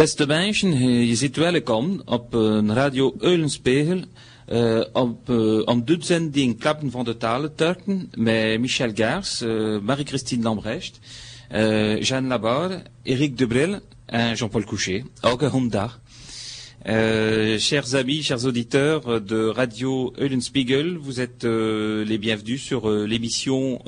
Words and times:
Beste 0.00 0.26
mensen, 0.26 0.78
je 1.06 1.14
zit 1.14 1.36
welkom 1.36 2.02
op 2.04 2.34
Radio 2.66 3.14
Eulenspiegel. 3.18 4.00
Uh, 4.52 4.80
op, 4.92 5.28
uh, 5.28 5.62
om 5.64 5.84
de 5.84 5.96
zending 6.00 6.58
Klappen 6.58 6.90
van 6.90 7.04
de 7.04 7.16
Talen 7.16 7.54
Turken 7.54 8.10
met 8.14 8.60
Michel 8.60 8.90
Gars, 8.94 9.42
uh, 9.42 9.78
Marie-Christine 9.80 10.42
Lambrecht, 10.42 10.98
Jeanne 12.00 12.28
Labarre, 12.28 12.82
Eric 13.02 13.38
Debril 13.38 13.78
et 14.06 14.38
Jean-Paul 14.38 14.64
Couchet. 14.64 15.04
Elke 15.20 15.48
hondag. 15.48 16.00
chers 17.58 17.94
amis, 17.94 18.22
chers 18.22 18.44
auditeurs 18.44 19.24
de 19.24 19.52
Radio 19.54 20.12
Eulenspiegel, 20.16 20.96
vous 20.96 21.20
êtes 21.20 21.44
les 22.06 22.18
bienvenus 22.18 22.62
sur 22.62 22.88
l'émission 22.88 23.82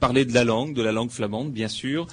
Parler 0.00 0.24
de 0.24 0.34
la 0.34 0.44
langue, 0.44 0.74
de 0.74 0.82
la 0.82 0.92
langue 0.92 1.12
flamande, 1.12 1.52
bien 1.52 1.68
sûr. 1.68 2.06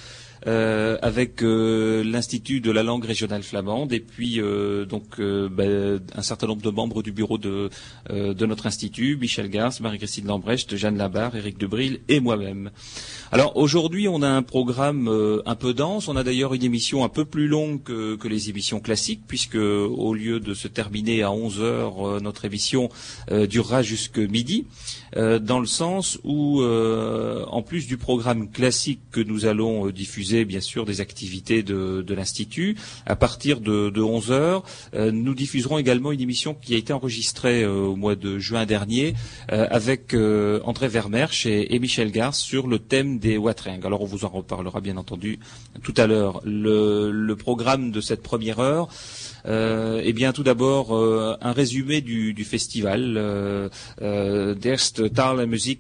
Euh, 0.47 0.97
avec 1.01 1.43
euh, 1.43 2.05
l'Institut 2.05 2.61
de 2.61 2.71
la 2.71 2.81
langue 2.81 3.03
régionale 3.03 3.43
flamande 3.43 3.91
et 3.91 3.99
puis 3.99 4.39
euh, 4.39 4.85
donc 4.85 5.19
ben, 5.19 5.99
un 6.15 6.21
certain 6.21 6.47
nombre 6.47 6.61
de 6.61 6.69
membres 6.69 7.03
du 7.03 7.11
bureau 7.11 7.37
de, 7.37 7.69
de 8.09 8.45
notre 8.45 8.65
institut, 8.65 9.17
Michel 9.19 9.49
Gars, 9.49 9.71
Marie-Christine 9.81 10.27
Lambrecht, 10.27 10.75
Jeanne 10.77 10.97
Labarre, 10.97 11.35
Éric 11.35 11.57
Debril 11.57 11.99
et 12.07 12.21
moi-même. 12.21 12.71
Alors 13.31 13.57
aujourd'hui, 13.57 14.07
on 14.07 14.21
a 14.21 14.29
un 14.29 14.41
programme 14.41 15.09
un 15.45 15.55
peu 15.55 15.73
dense. 15.73 16.07
On 16.07 16.15
a 16.15 16.23
d'ailleurs 16.23 16.53
une 16.53 16.63
émission 16.63 17.03
un 17.03 17.09
peu 17.09 17.25
plus 17.25 17.47
longue 17.47 17.83
que, 17.83 18.15
que, 18.15 18.27
les 18.27 18.49
émissions 18.49 18.79
classiques, 18.79 19.23
puisque 19.27 19.55
au 19.55 20.13
lieu 20.13 20.39
de 20.39 20.53
se 20.53 20.69
terminer 20.69 21.23
à 21.23 21.31
11 21.31 21.59
heures, 21.61 22.21
notre 22.21 22.45
émission 22.45 22.89
durera 23.29 23.81
jusque 23.81 24.17
midi, 24.17 24.65
dans 25.15 25.59
le 25.59 25.65
sens 25.65 26.19
où, 26.23 26.61
en 26.63 27.61
plus 27.61 27.87
du 27.87 27.97
programme 27.97 28.49
classique 28.49 28.99
que 29.11 29.21
nous 29.21 29.45
allons 29.45 29.89
diffuser 29.89 30.45
bien 30.45 30.61
sûr 30.61 30.85
des 30.85 31.01
activités 31.01 31.63
de, 31.63 32.13
l'Institut. 32.13 32.75
À 33.05 33.15
partir 33.15 33.59
de, 33.61 34.01
11 34.01 34.31
heures, 34.31 34.63
euh, 34.93 35.11
nous 35.11 35.33
diffuserons 35.33 35.77
également 35.77 36.11
une 36.11 36.21
émission 36.21 36.53
qui 36.53 36.73
a 36.75 36.77
été 36.77 36.93
enregistrée 36.93 37.63
euh, 37.63 37.73
au 37.73 37.95
mois 37.95 38.15
de 38.15 38.39
juin 38.39 38.65
dernier 38.65 39.13
euh, 39.51 39.67
avec 39.69 40.15
André 40.63 40.87
Vermersch 40.87 41.45
et, 41.45 41.77
Michel 41.79 42.11
Gars 42.11 42.31
sur 42.31 42.67
le 42.67 42.79
thème 42.79 43.19
des 43.19 43.37
Watring. 43.37 43.85
Alors 43.85 44.01
on 44.01 44.05
vous 44.05 44.25
en 44.25 44.29
reparlera 44.29 44.81
bien 44.81 44.97
entendu 44.97 45.39
tout 45.83 45.93
à 45.97 46.07
l'heure. 46.07 46.41
Le, 46.43 47.35
programme 47.37 47.91
de 47.91 48.01
cette 48.01 48.23
première 48.23 48.59
heure. 48.59 48.89
eh 49.45 50.13
bien, 50.13 50.33
tout 50.33 50.43
d'abord, 50.43 50.91
un 50.93 51.51
résumé 51.51 52.01
du, 52.01 52.43
festival. 52.43 53.15
Euh, 54.01 54.55
Derst 54.55 54.96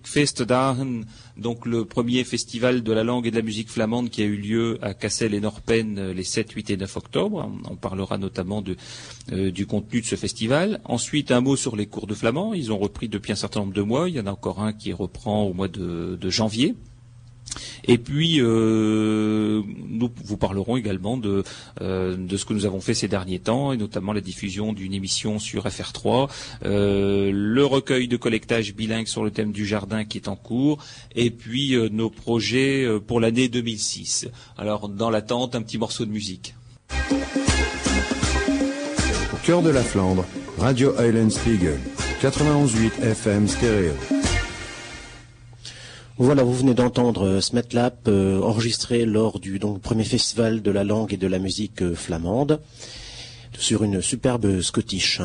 Festdagen 0.07 1.03
donc 1.37 1.65
le 1.65 1.85
premier 1.85 2.23
festival 2.23 2.81
de 2.83 2.91
la 2.91 3.03
langue 3.03 3.27
et 3.27 3.31
de 3.31 3.35
la 3.35 3.41
musique 3.41 3.69
flamande 3.69 4.09
qui 4.09 4.21
a 4.21 4.25
eu 4.25 4.37
lieu 4.37 4.79
à 4.81 4.93
Cassel 4.93 5.33
et 5.33 5.39
Norpen 5.39 5.99
euh, 5.99 6.13
les 6.13 6.23
7, 6.23 6.51
8 6.51 6.71
et 6.71 6.77
9 6.77 6.97
octobre. 6.97 7.51
On 7.69 7.75
parlera 7.75 8.17
notamment 8.17 8.63
euh, 9.31 9.51
du 9.51 9.67
contenu 9.67 10.01
de 10.01 10.05
ce 10.05 10.15
festival. 10.15 10.81
Ensuite, 10.85 11.31
un 11.31 11.41
mot 11.41 11.55
sur 11.55 11.75
les 11.75 11.85
cours 11.85 12.07
de 12.07 12.15
flamand. 12.15 12.53
Ils 12.53 12.71
ont 12.71 12.77
repris 12.77 13.07
depuis 13.07 13.31
un 13.31 13.35
certain 13.35 13.59
nombre 13.59 13.73
de 13.73 13.81
mois. 13.81 14.09
Il 14.09 14.15
y 14.15 14.19
en 14.19 14.25
a 14.25 14.31
encore 14.31 14.61
un 14.61 14.73
qui 14.73 14.93
reprend 14.93 15.43
au 15.43 15.53
mois 15.53 15.67
de 15.67 16.29
janvier. 16.29 16.75
Et 17.85 17.97
puis, 17.97 18.39
euh, 18.39 19.61
nous 19.89 20.09
vous 20.23 20.37
parlerons 20.37 20.77
également 20.77 21.17
de, 21.17 21.43
euh, 21.81 22.15
de 22.17 22.37
ce 22.37 22.45
que 22.45 22.53
nous 22.53 22.65
avons 22.65 22.81
fait 22.81 22.93
ces 22.93 23.07
derniers 23.07 23.39
temps, 23.39 23.71
et 23.71 23.77
notamment 23.77 24.13
la 24.13 24.21
diffusion 24.21 24.73
d'une 24.73 24.93
émission 24.93 25.39
sur 25.39 25.65
FR3, 25.65 26.29
euh, 26.65 27.31
le 27.33 27.65
recueil 27.65 28.07
de 28.07 28.17
collectage 28.17 28.73
bilingue 28.75 29.07
sur 29.07 29.23
le 29.23 29.31
thème 29.31 29.51
du 29.51 29.65
jardin 29.65 30.05
qui 30.05 30.17
est 30.17 30.27
en 30.27 30.35
cours, 30.35 30.83
et 31.15 31.31
puis 31.31 31.75
nos 31.91 32.09
projets 32.09 32.87
pour 33.05 33.19
l'année 33.19 33.49
2006. 33.49 34.27
Alors, 34.57 34.89
dans 34.89 35.09
l'attente, 35.09 35.55
un 35.55 35.61
petit 35.61 35.77
morceau 35.77 36.05
de 36.05 36.11
musique. 36.11 36.55
Au 39.33 39.37
cœur 39.45 39.61
de 39.61 39.69
la 39.69 39.83
Flandre, 39.83 40.25
Radio 40.57 40.93
Island 40.99 41.31
Spiegel, 41.31 41.79
91.8 42.21 43.01
FM 43.01 43.47
stéréo. 43.47 44.16
Voilà, 46.19 46.41
vous 46.41 46.53
venez 46.55 46.73
d'entendre 46.73 47.27
euh, 47.27 47.41
Smetlap 47.41 48.07
euh, 48.07 48.41
enregistré 48.41 49.05
lors 49.05 49.39
du 49.39 49.59
donc, 49.59 49.81
premier 49.81 50.03
festival 50.03 50.63
de 50.63 50.71
la 50.71 50.83
langue 50.83 51.13
et 51.13 51.17
de 51.17 51.27
la 51.27 51.37
musique 51.37 51.83
euh, 51.83 51.93
flamande 51.93 52.59
sur 53.55 53.83
une 53.83 54.01
superbe 54.01 54.61
Scottish. 54.61 55.21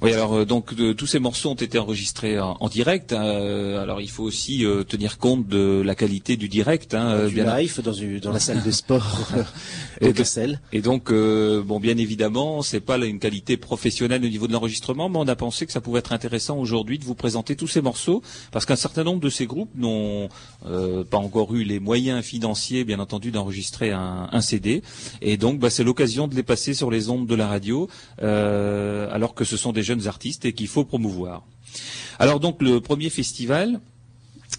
Oui, 0.00 0.12
alors 0.12 0.34
euh, 0.34 0.44
donc 0.44 0.74
tous 0.96 1.06
ces 1.06 1.18
morceaux 1.18 1.50
ont 1.50 1.54
été 1.54 1.78
enregistrés 1.78 2.38
en, 2.38 2.68
direct. 2.68 3.12
Hein, 3.12 3.24
euh, 3.24 3.82
alors 3.82 4.00
il 4.00 4.08
faut 4.08 4.22
aussi 4.22 4.64
euh, 4.64 4.84
tenir 4.84 5.18
compte 5.18 5.48
de 5.48 5.82
la 5.84 5.94
qualité 5.96 6.36
du 6.36 6.48
direct. 6.48 6.94
Hein, 6.94 7.26
du 7.26 7.34
bien 7.34 7.56
live 7.58 7.80
dans, 7.82 7.92
dans, 8.22 8.32
la 8.32 8.38
salle 8.38 8.62
de 8.62 8.70
sport 8.70 9.28
et, 10.00 10.12
Cassel. 10.12 10.60
Et 10.72 10.82
donc 10.82 11.12
bon, 11.12 11.80
bien 11.80 11.96
évidemment, 11.96 12.62
c'est 12.62 12.80
pas 12.80 12.96
une 12.98 13.18
qualité 13.18 13.56
professionnelle 13.56 14.24
au 14.24 14.28
niveau 14.28 14.46
de 14.46 14.52
l'enregistrement, 14.52 15.08
mais 15.08 15.18
on 15.18 15.26
a 15.26 15.36
pensé 15.36 15.66
que 15.66 15.72
ça 15.72 15.80
pouvait 15.80 15.98
être 15.98 16.12
intéressant 16.12 16.58
aujourd'hui 16.58 16.98
de 16.98 17.04
vous 17.04 17.14
présenter 17.14 17.56
tous 17.56 17.66
ces 17.66 17.80
morceaux 17.80 18.22
parce 18.52 18.66
qu'un 18.66 18.76
certain 18.76 19.02
nombre 19.02 19.20
de 19.20 19.30
ces 19.30 19.46
groupes 19.46 19.70
n'ont 19.76 20.28
pas 20.62 21.18
encore 21.18 21.54
eu 21.54 21.64
les 21.64 21.80
moyens 21.80 22.24
financiers, 22.24 22.84
bien 22.84 23.00
entendu, 23.00 23.30
d'enregistrer 23.30 23.90
un, 23.90 24.28
un, 24.30 24.40
CD. 24.40 24.82
Et 25.22 25.36
donc, 25.36 25.58
bah, 25.58 25.70
c'est 25.70 25.84
l'occasion 25.84 26.28
de 26.28 26.34
les 26.34 26.42
passer 26.42 26.74
sur 26.74 26.90
les 26.90 27.10
ondes 27.10 27.26
de 27.26 27.34
la 27.34 27.48
radio, 27.48 27.88
alors 28.20 29.34
que 29.34 29.44
ce 29.44 29.56
sont 29.56 29.72
des 29.72 29.87
jeunes 29.88 30.06
artistes 30.06 30.44
et 30.44 30.52
qu'il 30.52 30.68
faut 30.68 30.84
promouvoir. 30.84 31.44
Alors 32.18 32.40
donc 32.40 32.62
le 32.62 32.80
premier 32.80 33.10
festival, 33.10 33.80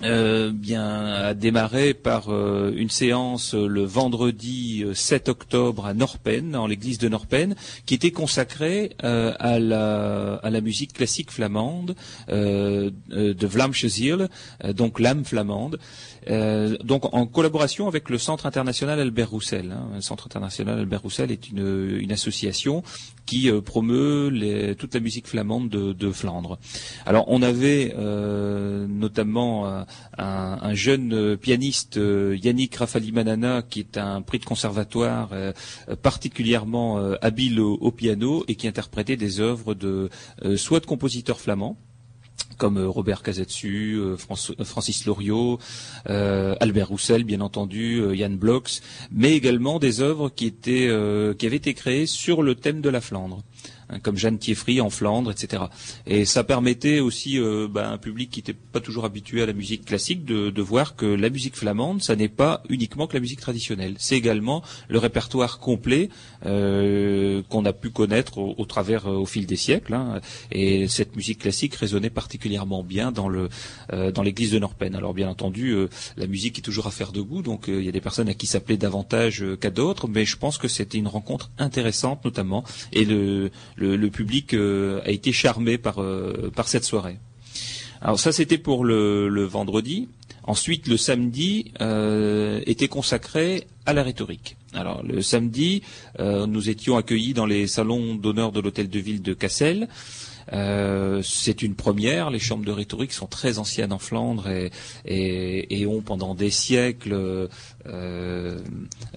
euh, 0.04 0.52
bien 0.54 1.08
a 1.08 1.34
démarré 1.34 1.94
par 1.94 2.30
euh, 2.30 2.72
une 2.74 2.90
séance 2.90 3.54
le 3.54 3.84
vendredi 3.84 4.86
7 4.94 5.28
euh, 5.28 5.32
octobre 5.32 5.86
à 5.88 5.94
Norpen, 5.94 6.52
dans 6.52 6.68
l'église 6.68 7.00
de 7.00 7.10
Norpen, 7.10 7.56
qui 7.86 7.96
était 7.96 8.12
consacrée 8.12 8.96
à, 9.00 9.60
la, 9.60 10.62
musique 10.62 10.94
classique 10.94 11.32
flamande 11.32 11.96
de 12.30 12.92
Ziel, 13.88 14.30
donc 14.74 15.00
l'âme 15.00 15.26
flamande. 15.26 15.80
Euh, 16.30 16.78
donc 16.84 17.14
en 17.14 17.26
collaboration 17.26 17.88
avec 17.88 18.10
le 18.10 18.18
Centre 18.18 18.46
international 18.46 19.00
Albert 19.00 19.32
Roussel. 19.32 19.72
Hein. 19.72 19.90
Le 19.96 20.02
Centre 20.02 20.28
international 20.28 20.80
Albert 20.80 21.02
Roussel 21.02 21.32
est 21.32 21.50
une, 21.50 22.12
association 22.12 22.84
qui 23.26 23.50
euh, 23.50 23.62
promeut 23.62 24.76
toute 24.78 24.94
la 24.94 25.00
musique 25.00 25.28
flamande 25.28 25.70
de, 25.70 26.12
Flandre. 26.12 26.58
Alors 27.06 27.26
on 27.28 27.42
avait 27.42 27.94
euh, 27.98 28.88
notamment 28.88 29.68
un, 29.68 29.86
un, 30.18 30.74
jeune 30.74 31.38
pianiste, 31.38 32.00
Yannick 32.00 32.76
Rafali-Manana, 32.76 33.62
qui 33.62 33.80
est 33.80 33.98
un 33.98 34.22
prix 34.22 34.40
de 34.40 34.46
conservatoire 34.46 35.30
particulièrement 36.02 36.98
habile 37.22 37.60
au, 37.60 37.74
au, 37.76 37.92
piano 37.92 38.44
et 38.48 38.56
qui 38.56 38.68
interprétait 38.68 39.18
des 39.18 39.40
œuvres 39.40 39.76
de 39.76 40.10
soit 40.56 40.80
de 40.80 40.86
compositeurs 40.88 41.40
flamands, 41.40 41.78
comme 42.60 42.78
euh, 42.78 42.88
Robert 42.88 43.24
Casetsu, 43.24 43.96
euh, 43.96 44.16
euh, 44.16 44.64
Francis 44.64 45.06
Loriot, 45.06 45.60
Albert 46.06 46.90
Roussel, 46.90 47.24
bien 47.24 47.42
entendu, 47.42 48.04
Yann 48.16 48.38
Blox, 48.38 48.82
mais 49.12 49.34
également 49.34 49.80
des 49.80 50.02
œuvres 50.02 50.30
qui 50.30 50.54
avaient 50.88 51.56
été 51.56 51.74
créées 51.74 52.06
sur 52.06 52.44
le 52.44 52.56
thème 52.56 52.82
de 52.82 52.90
la 52.90 53.02
Flandre. 53.02 53.42
Hein, 53.90 54.00
comme 54.00 54.18
Jeanne 54.18 54.38
Thieffry 54.38 54.82
en 54.82 54.90
Flandre, 54.90 55.32
etc. 55.32 55.64
Et 56.06 56.26
ça 56.26 56.44
permettait 56.44 57.00
aussi 57.00 57.40
euh, 57.40 57.68
bah, 57.70 57.90
un 57.90 57.98
public 57.98 58.30
qui 58.30 58.40
n'était 58.40 58.54
pas 58.54 58.80
toujours 58.80 59.06
habitué 59.06 59.42
à 59.42 59.46
la 59.46 59.54
musique 59.54 59.86
classique 59.86 60.26
de, 60.26 60.50
de 60.50 60.62
voir 60.62 60.96
que 60.96 61.06
la 61.06 61.30
musique 61.30 61.56
flamande, 61.56 62.02
ça 62.02 62.16
n'est 62.16 62.30
pas 62.30 62.62
uniquement 62.70 63.08
que 63.08 63.16
la 63.16 63.20
musique 63.20 63.40
traditionnelle. 63.40 63.96
C'est 63.98 64.16
également 64.16 64.64
le 64.90 65.00
répertoire 65.00 65.60
complet 65.60 66.10
euh, 66.46 67.42
qu'on 67.50 67.66
a 67.66 67.74
pu 67.74 67.90
connaître 67.90 68.38
au, 68.38 68.66
travers, 68.66 69.08
euh, 69.08 69.16
au 69.16 69.26
fil 69.26 69.46
des 69.46 69.56
siècles. 69.56 69.94
Hein. 69.94 70.22
Et 70.52 70.88
cette 70.88 71.16
musique 71.16 71.40
classique 71.40 71.76
résonnait 71.76 72.10
particulièrement 72.10 72.84
bien 72.84 73.12
dans 73.12 73.28
le 73.28 73.50
euh, 73.92 74.12
dans 74.12 74.22
l'église 74.22 74.52
de 74.52 74.60
Norpen. 74.60 74.96
Alors 74.96 75.14
bien 75.14 75.30
entendu, 75.30 75.76
la 76.18 76.28
musique 76.28 76.60
est 76.60 76.62
toujours 76.62 76.88
à 76.88 76.92
faire 76.92 77.12
de 77.12 77.22
goût, 77.22 77.42
donc 77.42 77.66
il 77.68 77.82
y 77.82 77.90
a 77.90 77.92
des 77.92 78.02
personnes 78.02 78.30
à 78.30 78.34
qui 78.34 78.48
ça 78.48 78.60
plaît 78.60 78.78
davantage 78.78 79.44
qu'à 79.60 79.70
d'autres, 79.70 80.08
mais 80.08 80.26
je 80.26 80.38
pense 80.38 80.58
que 80.58 80.68
c'était 80.68 80.98
une 80.98 81.08
rencontre 81.08 81.52
intéressante 81.58 82.24
notamment. 82.24 82.64
Et 82.94 83.06
le 83.06 83.52
le, 83.80 84.10
public 84.10 84.54
euh, 84.54 85.02
a 85.06 85.10
été 85.10 85.32
charmé 85.32 85.78
par, 85.78 86.02
euh, 86.02 86.52
par 86.56 86.68
cette 86.68 86.84
soirée. 86.84 87.18
Alors 88.02 88.20
ça 88.20 88.32
c'était 88.32 88.58
pour 88.58 88.86
le, 88.86 89.44
vendredi. 89.44 90.08
Ensuite 90.44 90.88
le 90.88 90.98
samedi 90.98 91.72
euh, 91.82 92.62
était 92.66 92.88
consacré 92.88 93.68
à 93.86 93.94
la 93.94 94.04
rhétorique. 94.04 94.56
Alors 94.74 95.04
le 95.04 95.22
samedi, 95.22 95.82
nous 96.20 96.70
étions 96.70 96.96
accueillis 96.96 97.34
dans 97.34 97.48
les 97.48 97.66
salons 97.66 98.16
d'honneur 98.16 98.52
de 98.52 98.60
l'hôtel 98.60 98.88
de 98.88 99.00
ville 99.00 99.22
de 99.22 99.34
Cassel. 99.34 99.88
Euh, 100.54 101.22
c'est 101.24 101.62
une 101.62 101.76
première. 101.76 102.30
Les 102.30 102.40
chambres 102.40 102.66
de 102.66 102.72
rhétorique 102.72 103.14
sont 103.14 103.28
très 103.28 103.60
anciennes 103.60 103.94
en 103.94 104.00
Flandre 104.00 104.48
et, 105.06 105.86
ont 105.88 106.02
pendant 106.02 106.36
des 106.36 106.50
siècles 106.50 107.14
euh, 107.14 107.48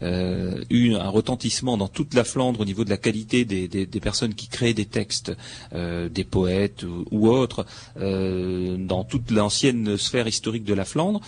euh, 0.02 0.64
eu 0.70 0.94
un 0.94 1.08
retentissement 1.08 1.76
dans 1.76 1.88
toute 1.88 2.14
la 2.14 2.24
Flandre 2.24 2.60
au 2.60 2.64
niveau 2.64 2.84
de 2.84 2.90
la 2.90 2.96
qualité 2.96 3.44
des, 3.44 4.00
personnes 4.00 4.34
qui 4.34 4.48
créent 4.48 4.74
des 4.74 4.86
textes, 4.86 5.32
des 5.72 6.24
poètes 6.24 6.82
ou, 6.82 7.04
ou 7.10 7.28
autres, 7.28 7.66
dans 7.96 9.04
toute 9.04 9.30
l'ancienne 9.30 9.96
sphère 9.96 10.26
historique 10.26 10.64
de 10.64 10.74
la 10.74 10.84
Flandre. 10.84 11.20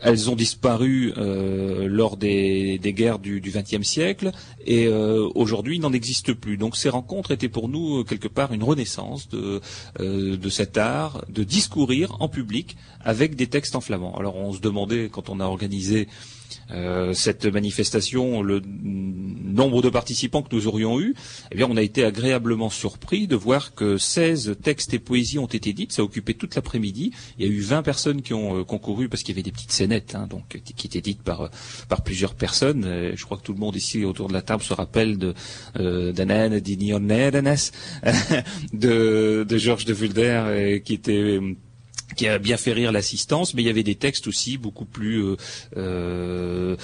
Elles 0.00 0.30
ont 0.30 0.36
disparu 0.36 1.12
euh, 1.16 1.88
lors 1.88 2.16
des, 2.16 2.78
guerres 2.84 3.18
du 3.18 3.40
XXe 3.40 3.86
siècle 3.86 4.32
et 4.64 4.86
euh, 4.86 5.28
aujourd'hui 5.34 5.76
il 5.76 5.80
n'en 5.80 5.92
existe 5.92 6.32
plus. 6.32 6.56
Donc 6.56 6.76
ces 6.76 6.88
rencontres 6.88 7.30
étaient 7.30 7.48
pour 7.48 7.68
nous 7.68 8.04
quelque 8.04 8.28
part 8.28 8.52
une 8.52 8.62
renaissance 8.62 9.28
de, 9.28 9.60
de 9.98 10.48
cet 10.48 10.78
art 10.78 11.24
de 11.28 11.44
discourir 11.44 12.16
en 12.20 12.28
public 12.28 12.76
avec 13.00 13.34
des 13.34 13.46
textes 13.46 13.76
en 13.76 13.80
flamand. 13.80 14.16
Alors 14.16 14.36
on 14.36 14.52
se 14.52 14.60
demandait 14.60 15.08
quand 15.10 15.28
on 15.28 15.40
a 15.40 15.44
organisé 15.44 16.08
euh, 16.70 17.12
cette 17.12 17.46
manifestation, 17.46 18.42
le 18.42 18.62
nombre 18.64 19.82
de 19.82 19.88
participants 19.88 20.42
que 20.42 20.54
nous 20.54 20.66
aurions 20.66 21.00
eu, 21.00 21.14
eh 21.50 21.56
bien, 21.56 21.66
on 21.70 21.76
a 21.76 21.82
été 21.82 22.04
agréablement 22.04 22.70
surpris 22.70 23.26
de 23.26 23.36
voir 23.36 23.74
que 23.74 23.96
16 23.96 24.56
textes 24.62 24.94
et 24.94 24.98
poésies 24.98 25.38
ont 25.38 25.46
été 25.46 25.72
dites. 25.72 25.92
Ça 25.92 26.02
a 26.02 26.04
occupé 26.04 26.34
toute 26.34 26.54
l'après-midi. 26.54 27.12
Il 27.38 27.46
y 27.46 27.48
a 27.48 27.52
eu 27.52 27.60
20 27.60 27.82
personnes 27.82 28.22
qui 28.22 28.34
ont 28.34 28.60
euh, 28.60 28.64
concouru 28.64 29.08
parce 29.08 29.22
qu'il 29.22 29.34
y 29.34 29.36
avait 29.36 29.42
des 29.42 29.52
petites 29.52 29.72
scénettes, 29.72 30.14
hein, 30.14 30.26
donc 30.28 30.60
qui 30.76 30.86
étaient 30.86 31.00
dites 31.00 31.22
par 31.22 31.50
par 31.88 32.02
plusieurs 32.02 32.34
personnes. 32.34 33.12
je 33.14 33.24
crois 33.24 33.36
que 33.36 33.42
tout 33.42 33.52
le 33.52 33.58
monde 33.58 33.76
ici 33.76 34.04
autour 34.04 34.28
de 34.28 34.32
la 34.32 34.42
table 34.42 34.62
se 34.62 34.74
rappelle 34.74 35.18
de 35.18 35.34
euh, 35.78 36.12
de, 38.72 39.46
de 39.48 39.58
Georges 39.58 39.84
de 39.84 39.92
Vulder, 39.92 40.80
qui 40.84 40.94
était 40.94 41.40
qui 42.16 42.26
a 42.26 42.38
bien 42.38 42.56
fait 42.56 42.72
rire 42.72 42.92
l'assistance, 42.92 43.54
mais 43.54 43.62
il 43.62 43.66
y 43.66 43.70
avait 43.70 43.82
des 43.82 43.94
textes 43.94 44.26
aussi 44.26 44.58
beaucoup 44.58 44.84
plus 44.84 45.22
euh, 45.22 45.36
euh, 45.76 46.76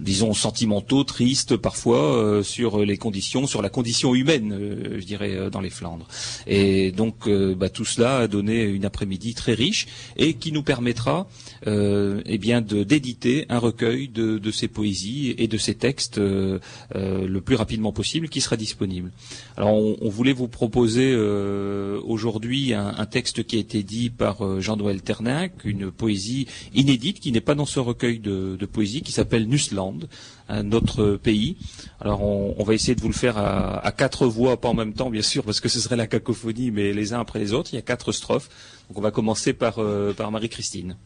disons 0.00 0.34
sentimentaux, 0.34 1.04
tristes 1.04 1.56
parfois 1.56 2.16
euh, 2.16 2.42
sur 2.42 2.84
les 2.84 2.96
conditions, 2.96 3.46
sur 3.46 3.62
la 3.62 3.68
condition 3.68 4.14
humaine, 4.14 4.52
euh, 4.52 5.00
je 5.00 5.04
dirais, 5.04 5.50
dans 5.50 5.60
les 5.60 5.70
Flandres. 5.70 6.06
Et 6.46 6.92
donc 6.92 7.28
bah, 7.28 7.68
tout 7.68 7.84
cela 7.84 8.18
a 8.18 8.26
donné 8.28 8.62
une 8.62 8.84
après-midi 8.84 9.34
très 9.34 9.54
riche 9.54 9.86
et 10.16 10.34
qui 10.34 10.52
nous 10.52 10.62
permettra 10.62 11.28
eh 11.66 12.38
bien 12.38 12.60
d'éditer 12.60 13.46
un 13.48 13.58
recueil 13.58 14.08
de, 14.08 14.50
ces 14.50 14.68
poésies 14.68 15.34
et 15.38 15.48
de 15.48 15.58
ces 15.58 15.74
textes 15.74 16.18
le 16.18 17.38
plus 17.40 17.56
rapidement 17.56 17.92
possible, 17.92 18.28
qui 18.28 18.40
sera 18.40 18.56
disponible. 18.56 19.10
Alors 19.56 19.74
on, 19.74 20.08
voulait 20.08 20.32
vous 20.32 20.48
proposer 20.48 21.14
aujourd'hui 21.14 22.74
un, 22.74 23.06
texte 23.06 23.44
qui 23.44 23.56
a 23.56 23.60
été 23.60 23.82
dit 23.82 24.10
par 24.10 24.60
Jean-Noël 24.60 25.02
Ternac, 25.02 25.52
une 25.64 25.90
poésie 25.90 26.46
inédite 26.74 27.20
qui 27.20 27.32
n'est 27.32 27.40
pas 27.40 27.54
dans 27.54 27.66
ce 27.66 27.80
recueil 27.80 28.18
de, 28.18 28.56
de 28.58 28.66
poésie, 28.66 29.02
qui 29.02 29.12
s'appelle 29.20 29.48
Nusland, 29.48 30.00
un 30.48 30.72
autre 30.72 31.16
pays. 31.16 31.56
Alors 32.00 32.22
on, 32.22 32.64
va 32.64 32.74
essayer 32.74 32.94
de 32.94 33.00
vous 33.00 33.08
le 33.08 33.14
faire 33.14 33.36
à, 33.36 33.92
quatre 33.92 34.26
voix, 34.26 34.60
pas 34.60 34.68
en 34.68 34.74
même 34.74 34.94
temps 34.94 35.10
bien 35.10 35.22
sûr, 35.22 35.44
parce 35.44 35.60
que 35.60 35.68
ce 35.68 35.80
serait 35.80 35.96
la 35.96 36.06
cacophonie, 36.06 36.70
mais 36.70 36.92
les 36.92 37.12
uns 37.12 37.20
après 37.20 37.38
les 37.38 37.52
autres. 37.52 37.70
Il 37.72 37.76
y 37.76 37.78
a 37.78 37.82
quatre 37.82 38.12
strophes. 38.12 38.48
Donc 38.88 38.98
on 38.98 39.02
va 39.02 39.10
commencer 39.10 39.52
par, 39.52 39.78
euh, 39.78 40.12
par 40.12 40.30
Marie-Christine. 40.30 40.96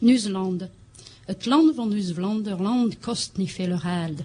Nusland. 0.00 0.68
Het 1.26 1.46
land 1.46 1.74
van 1.74 1.88
Nieuw-Vlaanderland 1.88 2.98
kost 2.98 3.36
niet 3.36 3.52
veel 3.52 3.78
geld. 3.78 4.18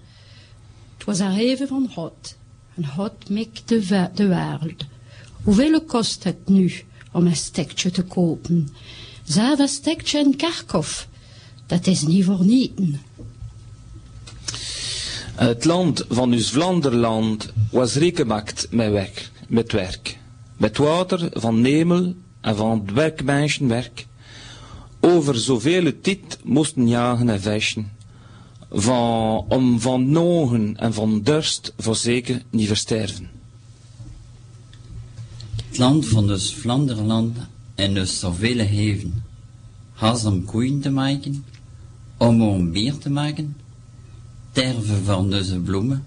Het 0.97 1.05
was 1.05 1.19
er 1.19 1.37
even 1.37 1.67
van 1.67 1.89
hot. 1.95 2.37
En 2.75 2.85
hot 2.85 3.29
mek 3.29 3.67
de, 3.67 4.09
de 4.13 4.27
wereld. 4.27 4.85
Hoeveel 5.43 5.81
kost 5.81 6.23
het 6.23 6.49
nu 6.49 6.71
om 7.11 7.25
een 7.25 7.35
stekje 7.35 7.91
te 7.91 8.03
kopen? 8.03 8.69
Zelf 9.23 9.69
stekje 9.69 10.19
in 10.19 10.35
Karkov. 10.35 11.07
Dat 11.65 11.87
is 11.87 12.01
niet 12.01 12.25
voor 12.25 12.45
nieten. 12.45 13.01
Het 15.35 15.65
land 15.65 16.05
van 16.09 16.33
ons 16.33 16.51
Vlaanderland 16.51 17.53
was 17.71 17.95
rijk 17.95 18.15
gemaakt 18.15 18.67
met 18.71 18.91
werk, 18.91 19.31
met 19.47 19.71
werk. 19.71 20.17
Met 20.57 20.77
water 20.77 21.29
van 21.33 21.61
Nemel 21.61 22.13
en 22.41 22.55
van 22.55 22.81
het 22.85 22.93
werkmensenwerk. 22.93 24.05
Over 24.99 25.35
zoveel 25.35 26.01
tijd 26.01 26.39
moesten 26.43 26.87
jagen 26.87 27.29
en 27.29 27.41
veschen. 27.41 27.91
Van, 28.71 29.45
om 29.47 29.79
van 29.79 30.09
nogen 30.09 30.77
en 30.77 30.93
van 30.93 31.21
dorst 31.21 31.73
voor 31.77 31.95
zeker 31.95 32.41
niet 32.49 32.67
versterven. 32.67 33.29
Het 35.67 35.77
land 35.77 36.07
van 36.07 36.31
ons 36.31 36.53
Vlaanderland 36.53 37.37
en 37.75 37.99
ons 37.99 38.19
zoveel 38.19 38.57
heven. 38.57 39.23
Has 39.93 40.25
om 40.25 40.45
koeien 40.45 40.81
te 40.81 40.89
maken, 40.89 41.45
om 42.17 42.41
een 42.41 42.71
bier 42.71 42.97
te 42.97 43.09
maken, 43.09 43.55
terven 44.51 45.03
voor 45.03 45.15
onze 45.15 45.59
bloemen 45.59 46.05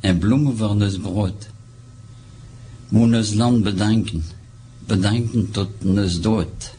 en 0.00 0.18
bloemen 0.18 0.56
voor 0.56 0.68
ons 0.68 0.98
brood. 0.98 1.48
Moet 2.88 3.14
ons 3.14 3.34
land 3.34 3.62
bedanken, 3.62 4.24
bedanken 4.86 5.50
tot 5.50 5.68
ons 5.84 6.20
dood. 6.20 6.74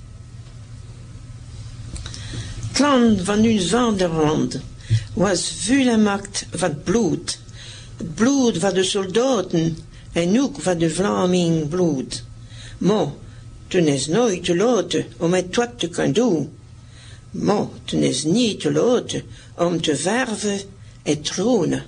Het 2.68 2.80
land 2.80 3.22
van 3.22 3.46
ons 3.46 3.70
vaderland 3.70 4.60
was 5.14 5.52
vuurmaakt 5.52 6.46
van 6.52 6.82
bloed. 6.84 7.40
Het 7.98 8.16
bloed 8.16 8.58
van 8.58 8.74
de 8.74 8.84
soldaten 8.84 9.78
en 10.12 10.42
ook 10.42 10.62
van 10.62 10.78
de 10.78 10.90
Vlaming 10.90 11.68
bloed. 11.70 12.24
Maar 12.78 13.08
toen 13.68 13.88
is 13.88 14.08
nooit 14.08 14.44
te 14.44 14.56
laten 14.56 15.06
om 15.18 15.34
het 15.34 15.56
wat 15.56 15.80
te 15.80 15.90
kunnen 15.90 16.14
doen. 16.14 16.50
Niet 17.32 18.60
te 18.60 18.72
laat 18.72 19.24
om 19.56 19.82
te 19.82 19.96
verven 19.96 20.60
et 21.04 21.22
trône. 21.22 21.84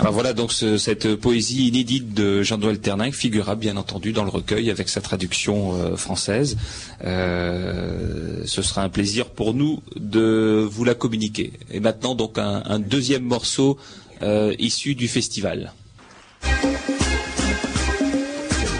Alors 0.00 0.12
voilà 0.12 0.32
donc 0.32 0.52
cette 0.52 1.16
poésie 1.16 1.66
inédite 1.66 2.14
de 2.14 2.42
Jean-Noël 2.44 2.78
Ternin 2.78 3.10
figurera 3.10 3.56
bien 3.56 3.76
entendu 3.76 4.12
dans 4.12 4.22
le 4.22 4.30
recueil 4.30 4.70
avec 4.70 4.88
sa 4.88 5.00
traduction 5.00 5.74
euh, 5.74 5.96
française. 5.96 6.56
Euh, 7.04 8.42
ce 8.44 8.62
sera 8.62 8.82
un 8.82 8.90
plaisir 8.90 9.26
pour 9.26 9.54
nous 9.54 9.82
de 9.96 10.64
vous 10.70 10.84
la 10.84 10.94
communiquer. 10.94 11.52
Et 11.72 11.80
maintenant 11.80 12.14
donc 12.14 12.38
un, 12.38 12.78
deuxième 12.78 13.24
morceau 13.24 13.76
euh, 14.22 14.54
issu 14.60 14.94
du 14.94 15.08
festival. 15.08 15.72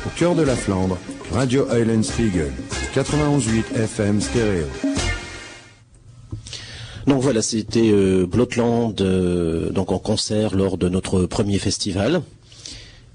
Au 0.06 0.10
cœur 0.16 0.36
de 0.36 0.42
la 0.42 0.54
Flandre, 0.54 0.98
Radio 1.32 1.66
Island 1.76 2.04
Spiegel, 2.04 2.52
91.8 2.94 3.74
FM 3.74 4.20
stéréo. 4.20 4.87
Donc 7.08 7.22
voilà, 7.22 7.40
c'était 7.40 7.90
euh, 7.90 8.26
Blotland, 8.26 9.00
euh, 9.00 9.70
donc 9.70 9.92
en 9.92 9.98
concert 9.98 10.54
lors 10.54 10.76
de 10.76 10.90
notre 10.90 11.24
premier 11.24 11.58
festival. 11.58 12.20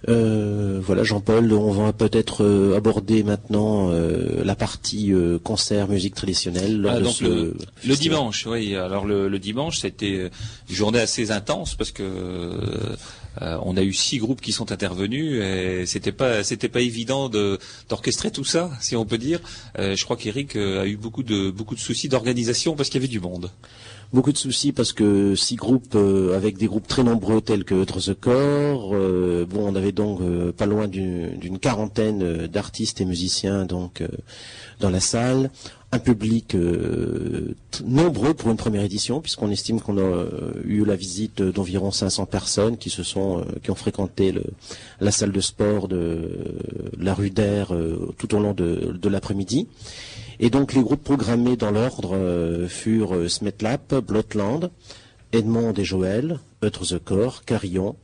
Euh, 0.09 0.79
voilà, 0.81 1.03
Jean-Paul, 1.03 1.53
on 1.53 1.71
va 1.71 1.93
peut-être 1.93 2.73
aborder 2.75 3.23
maintenant 3.23 3.89
la 3.91 4.55
partie 4.55 5.13
concert, 5.43 5.87
musique 5.87 6.15
traditionnelle. 6.15 6.85
Ah, 6.89 6.99
donc 6.99 7.21
le, 7.21 7.55
dimanche, 7.95 8.45
oui. 8.47 8.75
Alors 8.75 9.05
le, 9.05 9.29
le 9.29 9.39
dimanche, 9.39 9.77
c'était 9.77 10.29
une 10.69 10.75
journée 10.75 10.99
assez 10.99 11.31
intense 11.31 11.75
parce 11.75 11.91
que 11.91 12.03
euh, 13.41 13.57
on 13.63 13.77
a 13.77 13.83
eu 13.83 13.93
six 13.93 14.17
groupes 14.17 14.41
qui 14.41 14.51
sont 14.51 14.71
intervenus 14.71 15.41
et 15.41 15.85
c'était 15.85 16.11
pas 16.11 16.43
c'était 16.43 16.69
pas 16.69 16.81
évident 16.81 17.29
d'orchestrer 17.89 18.31
tout 18.31 18.43
ça, 18.43 18.71
si 18.79 18.95
on 18.95 19.05
peut 19.05 19.17
dire. 19.17 19.39
Euh, 19.79 19.95
je 19.95 20.03
crois 20.03 20.17
qu'Eric 20.17 20.55
euh, 20.55 20.81
a 20.81 20.85
eu 20.85 20.97
beaucoup 20.97 21.23
de 21.23 21.49
beaucoup 21.49 21.75
de 21.75 21.79
soucis 21.79 22.09
d'organisation 22.09 22.75
parce 22.75 22.89
qu'il 22.89 23.01
y 23.01 23.03
avait 23.03 23.11
du 23.11 23.19
monde. 23.19 23.49
Beaucoup 24.11 24.31
de 24.31 24.37
soucis 24.37 24.71
parce 24.71 24.93
que 24.93 25.33
six 25.33 25.55
groupes 25.55 25.95
avec 26.35 26.57
des 26.57 26.67
groupes 26.67 26.87
très 26.87 27.03
nombreux 27.03 27.41
tels 27.41 27.63
que 27.63 27.83
Core, 28.13 28.89
bon, 29.47 29.67
on 29.67 29.75
avait 29.75 29.91
donc 29.91 30.21
pas 30.51 30.67
loin 30.67 30.87
d'une 30.87 31.57
quarantaine 31.59 32.45
d'artistes 32.45 33.01
et 33.01 33.05
musiciens 33.05 33.65
donc 33.65 34.03
dans 34.79 34.91
la 34.91 34.99
salle 34.99 35.49
un 35.93 35.99
public 35.99 36.55
euh, 36.55 37.53
nombreux 37.85 38.33
pour 38.33 38.49
une 38.49 38.57
première 38.57 38.81
édition, 38.81 39.21
puisqu'on 39.21 39.51
estime 39.51 39.79
qu'on 39.79 39.99
a 39.99 40.01
euh, 40.01 40.51
eu 40.65 40.83
la 40.83 40.95
visite 40.95 41.43
d'environ 41.43 41.91
500 41.91 42.25
personnes 42.25 42.77
qui 42.77 42.89
se 42.89 43.03
sont, 43.03 43.41
euh, 43.41 43.43
qui 43.61 43.69
ont 43.69 43.75
fréquenté 43.75 44.33
la 44.99 45.11
salle 45.11 45.31
de 45.31 45.39
sport 45.39 45.87
de 45.87 46.57
la 46.97 47.13
rue 47.13 47.29
d'Air 47.29 47.73
tout 48.17 48.33
au 48.33 48.39
long 48.39 48.53
de, 48.53 49.07
l'après-midi. 49.07 49.67
Et 50.39 50.49
donc 50.49 50.73
les 50.73 50.81
groupes 50.81 51.03
programmés 51.03 51.57
dans 51.57 51.69
l'ordre 51.69 52.65
furent 52.67 53.29
Smetlap, 53.29 53.93
Blotland, 53.95 54.71
Edmond 55.31 55.73
et 55.73 55.83
Joël, 55.83 56.39
Eutre 56.63 56.85
the 56.87 56.97
Core, 56.97 57.45
Carillon 57.45 57.95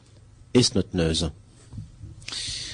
et 0.54 0.62
Snotneuse. 0.62 1.32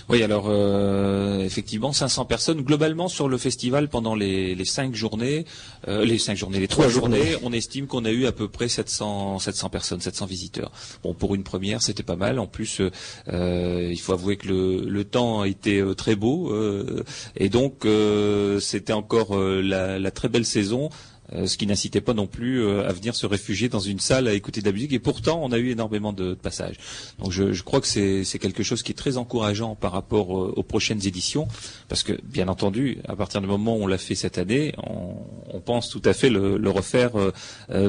Oui, 0.08 0.22
alors 0.22 0.46
euh, 0.50 1.40
effectivement, 1.40 1.92
500 1.92 2.26
personnes 2.26 2.62
globalement 2.62 3.08
sur 3.08 3.28
le 3.28 3.40
festival 3.40 3.90
pendant 3.90 4.14
les, 4.14 4.54
les 4.54 4.66
cinq 4.66 4.94
journées, 4.94 5.46
euh, 5.88 6.06
les 6.06 6.20
cinq 6.20 6.38
journées, 6.38 6.60
les 6.60 6.68
trois, 6.68 6.90
journées, 6.90 7.36
on 7.42 7.52
estime 7.52 7.88
qu'on 7.88 8.06
a 8.06 8.12
eu 8.12 8.28
à 8.28 8.32
peu 8.32 8.48
près 8.48 8.68
700, 8.68 9.40
700 9.40 9.70
personnes, 9.70 10.02
700 10.02 10.28
visiteurs. 10.28 10.72
Bon, 11.02 11.16
pour 11.16 11.34
une 11.34 11.44
première, 11.44 11.82
c'était 11.82 12.04
pas 12.04 12.16
mal. 12.16 12.38
En 12.38 12.46
plus, 12.46 12.82
euh, 13.30 13.90
il 13.92 14.00
faut 14.00 14.14
avouer 14.14 14.38
que 14.38 14.48
le, 14.48 14.82
le 14.82 15.04
temps 15.06 15.42
a 15.42 15.48
été 15.48 15.84
très 15.98 16.16
beau 16.16 16.54
et 17.36 17.50
donc 17.50 17.88
c'était 18.60 18.94
encore 18.94 19.36
la, 19.38 19.98
la, 19.98 20.12
très 20.12 20.30
belle 20.30 20.46
saison. 20.46 20.90
Ce 21.46 21.58
qui 21.58 21.68
n'incitait 21.68 22.02
pas 22.02 22.14
non 22.14 22.28
plus 22.28 22.68
à 22.68 22.92
venir 22.92 23.16
se 23.16 23.26
réfugier 23.26 23.70
dans 23.70 23.80
une 23.80 24.00
salle 24.00 24.28
à 24.28 24.34
écouter 24.34 24.62
de 24.62 24.66
la 24.66 24.72
musique. 24.72 24.94
Et 24.94 25.00
pourtant, 25.00 25.42
on 25.44 25.52
a 25.52 25.58
eu 25.58 25.72
énormément 25.72 26.14
de, 26.14 26.34
passages. 26.34 26.76
Donc 27.20 27.32
je, 27.32 27.62
crois 27.64 27.82
que 27.82 27.88
c'est 27.88 28.40
quelque 28.40 28.64
chose 28.64 28.84
qui 28.84 28.92
est 28.92 28.96
très 28.96 29.18
encourageant 29.18 29.76
par 29.76 29.92
rapport 29.92 30.30
aux 30.30 30.64
prochaines 30.64 31.06
éditions, 31.06 31.48
parce 31.88 32.04
que 32.04 32.14
bien 32.24 32.48
entendu, 32.48 33.00
à 33.08 33.16
partir 33.16 33.42
du 33.42 33.48
moment 33.48 33.78
où 33.78 33.84
on 33.84 33.88
l'a 33.88 33.98
fait 33.98 34.16
cette 34.16 34.38
année, 34.38 34.74
on, 34.78 35.16
on 35.54 35.60
pense 35.60 35.90
tout 35.90 36.02
à 36.06 36.14
fait 36.14 36.30
le, 36.30 36.70
refaire 36.70 37.12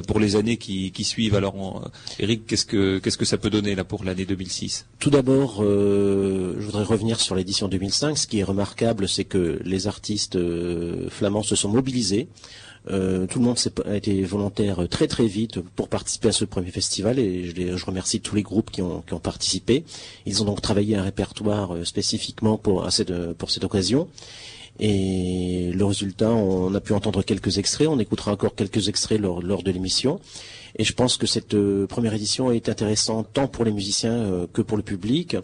pour 0.07 0.21
les 0.21 0.37
années 0.37 0.57
qui, 0.57 1.05
suivent. 1.05 1.35
Alors, 1.35 1.91
Eric, 2.19 2.47
qu'est-ce 2.47 2.65
que 2.67 3.25
ça 3.25 3.39
peut 3.39 3.51
donner 3.51 3.75
là 3.75 3.85
pour 3.85 4.05
l'année 4.05 4.25
2006 4.25 4.87
Tout 4.99 5.11
d'abord, 5.11 5.63
je 5.63 6.65
voudrais 6.65 6.85
revenir 6.85 7.21
sur 7.21 7.35
l'édition 7.35 7.69
2005. 7.69 8.17
Ce 8.17 8.27
qui 8.27 8.39
est 8.39 8.45
remarquable, 8.45 9.09
c'est 9.09 9.25
que 9.25 9.61
les 9.65 9.87
artistes 9.87 10.37
euh, 10.37 11.09
flamands 11.11 11.43
se 11.43 11.57
sont 11.57 11.69
mobilisés. 11.69 12.29
Euh, 12.89 13.27
tout 13.27 13.41
le 13.41 13.45
monde 13.45 13.59
a 13.85 13.97
été 13.97 14.23
volontaire 14.23 14.89
très 14.89 15.09
très 15.09 15.27
vite 15.27 15.61
pour 15.61 15.89
participer 15.89 16.29
à 16.29 16.33
ce 16.33 16.45
premier 16.45 16.71
festival 16.71 17.19
et 17.19 17.45
je, 17.45 17.85
remercie 17.85 18.21
tous 18.21 18.37
les 18.37 18.43
groupes 18.43 18.71
qui 18.71 18.83
ont, 18.83 19.03
participé. 19.23 19.85
Ils 20.25 20.43
ont 20.43 20.45
donc 20.45 20.61
travaillé 20.61 20.97
un 20.97 21.03
répertoire 21.03 21.75
euh, 21.75 21.85
spécifiquement 21.85 22.59
pour, 22.59 22.91
cette, 22.93 23.11
occasion. 23.65 24.09
Et 24.79 25.73
le 25.73 25.85
résultat, 25.85 26.31
on 26.31 26.75
a 26.75 26.81
pu 26.81 26.93
entendre 26.93 27.23
quelques 27.23 27.59
extraits, 27.59 27.89
on 27.89 27.99
écoutera 27.99 28.33
encore 28.33 28.55
quelques 28.55 28.89
extraits 28.89 29.19
lors, 29.19 29.41
lors 29.43 29.63
de 29.63 29.71
l'émission. 29.71 30.21
Et 30.79 30.85
je 30.85 30.93
pense 30.93 31.17
que 31.17 31.27
cette 31.27 31.57
première 31.87 32.13
édition 32.13 32.53
est 32.53 32.69
intéressante 32.69 33.29
tant 33.33 33.49
pour 33.49 33.65
les 33.65 33.73
musiciens 33.73 34.47
que 34.53 34.61
pour 34.61 34.77
le 34.77 34.83
public. 34.83 35.37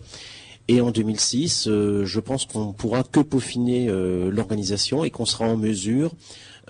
Et 0.69 0.81
en 0.81 0.91
2006, 0.91 1.67
euh, 1.67 2.05
je 2.05 2.21
pense 2.21 2.45
qu'on 2.45 2.73
pourra 2.73 3.03
que 3.03 3.21
peaufiner 3.21 3.89
euh, 3.89 4.31
l'organisation 4.31 5.05
et 5.05 5.11
qu'on 5.11 5.27
sera 5.27 5.47
en 5.47 5.57
mesure 5.57 6.13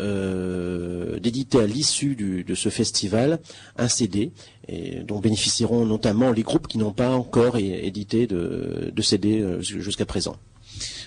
euh, 0.01 1.19
d'éditer 1.19 1.61
à 1.61 1.67
l'issue 1.67 2.15
de 2.17 2.55
ce 2.55 2.69
festival 2.69 3.41
un 3.77 3.89
CD 3.89 4.33
dont 5.05 5.19
bénéficieront 5.19 5.85
notamment 5.85 6.31
les 6.31 6.43
groupes 6.43 6.69
qui 6.69 6.79
n'ont 6.79 6.93
pas 6.93 7.11
encore 7.11 7.57
édité 7.57 8.27
de 8.27 9.03
CD 9.03 9.45
jusqu'à 9.61 10.07
présent. 10.07 10.37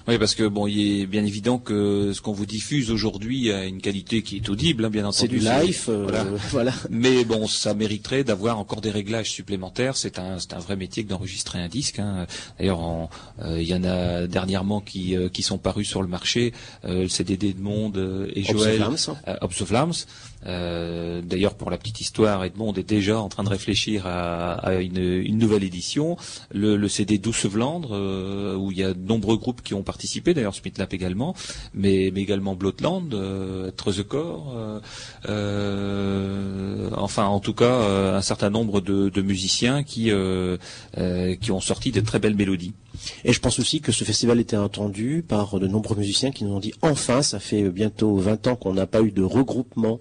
Oui, 0.08 0.20
parce 0.20 0.36
que 0.36 0.44
bon, 0.44 0.68
il 0.68 1.02
est 1.02 1.06
bien 1.08 1.26
évident 1.26 1.58
que 1.58 2.12
ce 2.14 2.22
qu'on 2.22 2.32
vous 2.32 2.46
diffuse 2.46 2.92
aujourd'hui 2.92 3.52
a 3.52 3.66
une 3.66 3.82
qualité 3.82 4.22
qui 4.22 4.38
est 4.38 4.50
audible, 4.50 4.86
hein, 4.86 4.90
bien 4.92 5.06
entendu. 5.06 5.16
C'est 5.18 5.28
du 5.28 5.40
live, 5.40 5.86
euh, 5.90 6.38
voilà. 6.52 6.74
Mais 6.92 7.26
bon, 7.26 7.48
ça 7.48 7.74
mériterait 7.74 8.24
d'avoir 8.24 8.60
encore 8.60 8.82
des 8.82 8.92
réglages 8.92 9.32
supplémentaires. 9.32 9.98
C'est 9.98 10.20
un, 10.20 10.38
c'est 10.40 10.54
un 10.54 10.60
vrai 10.60 10.76
métier 10.76 11.04
que 11.04 11.10
d'enregistrer 11.10 11.60
un 11.60 11.68
disque. 11.68 12.00
Hein. 12.00 12.28
D'ailleurs, 12.60 13.10
euh, 13.42 13.60
il 13.60 13.68
y 13.68 13.74
en 13.74 13.84
a 13.84 14.28
dernièrement 14.28 14.80
qui, 14.80 15.16
euh, 15.16 15.28
qui 15.30 15.42
sont 15.42 15.58
parus 15.58 15.88
sur 15.88 16.04
le 16.04 16.08
marché. 16.08 16.54
le 16.84 17.08
CDD 17.08 17.54
de 17.54 17.62
Monde 17.62 18.30
et 18.36 18.44
Joël, 18.44 18.84
Obs 19.42 19.62
of 19.62 19.72
Lambs. 19.72 20.06
Euh, 20.46 21.22
d'ailleurs, 21.22 21.56
pour 21.56 21.72
la 21.72 21.78
petite 21.78 22.02
histoire, 22.02 22.44
Edmond 22.44 22.74
est 22.74 22.88
déjà 22.88 23.20
en 23.20 23.30
train 23.30 23.44
de 23.44 23.50
réfléchir 23.50 24.06
à, 24.06 24.74
une, 24.76 25.38
nouvelle 25.38 25.64
édition. 25.64 26.18
Le, 26.54 26.88
CD 26.88 27.18
Douce 27.18 27.46
Vlandre, 27.46 27.90
euh, 27.94 28.56
où 28.56 28.72
il 28.72 28.78
y 28.78 28.84
a 28.84 28.94
de 28.94 29.08
nombreux 29.08 29.38
groupes 29.38 29.62
qui 29.62 29.74
ont 29.74 29.84
participé, 29.84 30.34
d'ailleurs 30.34 30.56
Smithlap 30.56 30.94
également, 30.94 31.36
mais, 31.74 32.08
également 32.08 32.56
Blotland, 32.56 33.14
euh, 33.14 33.72
euh, 35.28 36.90
enfin 36.96 37.26
en 37.26 37.40
tout 37.40 37.54
cas 37.54 38.16
un 38.16 38.22
certain 38.22 38.50
nombre 38.50 38.82
de, 38.82 39.22
musiciens 39.22 39.84
qui, 39.84 40.12
qui 41.42 41.52
ont 41.52 41.62
sorti 41.62 41.92
de 41.92 42.02
très 42.02 42.20
belles 42.20 42.36
mélodies. 42.36 42.74
Et 43.24 43.34
je 43.34 43.40
pense 43.40 43.60
aussi 43.60 43.82
que 43.82 43.92
ce 43.92 44.04
festival 44.04 44.40
était 44.40 44.58
entendu 44.58 45.24
par 45.28 45.60
de 45.60 45.68
nombreux 45.68 45.98
musiciens 45.98 46.32
qui 46.32 46.46
nous 46.46 46.54
ont 46.54 46.60
dit 46.60 46.74
enfin, 46.82 47.22
ça 47.22 47.40
fait 47.40 47.70
bientôt 47.70 48.16
20 48.18 48.48
ans 48.48 48.56
qu'on 48.56 48.74
n'a 48.74 48.88
pas 48.88 49.02
eu 49.02 49.12
de 49.12 49.24
regroupement 49.24 50.00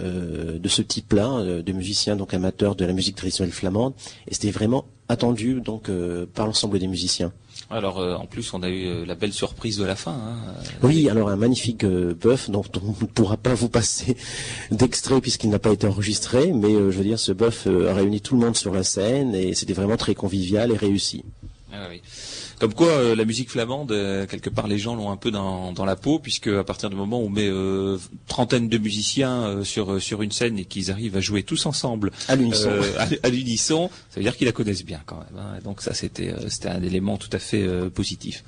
euh, 0.00 0.58
de 0.58 0.68
ce 0.68 0.82
type-là, 0.82 1.38
euh, 1.38 1.62
de 1.62 1.72
musiciens 1.72 2.16
donc 2.16 2.34
amateurs 2.34 2.76
de 2.76 2.84
la 2.84 2.92
musique 2.92 3.16
traditionnelle 3.16 3.52
flamande, 3.52 3.94
et 4.26 4.34
c'était 4.34 4.50
vraiment 4.50 4.84
attendu 5.08 5.60
donc 5.60 5.88
euh, 5.88 6.26
par 6.34 6.46
l'ensemble 6.46 6.78
des 6.78 6.86
musiciens. 6.86 7.32
Alors 7.70 7.98
en 7.98 8.26
plus 8.26 8.54
on 8.54 8.62
a 8.62 8.68
eu 8.68 9.04
la 9.04 9.14
belle 9.14 9.32
surprise 9.32 9.76
de 9.78 9.84
la 9.84 9.96
fin. 9.96 10.12
Hein. 10.12 10.36
Oui, 10.82 11.08
alors 11.10 11.28
un 11.28 11.36
magnifique 11.36 11.84
bœuf 11.84 12.48
dont 12.48 12.64
on 12.80 13.04
ne 13.04 13.06
pourra 13.08 13.36
pas 13.36 13.54
vous 13.54 13.68
passer 13.68 14.16
d'extrait 14.70 15.20
puisqu'il 15.20 15.50
n'a 15.50 15.58
pas 15.58 15.72
été 15.72 15.86
enregistré, 15.86 16.52
mais 16.52 16.72
je 16.72 16.96
veux 16.96 17.04
dire 17.04 17.18
ce 17.18 17.32
bœuf 17.32 17.66
a 17.66 17.92
réuni 17.92 18.20
tout 18.20 18.36
le 18.36 18.40
monde 18.40 18.56
sur 18.56 18.72
la 18.72 18.84
scène 18.84 19.34
et 19.34 19.54
c'était 19.54 19.72
vraiment 19.72 19.96
très 19.96 20.14
convivial 20.14 20.70
et 20.70 20.76
réussi. 20.76 21.24
Ah 21.72 21.88
oui. 21.90 22.00
Comme 22.58 22.74
quoi, 22.74 22.88
euh, 22.88 23.14
la 23.14 23.24
musique 23.24 23.50
flamande, 23.50 23.92
euh, 23.92 24.26
quelque 24.26 24.50
part, 24.50 24.66
les 24.66 24.78
gens 24.78 24.96
l'ont 24.96 25.10
un 25.10 25.16
peu 25.16 25.30
dans, 25.30 25.84
la 25.84 25.96
peau, 25.96 26.18
puisque 26.18 26.48
à 26.48 26.64
partir 26.64 26.90
du 26.90 26.96
moment 26.96 27.20
où 27.20 27.26
on 27.26 27.30
met 27.30 27.46
euh, 27.46 27.98
trentaine 28.26 28.68
de 28.68 28.78
musiciens 28.78 29.62
sur 29.64 30.02
sur 30.02 30.22
une 30.22 30.32
scène 30.32 30.58
et 30.58 30.64
qu'ils 30.64 30.90
arrivent 30.90 31.16
à 31.16 31.20
jouer 31.20 31.44
tous 31.44 31.66
ensemble 31.66 32.10
à 32.26 32.34
l'unisson, 32.34 32.70
à, 33.22 33.28
l'unisson, 33.28 33.90
ça 34.10 34.16
veut 34.16 34.22
dire 34.22 34.36
qu'ils 34.36 34.46
la 34.46 34.52
connaissent 34.52 34.84
bien 34.84 35.00
quand 35.06 35.18
même. 35.18 35.38
Hein. 35.38 35.58
Donc 35.62 35.82
ça, 35.82 35.94
c'était 35.94 36.34
c'était 36.48 36.68
un 36.68 36.82
élément 36.82 37.16
tout 37.16 37.30
à 37.32 37.38
fait 37.38 37.66
positif. 37.90 38.44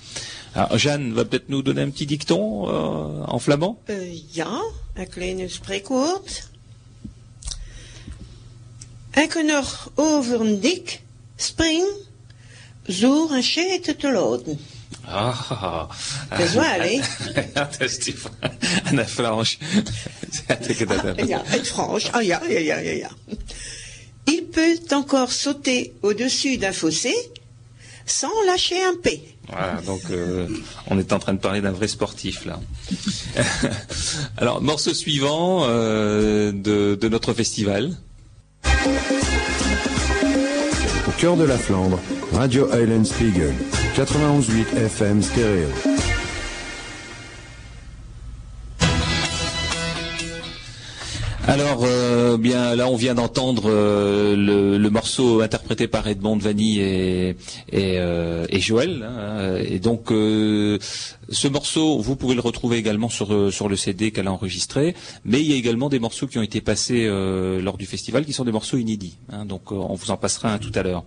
Alors, 0.55 0.77
Jeanne 0.77 1.13
va 1.13 1.25
peut-être 1.25 1.49
nous 1.49 1.63
donner 1.63 1.83
un 1.83 1.91
petit 1.91 2.07
dicton 2.07 2.69
en 2.69 3.39
flamand? 3.39 3.79
ja, 4.33 4.61
een 4.95 5.09
kleine 5.09 5.49
spreekwoord. 5.49 6.49
Ik 9.15 9.43
nog 9.43 9.91
over 9.95 10.41
een 10.41 10.61
dik 10.61 11.03
spring 11.37 11.85
Zoer 12.91 13.31
een 13.33 13.43
shit 13.43 13.95
te 13.99 14.13
laten. 14.13 14.59
Ah, 15.05 15.89
dat 16.31 16.39
is 16.39 16.55
waar, 16.55 16.81
hè? 16.81 17.01
ja, 17.55 17.69
dat 17.69 17.81
is 17.81 17.99
die 17.99 18.15
En 18.85 18.97
het 18.99 19.11
Frans. 19.11 19.59
ja, 21.27 21.43
het 21.45 21.69
Frans. 21.69 22.13
Ah 22.13 22.23
ja, 22.23 22.41
ja, 22.49 22.59
ja, 22.59 22.77
ja, 22.79 22.91
ja. 22.91 23.11
Il 24.25 24.43
peut 24.43 24.79
encore 24.93 25.33
sauter 25.33 25.93
au-dessus 26.03 26.57
d'un 26.59 26.73
fossé 26.73 27.15
sans 28.05 28.33
lâcher 28.47 28.83
un 28.85 28.97
P. 29.03 29.21
Voilà, 29.49 29.81
donc 29.85 30.03
euh, 30.11 30.47
on 30.87 30.99
est 30.99 31.13
en 31.13 31.19
train 31.19 31.35
de 31.35 31.41
parler 31.41 31.61
d'un 31.61 31.73
vrai 31.73 31.89
sportif 31.89 32.45
là. 32.45 32.61
Alors, 34.37 34.61
morceau 34.63 34.95
suivant 34.95 35.65
euh, 35.65 36.53
de, 36.53 36.97
de 37.01 37.09
notre 37.09 37.33
festival. 37.35 37.97
Au 41.09 41.13
cœur 41.19 41.37
de 41.37 41.45
la 41.45 41.59
Flandre, 41.59 41.99
Radio 42.33 42.69
Island 42.73 43.05
Spiegel, 43.05 43.55
91.8 43.97 44.77
FM 44.77 45.23
stéréo. 45.23 45.69
Alors, 51.47 51.81
euh, 51.85 52.37
bien 52.39 52.77
là, 52.77 52.89
on 52.89 52.95
vient 52.95 53.15
d'entendre 53.15 53.65
euh, 53.67 54.37
le, 54.79 54.91
morceau 54.91 55.41
interprété 55.41 55.89
par 55.89 56.07
Edmond 56.07 56.37
Vanny 56.37 56.79
et, 56.79 57.37
et, 57.73 57.99
euh, 57.99 58.47
Joël. 58.53 59.03
Hein, 59.03 59.57
et 59.69 59.81
donc, 59.81 60.13
ce 61.31 61.47
morceau, 61.47 61.99
vous 61.99 62.17
pouvez 62.17 62.35
le 62.35 62.41
retrouver 62.41 62.77
également 62.77 63.09
sur, 63.09 63.33
euh, 63.33 63.51
sur 63.51 63.69
le 63.69 63.77
CD 63.77 64.11
qu'elle 64.11 64.27
a 64.27 64.33
enregistré, 64.33 64.97
mais 65.25 65.41
il 65.41 65.49
y 65.49 65.53
a 65.53 65.57
également 65.57 65.89
des 65.89 66.01
morceaux 66.01 66.27
qui 66.27 66.39
ont 66.39 66.43
été 66.43 66.61
passés 66.61 67.07
euh, 67.07 67.63
lors 67.63 67.77
du 67.77 67.87
festival 67.87 68.25
qui 68.25 68.33
sont 68.33 68.45
des 68.45 68.53
morceaux 68.53 68.77
inédits. 68.77 69.17
Hein, 69.31 69.45
donc 69.45 69.71
euh, 69.71 69.77
on 69.77 69.95
vous 69.95 70.11
en 70.11 70.17
passera 70.17 70.53
un 70.53 70.59
tout 70.59 70.73
à 70.75 70.83
l'heure. 70.83 71.05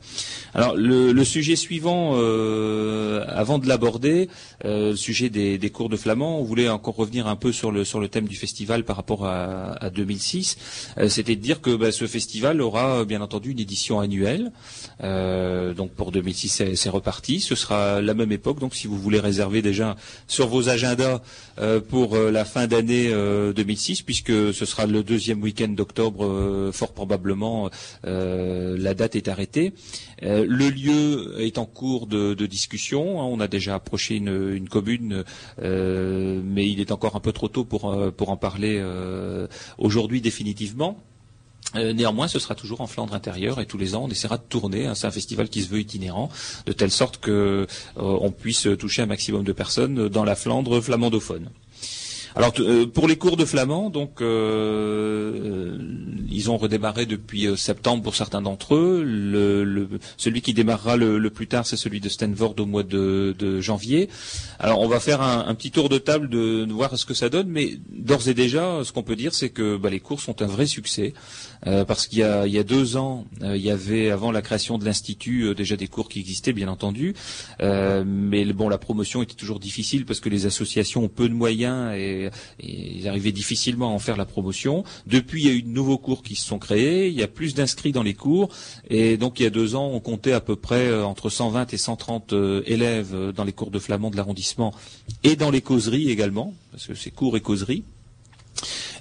Alors 0.53 0.75
le, 0.77 1.23
sujet 1.23 1.55
suivant, 1.55 2.13
avant 2.13 3.59
de 3.59 3.67
l'aborder, 3.67 4.29
le 4.63 4.93
sujet 4.95 5.29
des, 5.29 5.69
cours 5.69 5.89
de 5.89 5.95
flamand, 5.95 6.39
on 6.39 6.43
voulait 6.43 6.69
encore 6.69 6.95
revenir 6.95 7.27
un 7.27 7.35
peu 7.35 7.51
sur 7.51 7.71
le, 7.71 7.85
sur 7.85 7.99
le 7.99 8.07
thème 8.07 8.27
du 8.27 8.35
festival 8.35 8.83
par 8.83 8.97
rapport 8.97 9.25
à, 9.25 9.89
2006. 9.89 10.57
C'était 11.07 11.35
de 11.35 11.41
dire 11.41 11.61
que 11.61 11.75
bah, 11.75 11.91
ce 11.91 12.07
festival 12.07 12.61
aura 12.61 13.05
bien 13.05 13.21
entendu 13.21 13.51
une 13.51 13.59
édition 13.59 13.99
annuelle. 13.99 14.51
Donc 15.01 15.91
pour 15.91 16.12
2006, 16.12 16.75
c'est 16.75 16.89
reparti. 16.89 17.39
Ce 17.39 17.55
sera 17.55 18.01
la 18.01 18.13
même 18.13 18.31
époque. 18.31 18.59
Donc 18.59 18.75
si 18.75 18.88
vous 18.88 18.97
voulez 18.97 19.19
réserver 19.19 19.62
déjà 19.62 19.95
sur 20.27 20.47
vos 20.47 20.69
agendas 20.69 21.21
euh, 21.59 21.79
pour 21.79 22.15
euh, 22.15 22.31
la 22.31 22.45
fin 22.45 22.67
d'année 22.67 23.09
2006, 23.09 24.01
euh, 24.01 24.03
puisque 24.05 24.53
ce 24.53 24.65
sera 24.65 24.85
le 24.85 25.03
deuxième 25.03 25.41
week-end 25.41 25.69
d'octobre, 25.69 26.71
fort 26.71 26.93
probablement, 26.93 27.69
la 28.03 28.93
date 28.93 29.15
est 29.15 29.27
arrêtée. 29.27 29.73
le 30.21 30.69
lieu 30.69 31.35
est 31.39 31.57
en 31.57 31.65
cours 31.65 32.07
de, 32.07 32.45
discussion. 32.45 33.21
Hein. 33.21 33.25
on 33.25 33.39
a 33.39 33.47
déjà 33.47 33.75
approché 33.75 34.15
une, 34.15 34.67
commune, 34.69 35.23
mais 35.62 36.69
il 36.69 36.79
est 36.79 36.91
encore 36.91 37.15
un 37.15 37.19
peu 37.19 37.31
trop 37.31 37.47
tôt 37.47 37.65
pour, 37.65 37.95
pour 38.13 38.29
en 38.29 38.38
parler 38.38 38.83
aujourd'hui 39.77 40.21
définitivement. 40.21 40.97
Euh, 41.75 41.93
néanmoins, 41.93 42.27
ce 42.27 42.39
sera 42.39 42.55
toujours 42.55 42.81
en 42.81 42.87
Flandre 42.87 43.13
intérieure 43.13 43.59
et 43.59 43.65
tous 43.65 43.77
les 43.77 43.95
ans, 43.95 44.03
on 44.05 44.09
essaiera 44.09 44.37
de 44.37 44.43
tourner. 44.47 44.85
Hein. 44.85 44.95
c'est 44.95 45.07
un 45.07 45.11
festival 45.11 45.49
qui 45.49 45.63
se 45.63 45.69
veut 45.69 45.79
itinérant, 45.79 46.29
de 46.65 46.73
telle 46.73 46.91
sorte 46.91 47.17
que 47.17 47.67
euh, 47.97 48.29
puisse 48.29 48.67
toucher 48.79 49.01
un 49.01 49.07
maximum 49.07 49.43
de 49.43 49.53
personnes 49.53 50.09
dans 50.09 50.23
la 50.23 50.35
Flandre 50.35 50.81
flamandophone. 50.81 51.49
Alors 52.35 52.51
euh, 52.59 52.87
pour 52.87 53.07
les 53.07 53.15
cours 53.15 53.37
de 53.37 53.45
flamand, 53.45 53.91
donc 53.91 54.21
ils 54.21 54.25
ont 56.49 56.57
redémarré 56.57 57.05
depuis 57.05 57.47
septembre 57.55 58.01
pour 58.01 58.15
certains 58.15 58.41
d'entre 58.41 58.73
eux. 58.73 59.87
Celui 60.17 60.41
qui 60.41 60.55
démarrera 60.55 60.97
le, 60.97 61.29
plus 61.29 61.45
tard, 61.45 61.67
c'est 61.67 61.77
celui 61.77 61.99
de 61.99 62.09
Stanford 62.09 62.55
au 62.57 62.65
mois 62.65 62.81
de, 62.81 63.61
janvier. 63.61 64.09
Alors 64.57 64.79
on 64.79 64.87
va 64.87 64.99
faire 64.99 65.21
un, 65.21 65.53
petit 65.53 65.69
tour 65.69 65.89
de 65.89 65.99
table 65.99 66.27
de, 66.27 66.65
voir 66.71 66.97
ce 66.97 67.05
que 67.05 67.13
ça 67.13 67.29
donne, 67.29 67.49
mais 67.49 67.77
d'ores 67.91 68.27
et 68.27 68.33
déjà, 68.33 68.79
ce 68.83 68.91
qu'on 68.91 69.03
peut 69.03 69.15
dire, 69.15 69.35
c'est 69.35 69.49
que 69.49 69.77
bah, 69.77 69.91
les 69.91 69.99
cours 69.99 70.19
sont 70.19 70.41
un 70.41 70.47
vrai 70.47 70.65
succès. 70.65 71.13
Euh, 71.67 71.86
parce 71.86 72.08
qu'il 72.08 72.20
y 72.20 72.24
a, 72.24 72.63
deux 72.63 72.98
ans, 72.98 73.25
euh, 73.41 73.55
il 73.55 73.63
y 73.63 73.72
avait 73.72 74.10
avant 74.10 74.32
la 74.32 74.41
création 74.41 74.77
de 74.77 74.86
l'institut 74.86 75.43
euh, 75.43 75.53
déjà 75.53 75.75
des 75.75 75.88
cours 75.88 76.10
qui 76.10 76.20
existaient, 76.20 76.53
bien 76.53 76.67
entendu, 76.67 77.13
mais 77.60 78.46
bon, 78.53 78.70
la 78.70 78.77
promotion 78.77 79.22
était 79.22 79.36
toujours 79.36 79.60
difficile 79.60 80.05
parce 80.05 80.20
que 80.20 80.29
les 80.29 80.46
associations 80.46 81.03
ont 81.03 81.10
peu 81.10 81.29
de 81.29 81.34
moyens 81.34 81.93
et, 81.96 82.29
ils 82.60 83.08
arrivaient 83.08 83.32
difficilement 83.32 83.89
à 83.89 83.91
en 83.91 84.00
faire 84.00 84.17
la 84.17 84.25
promotion. 84.25 84.84
Depuis, 85.08 85.43
il 85.43 85.48
y 85.48 85.50
a 85.50 85.53
eu 85.53 85.62
de 85.62 85.70
nouveaux 85.70 85.98
cours 85.98 86.24
qui 86.24 86.36
se 86.36 86.46
sont 86.46 86.60
créés, 86.60 87.08
il 87.08 87.13
y 87.13 87.24
a 87.24 87.27
plus 87.27 87.53
d'inscrits 87.53 87.91
dans 87.91 88.03
les 88.03 88.13
cours 88.13 88.50
et 88.89 89.17
donc 89.17 89.39
il 89.39 89.43
y 89.43 89.46
a 89.46 89.50
deux 89.50 89.75
ans, 89.75 89.89
on 89.93 90.00
comptait 90.00 90.34
à 90.34 90.41
peu 90.41 90.55
près 90.55 90.93
entre 91.01 91.29
120 91.29 91.74
et 91.74 91.77
130 91.77 92.34
élèves 92.65 93.32
dans 93.36 93.43
les 93.43 93.53
cours 93.53 93.72
de 93.72 93.79
flamand 93.79 94.10
de 94.10 94.17
l'arrondissement 94.17 94.74
et 95.24 95.36
dans 95.36 95.51
les 95.51 95.62
causeries 95.62 96.10
également, 96.10 96.53
parce 96.72 96.88
que 96.88 96.96
c'est 96.96 97.12
cours 97.12 97.38
et 97.38 97.41
causeries. 97.41 97.84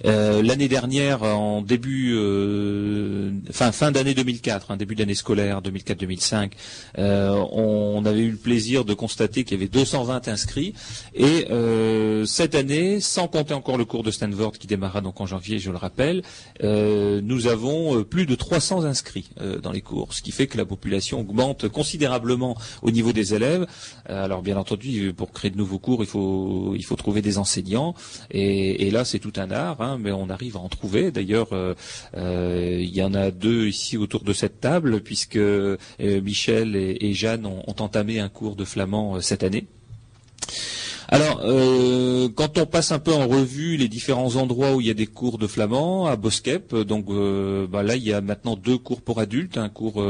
Euh, 0.05 0.43
l'année 0.43 0.69
dernière, 0.69 1.23
en 1.23 1.63
début, 1.63 2.15
euh, 2.15 3.31
fin 3.51 3.73
fin 3.73 3.93
d'année 3.93 4.15
2004, 4.15 4.71
hein, 4.71 4.77
début 4.77 4.95
d'année 4.95 5.15
scolaire 5.15 5.63
2004-2005, 5.63 6.53
euh, 6.99 7.31
on, 7.53 8.05
avait 8.05 8.21
eu 8.21 8.31
le 8.33 8.37
plaisir 8.37 8.85
de 8.85 8.95
constater 8.95 9.45
qu'il 9.45 9.59
y 9.59 9.61
avait 9.61 9.69
220 9.69 10.29
inscrits. 10.29 10.75
Et 11.15 11.47
cette 12.27 12.55
année, 12.55 13.01
sans 13.01 13.29
compter 13.29 13.55
encore 13.55 13.79
le 13.79 13.85
cours 13.85 14.03
de 14.03 14.11
Stanford 14.11 14.53
qui 14.53 14.67
démarra 14.67 15.01
donc 15.01 15.21
en 15.21 15.27
janvier, 15.27 15.59
je 15.59 15.71
le 15.71 15.77
rappelle, 15.77 16.23
nous 16.63 17.47
avons 17.47 18.03
plus 18.03 18.27
de 18.27 18.35
300 18.35 18.85
inscrits 18.85 19.31
dans 19.63 19.71
les 19.71 19.81
cours, 19.81 20.15
ce 20.15 20.23
qui 20.23 20.33
fait 20.33 20.47
que 20.47 20.59
la 20.59 20.65
population 20.65 21.21
augmente 21.21 21.69
considérablement 21.69 22.57
au 22.83 22.91
niveau 22.91 23.13
des 23.13 23.35
élèves. 23.35 23.67
alors 24.07 24.43
bien 24.43 24.57
entendu, 24.57 25.13
pour 25.13 25.31
créer 25.33 25.51
de 25.51 25.57
nouveaux 25.59 25.79
cours, 25.79 26.03
il 26.03 26.09
faut 26.09 26.75
il 26.75 26.85
faut 26.85 26.97
trouver 26.97 27.23
des 27.23 27.39
enseignants. 27.39 27.95
Et, 28.31 28.87
et 28.87 28.91
là, 28.91 29.05
c'est 29.05 29.19
tout 29.19 29.33
un 29.37 29.51
art. 29.51 29.82
Mais 29.99 30.13
on 30.13 30.31
arrive 30.31 30.57
à 30.57 30.61
en 30.61 30.69
trouver. 30.69 31.11
D'ailleurs, 31.11 31.53
euh, 31.53 31.75
euh, 32.17 32.79
il 32.81 32.95
y 32.95 33.03
en 33.03 33.15
a 33.15 33.31
deux 33.31 33.67
ici 33.67 33.97
autour 33.97 34.23
de 34.23 34.33
cette 34.33 34.61
table, 34.61 35.01
puisque 35.01 35.37
euh, 35.37 35.77
Michel 35.99 36.77
et, 36.77 37.13
Jeanne 37.15 37.47
ont, 37.47 37.63
entamé 37.79 38.21
un 38.21 38.29
cours 38.29 38.57
de 38.57 38.65
flamand 38.65 39.21
cette 39.21 39.43
année. 39.43 39.67
Alors, 41.09 41.41
quand 42.35 42.59
on 42.59 42.65
passe 42.65 42.93
un 42.93 42.99
peu 42.99 43.13
en 43.13 43.27
revue 43.27 43.77
les 43.77 43.89
différents 43.89 44.37
endroits 44.37 44.75
où 44.75 44.81
il 44.81 44.87
y 44.87 44.91
a 44.91 44.95
des 44.95 45.07
cours 45.07 45.37
de 45.37 45.47
flamand, 45.47 46.07
à 46.07 46.17
Boskep, 46.17 46.75
donc 46.75 47.07
bah 47.69 47.83
là 47.83 47.97
il 47.97 48.03
y 48.03 48.13
a 48.13 48.21
maintenant 48.21 48.57
deux 48.57 48.79
cours 48.79 49.03
pour 49.03 49.19
adultes, 49.21 49.59
un 49.59 49.69
cours 49.69 50.03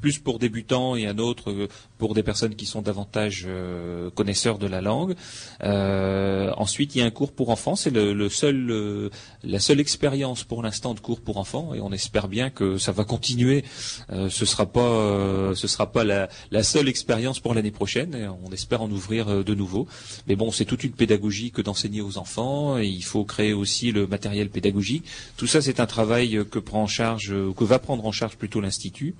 plus 0.00 0.18
pour 0.18 0.38
débutants 0.38 0.96
et 0.96 1.06
un 1.06 1.18
autre 1.18 1.68
pour 2.02 2.14
des 2.14 2.24
personnes 2.24 2.56
qui 2.56 2.66
sont 2.66 2.82
davantage 2.82 3.44
euh, 3.46 4.10
connaisseurs 4.10 4.58
de 4.58 4.66
la 4.66 4.80
langue. 4.80 5.14
Euh, 5.62 6.50
ensuite, 6.56 6.96
il 6.96 6.98
y 6.98 7.00
a 7.00 7.04
un 7.04 7.12
cours 7.12 7.30
pour 7.30 7.50
enfants. 7.50 7.76
C'est 7.76 7.90
le, 7.90 8.28
seul, 8.28 8.72
euh, 8.72 9.08
la 9.44 9.60
seule 9.60 9.78
expérience 9.78 10.42
pour 10.42 10.64
l'instant 10.64 10.94
de 10.94 10.98
cours 10.98 11.20
pour 11.20 11.36
enfants, 11.36 11.74
et 11.74 11.80
on 11.80 11.92
espère 11.92 12.26
bien 12.26 12.50
que 12.50 12.76
ça 12.76 12.90
va 12.90 13.04
continuer. 13.04 13.62
ce 14.10 14.44
sera 14.44 14.66
pas, 14.66 15.54
ce 15.54 15.68
sera 15.68 15.92
pas 15.92 16.02
la, 16.02 16.62
seule 16.64 16.88
expérience 16.88 17.38
pour 17.38 17.54
l'année 17.54 17.70
prochaine. 17.70 18.32
On 18.44 18.50
espère 18.50 18.82
en 18.82 18.90
ouvrir 18.90 19.44
de 19.44 19.54
nouveau. 19.54 19.86
Mais 20.26 20.34
bon, 20.34 20.50
c'est 20.50 20.64
toute 20.64 20.82
une 20.82 20.96
pédagogie 21.02 21.52
que 21.52 21.62
d'enseigner 21.62 22.00
aux 22.00 22.18
enfants. 22.18 22.78
Et 22.78 22.88
il 22.88 23.04
faut 23.04 23.24
créer 23.24 23.52
aussi 23.52 23.92
le 23.92 24.08
matériel 24.08 24.50
pédagogique. 24.50 25.04
Tout 25.36 25.46
ça, 25.46 25.62
c'est 25.62 25.78
un 25.78 25.86
travail 25.86 26.44
que 26.50 26.58
prend 26.58 26.82
en 26.82 26.88
charge, 26.88 27.32
que 27.56 27.64
va 27.64 27.78
prendre 27.78 28.04
en 28.04 28.12
charge 28.12 28.36
plutôt 28.36 28.60
l'institut. 28.60 29.14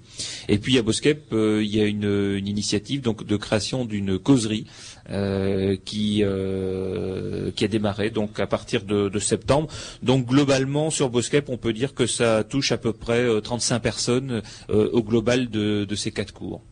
Et 0.48 0.58
puis 0.58 0.78
à 0.78 0.82
Boskep, 0.82 1.28
il 1.30 1.72
y 1.76 1.80
a 1.80 1.84
une 1.86 2.42
initiative 2.44 2.71
donc 2.80 3.24
de 3.24 3.36
création 3.36 3.84
d'une 3.84 4.18
causerie 4.18 4.66
euh, 5.10 5.76
qui 5.84 6.22
euh, 6.22 7.50
qui 7.52 7.64
a 7.64 7.68
démarré 7.68 8.10
donc 8.10 8.40
à 8.40 8.46
partir 8.46 8.84
de, 8.84 9.18
septembre. 9.18 9.68
Donc 10.02 10.26
globalement 10.26 10.90
sur 10.90 11.10
Boskep, 11.10 11.48
on 11.48 11.58
peut 11.58 11.72
dire 11.72 11.94
que 11.94 12.06
ça 12.06 12.44
touche 12.44 12.72
à 12.72 12.78
peu 12.78 12.92
près 12.92 13.40
35 13.40 13.74
euh, 13.74 13.78
personnes 13.78 14.42
au 14.68 15.02
global 15.02 15.48
de 15.48 15.94
ces 15.94 16.10
quatre 16.10 16.32
cours. 16.32 16.62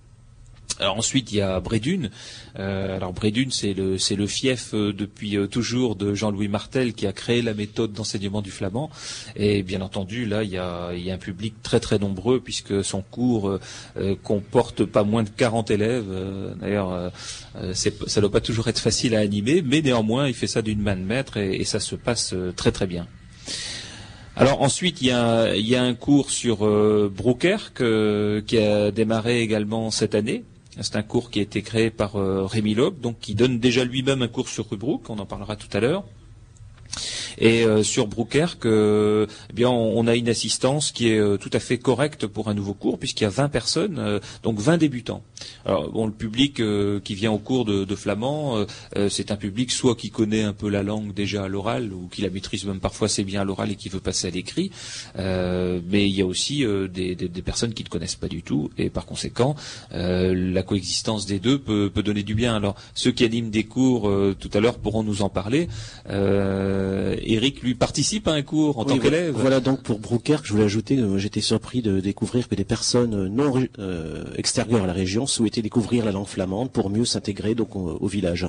Alors 0.81 0.97
ensuite, 0.97 1.31
il 1.31 1.37
y 1.37 1.41
a 1.43 1.61
Brédune. 1.61 2.11
Euh, 2.59 2.97
alors 2.97 3.13
Brédune, 3.13 3.51
c'est 3.51 3.75
le, 3.75 3.99
c'est 3.99 4.17
le 4.17 4.27
fief 4.27 4.73
euh, 4.73 4.95
depuis 4.95 5.37
euh, 5.37 5.47
toujours 5.47 5.95
de 5.95 6.15
Jean-Louis 6.15 6.49
Martel 6.49 6.95
qui 6.95 7.07
a 7.07 7.13
créé 7.13 7.43
la 7.43 7.53
méthode 7.53 7.93
d'enseignement 7.93 8.41
du 8.41 8.51
flamand. 8.51 8.91
Et 9.37 9.63
bien 9.63 9.83
entendu, 9.83 10.25
là, 10.25 10.43
il 10.43 10.51
y 10.51 10.57
a, 10.57 10.93
il 10.95 11.03
y 11.03 11.11
a 11.11 11.15
un 11.15 11.19
public 11.19 11.55
très 11.63 11.81
très 11.81 11.99
nombreux 11.99 12.41
puisque 12.41 12.83
son 12.83 13.03
cours 13.03 13.59
comporte 14.23 14.85
pas 14.85 15.05
moins 15.05 15.23
de 15.23 15.29
40 15.29 15.71
élèves. 15.71 16.07
D'ailleurs, 16.61 17.13
ça 17.75 17.91
ne 17.91 18.21
doit 18.21 18.33
pas 18.33 18.41
toujours 18.41 18.69
être 18.69 18.79
facile 18.79 19.15
à 19.15 19.21
animer, 19.21 19.63
mais 19.63 19.83
néanmoins, 19.83 20.29
il 20.29 20.35
fait 20.35 20.47
ça 20.47 20.63
d'une 20.63 20.81
main 20.81 20.97
de 20.97 21.03
maître 21.03 21.37
et, 21.37 21.57
et 21.57 21.65
ça 21.65 21.81
se 21.81 21.95
passe 21.95 22.35
très 22.57 22.73
très 22.73 22.87
bien. 22.87 23.07
Alors 24.41 24.63
ensuite, 24.63 25.03
il 25.03 25.09
y 25.09 25.11
a, 25.11 25.55
il 25.55 25.69
y 25.69 25.77
a 25.77 25.83
un 25.83 25.93
cours 25.95 26.31
sur 26.31 26.65
euh, 26.65 27.13
qui 28.47 28.59
a 28.59 28.91
démarré 28.91 29.43
également 29.43 29.91
cette 29.91 30.15
année. 30.15 30.45
C'est 30.81 30.97
un 30.97 31.03
cours 31.03 31.31
qui 31.31 31.41
a 31.41 31.43
été 31.43 31.63
créé 31.63 31.91
par 31.91 32.17
euh, 32.17 32.47
Rémi 32.47 32.75
Loeb, 32.75 33.01
donc 33.01 33.19
qui 33.21 33.35
donne 33.35 33.59
déjà 33.59 33.85
lui-même 33.85 34.23
un 34.23 34.29
cours 34.29 34.49
sur 34.49 34.69
Rubrook, 34.69 35.09
on 35.11 35.19
en 35.19 35.27
parlera 35.27 35.57
tout 35.57 35.69
à 35.73 35.81
l'heure. 35.81 36.05
Et 37.39 37.65
euh, 37.65 37.83
sur 37.83 38.07
Broukerque, 38.07 38.67
eh 38.67 39.53
bien, 39.53 39.71
on, 39.71 40.07
a 40.07 40.15
une 40.15 40.29
assistance 40.29 40.93
qui 40.93 41.09
est 41.09 41.19
euh, 41.19 41.37
tout 41.37 41.51
à 41.53 41.59
fait 41.59 41.79
correcte 41.79 42.27
pour 42.27 42.49
un 42.49 42.55
nouveau 42.55 42.75
cours, 42.75 42.99
puisqu'il 42.99 43.25
y 43.25 43.27
a 43.27 43.31
20 43.31 43.49
personnes, 43.49 43.99
euh, 43.99 44.19
donc 44.43 44.59
20 44.59 44.79
débutants. 44.79 45.23
Alors, 45.65 45.91
bon, 45.91 46.07
le 46.07 46.13
public 46.13 46.63
qui 47.05 47.15
vient 47.15 47.33
au 47.33 47.39
cours 47.39 47.65
de, 47.65 47.85
de 47.85 47.95
flamand, 47.95 48.65
c'est 49.09 49.31
un 49.31 49.37
public 49.37 49.71
soit 49.71 49.95
qui 49.95 50.11
connaît 50.11 50.43
un 50.43 50.53
peu 50.53 50.69
la 50.69 50.83
langue 50.83 51.13
déjà 51.13 51.45
à 51.45 51.49
l'oral, 51.49 51.93
ou 51.93 52.09
qui 52.09 52.23
la 52.23 52.31
maîtrise 52.31 52.65
même 52.65 52.81
parfois 52.81 53.07
assez 53.07 53.25
bien 53.25 53.43
à 53.43 53.45
l'oral 53.45 53.71
et 53.71 53.77
qui 53.77 53.89
veut 53.89 54.01
passer 54.01 54.29
à 54.29 54.31
l'écrit. 54.31 54.71
mais 55.17 56.09
il 56.09 56.15
y 56.15 56.23
a 56.23 56.27
aussi 56.27 56.65
des, 56.93 57.15
des, 57.15 57.29
des, 57.29 57.43
personnes 57.43 57.75
qui 57.75 57.85
ne 57.85 57.89
connaissent 57.89 58.17
pas 58.17 58.29
du 58.29 58.43
tout, 58.43 58.71
et 58.79 58.91
par 58.91 59.07
conséquent, 59.07 59.55
la 59.91 60.63
coexistence 60.63 61.27
des 61.27 61.39
deux 61.39 61.59
peut, 61.59 61.91
peut, 61.93 62.03
donner 62.03 62.23
du 62.23 62.35
bien. 62.35 62.57
Alors, 62.57 62.75
ceux 62.95 63.13
qui 63.13 63.25
animent 63.25 63.51
des 63.51 63.65
cours 63.65 64.11
tout 64.39 64.51
à 64.55 64.61
l'heure 64.61 64.79
pourront 64.79 65.03
nous 65.03 65.23
en 65.23 65.29
parler. 65.29 65.69
Eric 66.09 67.63
lui 67.63 67.75
participe 67.75 68.29
à 68.29 68.33
un 68.33 68.43
cours 68.43 68.79
en 68.79 68.85
tant 68.85 68.99
qu'élève? 68.99 69.35
Voilà 69.37 69.61
donc 69.61 69.83
pour 69.83 69.99
Broukerque, 69.99 70.47
je 70.47 70.53
voulais 70.53 70.65
ajouter, 70.65 70.99
j'étais 71.17 71.41
surpris 71.41 71.83
de 71.83 72.01
découvrir 72.01 72.49
que 72.49 72.55
des 72.55 72.65
personnes 72.65 73.29
non 73.29 73.53
euh, 73.79 74.25
extérieures 74.37 74.85
à 74.85 74.87
la 74.87 74.93
région 74.93 75.27
souhaitaient 75.31 75.63
découvrir 75.63 76.05
la 76.05 76.13
langue 76.13 76.27
flamande 76.27 76.71
pour 76.71 76.91
mieux 76.91 77.05
s'intégrer 77.05 77.55
donc 77.55 77.77
au 77.77 78.07
village. 78.07 78.47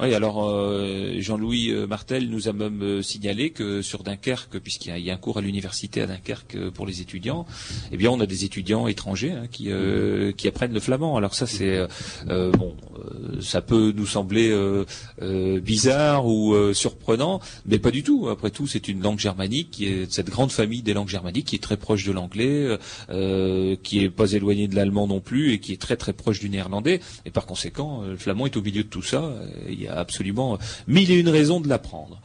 Oui, 0.00 0.14
alors 0.14 0.48
euh, 0.48 1.14
Jean-Louis 1.18 1.70
euh, 1.72 1.88
Martel 1.88 2.30
nous 2.30 2.46
a 2.46 2.52
même 2.52 2.82
euh, 2.82 3.02
signalé 3.02 3.50
que 3.50 3.82
sur 3.82 4.04
Dunkerque, 4.04 4.60
puisqu'il 4.60 4.96
y, 4.96 5.10
a 5.10 5.14
un 5.14 5.16
cours 5.16 5.38
à 5.38 5.40
l'université 5.40 6.00
à 6.00 6.06
Dunkerque 6.06 6.70
pour 6.70 6.86
les 6.86 7.00
étudiants, 7.00 7.46
eh 7.90 7.96
bien 7.96 8.08
on 8.12 8.20
a 8.20 8.26
des 8.26 8.44
étudiants 8.44 8.86
étrangers 8.86 9.32
hein, 9.32 9.46
qui, 9.50 9.70
qui 10.36 10.48
apprennent 10.48 10.72
le 10.72 10.78
flamand. 10.78 11.16
Alors 11.16 11.34
ça 11.34 11.46
c'est 11.46 11.80
bon, 12.28 12.76
ça 13.40 13.60
peut 13.60 13.92
nous 13.94 14.06
sembler 14.06 14.54
bizarre 15.60 16.26
ou 16.26 16.54
surprenant, 16.72 17.40
mais 17.66 17.78
pas 17.78 17.90
du 17.90 18.02
tout. 18.02 18.28
Après 18.28 18.50
tout, 18.50 18.66
c'est 18.66 18.88
une 18.88 19.02
langue 19.02 19.18
germanique 19.18 19.70
qui 19.70 19.86
est 19.86 20.12
cette 20.12 20.30
grande 20.30 20.52
famille 20.52 20.82
des 20.82 20.94
langues 20.94 21.08
germaniques 21.08 21.46
qui 21.46 21.56
est 21.56 21.62
très 21.62 21.76
proche 21.76 22.04
de 22.04 22.12
l'anglais, 22.12 22.78
qui 23.82 24.04
est 24.04 24.10
pas 24.10 24.32
éloignée 24.32 24.68
de 24.68 24.76
l'allemand 24.76 25.06
non 25.06 25.20
plus 25.20 25.52
et 25.52 25.60
qui 25.60 25.72
est 25.72 25.80
très 25.80 25.96
très 25.96 26.12
proche 26.12 26.40
du 26.40 26.48
néerlandais. 26.50 27.00
Et 27.24 27.30
par 27.30 27.46
conséquent, 27.46 28.02
le 28.02 28.16
flamand 28.16 28.46
est 28.46 28.56
au 28.56 28.62
milieu 28.62 28.84
de 28.84 28.88
tout 28.88 29.02
ça 29.02 29.32
absolument 29.88 30.58
mille 30.86 31.10
et 31.10 31.14
une 31.14 31.28
raisons 31.28 31.60
de 31.60 31.68
l'apprendre. 31.68 32.20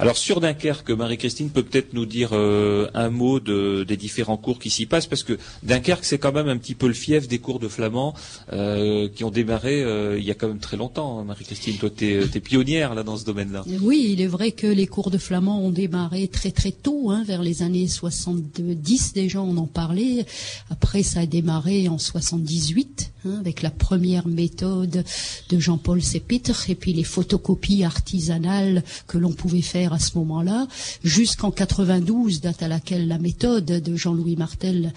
Alors 0.00 0.16
sur 0.16 0.40
Dunkerque, 0.40 0.90
Marie-Christine 0.90 1.50
peut 1.50 1.62
peut-être 1.62 1.92
nous 1.92 2.06
dire 2.06 2.30
euh, 2.32 2.88
un 2.94 3.10
mot 3.10 3.38
des 3.38 3.96
différents 3.98 4.38
cours 4.38 4.58
qui 4.58 4.70
s'y 4.70 4.86
passent, 4.86 5.06
parce 5.06 5.22
que 5.22 5.38
Dunkerque, 5.62 6.06
c'est 6.06 6.16
quand 6.16 6.32
même 6.32 6.48
un 6.48 6.56
petit 6.56 6.74
peu 6.74 6.88
le 6.88 6.94
fief 6.94 7.28
des 7.28 7.38
cours 7.38 7.58
de 7.58 7.68
flamand 7.68 8.14
euh, 8.52 9.10
qui 9.14 9.24
ont 9.24 9.30
démarré 9.30 9.82
euh, 9.82 10.18
il 10.18 10.24
y 10.24 10.30
a 10.30 10.34
quand 10.34 10.48
même 10.48 10.58
très 10.58 10.78
longtemps. 10.78 11.18
Hein, 11.18 11.24
Marie-Christine, 11.24 11.76
toi, 11.76 11.90
tu 11.94 12.14
es, 12.14 12.40
pionnière 12.40 12.94
là 12.94 13.02
dans 13.02 13.18
ce 13.18 13.26
domaine-là. 13.26 13.64
Oui, 13.82 14.08
il 14.12 14.22
est 14.22 14.26
vrai 14.26 14.52
que 14.52 14.66
les 14.66 14.86
cours 14.86 15.10
de 15.10 15.18
flamand 15.18 15.62
ont 15.62 15.70
démarré 15.70 16.28
très 16.28 16.50
très 16.50 16.72
tôt, 16.72 17.10
hein, 17.10 17.22
vers 17.26 17.42
les 17.42 17.62
années 17.62 17.86
70 17.86 19.12
déjà, 19.12 19.42
on 19.42 19.58
en 19.58 19.66
parlait. 19.66 20.24
Après, 20.70 21.02
ça 21.02 21.20
a 21.20 21.26
démarré 21.26 21.88
en 21.88 21.98
78. 21.98 23.12
hein, 23.24 23.36
avec 23.38 23.62
la 23.62 23.70
première 23.70 24.26
méthode 24.26 25.04
de 25.50 25.58
Jean-Paul 25.58 26.02
Sépitre 26.02 26.70
et 26.70 26.74
puis 26.74 26.92
les 27.00 27.04
photocopies 27.04 27.82
artisanales 27.82 28.84
que 29.06 29.16
l'on 29.16 29.32
pouvait 29.32 29.62
faire 29.62 29.94
à 29.94 29.98
ce 29.98 30.18
moment-là, 30.18 30.68
jusqu'en 31.02 31.50
92, 31.50 32.42
date 32.42 32.62
à 32.62 32.68
laquelle 32.68 33.08
la 33.08 33.16
méthode 33.16 33.64
de 33.64 33.96
Jean-Louis 33.96 34.36
Martel, 34.36 34.92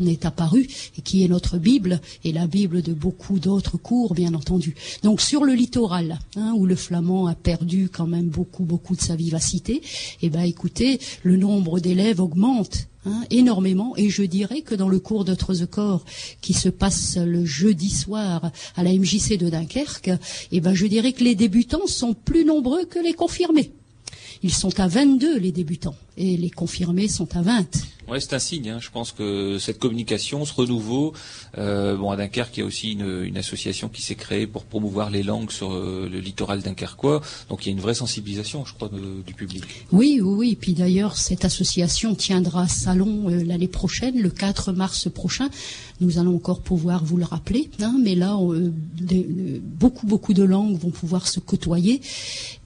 n'est 0.00 0.26
apparue 0.26 0.66
et 0.98 1.02
qui 1.02 1.22
est 1.22 1.28
notre 1.28 1.58
Bible 1.58 2.00
et 2.24 2.32
la 2.32 2.48
Bible 2.48 2.82
de 2.82 2.92
beaucoup 2.92 3.38
d'autres 3.38 3.76
cours, 3.76 4.14
bien 4.14 4.34
entendu. 4.34 4.74
Donc 5.04 5.20
sur 5.20 5.44
le 5.44 5.52
littoral, 5.52 6.18
hein, 6.34 6.54
où 6.56 6.66
le 6.66 6.74
flamand 6.74 7.28
a 7.28 7.36
perdu 7.36 7.88
quand 7.88 8.08
même 8.08 8.26
beaucoup, 8.26 8.64
beaucoup 8.64 8.96
de 8.96 9.02
sa 9.02 9.14
vivacité, 9.14 9.80
eh 10.22 10.28
ben 10.28 10.42
écoutez, 10.42 10.98
le 11.22 11.36
nombre 11.36 11.78
d'élèves 11.78 12.20
augmente 12.20 12.88
Hein, 13.06 13.22
énormément. 13.30 13.96
Et 13.96 14.10
je 14.10 14.22
dirais 14.22 14.62
que 14.62 14.74
dans 14.74 14.88
le 14.88 14.98
cours 14.98 15.24
de 15.24 15.34
Trezecor 15.34 16.04
qui 16.40 16.54
se 16.54 16.68
passe 16.68 17.16
le 17.16 17.44
jeudi 17.44 17.90
soir 17.90 18.50
à 18.74 18.82
la 18.82 18.92
MJC 18.92 19.38
de 19.38 19.48
Dunkerque, 19.48 20.10
eh 20.50 20.60
ben, 20.60 20.74
je 20.74 20.86
dirais 20.86 21.12
que 21.12 21.22
les 21.22 21.36
débutants 21.36 21.86
sont 21.86 22.14
plus 22.14 22.44
nombreux 22.44 22.84
que 22.84 22.98
les 22.98 23.12
confirmés. 23.12 23.70
Ils 24.42 24.52
sont 24.52 24.80
à 24.80 24.88
22 24.88 25.38
les 25.38 25.52
débutants 25.52 25.94
et 26.16 26.36
les 26.36 26.50
confirmés 26.50 27.08
sont 27.08 27.36
à 27.36 27.42
20. 27.42 27.64
Ouais, 28.08 28.20
c'est 28.20 28.34
un 28.34 28.38
signe. 28.38 28.70
Hein. 28.70 28.78
Je 28.80 28.90
pense 28.90 29.10
que 29.10 29.58
cette 29.58 29.80
communication, 29.80 30.44
ce 30.44 30.54
renouveau, 30.54 31.12
euh, 31.58 31.96
bon 31.96 32.10
à 32.10 32.16
Dunkerque, 32.16 32.56
il 32.56 32.60
y 32.60 32.62
a 32.62 32.66
aussi 32.66 32.92
une, 32.92 33.36
association 33.36 33.88
qui 33.88 34.00
s'est 34.00 34.14
créée 34.14 34.46
pour 34.46 34.64
promouvoir 34.64 35.10
les 35.10 35.22
langues 35.22 35.50
sur 35.50 35.72
euh, 35.72 36.08
le 36.10 36.20
littoral 36.20 36.62
dunkerquois. 36.62 37.20
Donc 37.48 37.66
il 37.66 37.68
y 37.68 37.72
a 37.72 37.72
une 37.72 37.80
vraie 37.80 37.94
sensibilisation, 37.94 38.64
je 38.64 38.74
crois, 38.74 38.88
du 38.88 39.34
public. 39.34 39.64
Oui, 39.92 40.20
oui, 40.22 40.34
oui. 40.36 40.58
Puis 40.58 40.72
d'ailleurs, 40.72 41.16
cette 41.16 41.44
association 41.44 42.14
tiendra 42.14 42.68
salon 42.68 43.28
euh, 43.28 43.42
l'année 43.44 43.68
prochaine, 43.68 44.20
le 44.20 44.30
4 44.30 44.72
mars 44.72 45.10
prochain. 45.10 45.48
Nous 46.00 46.18
allons 46.18 46.36
encore 46.36 46.60
pouvoir 46.60 47.04
vous 47.04 47.16
le 47.16 47.24
rappeler, 47.24 47.70
hein, 47.80 47.98
mais 48.02 48.14
là, 48.14 48.38
beaucoup, 49.62 50.06
beaucoup 50.06 50.34
de 50.34 50.44
langues 50.44 50.78
vont 50.78 50.90
pouvoir 50.90 51.26
se 51.26 51.40
côtoyer 51.40 52.00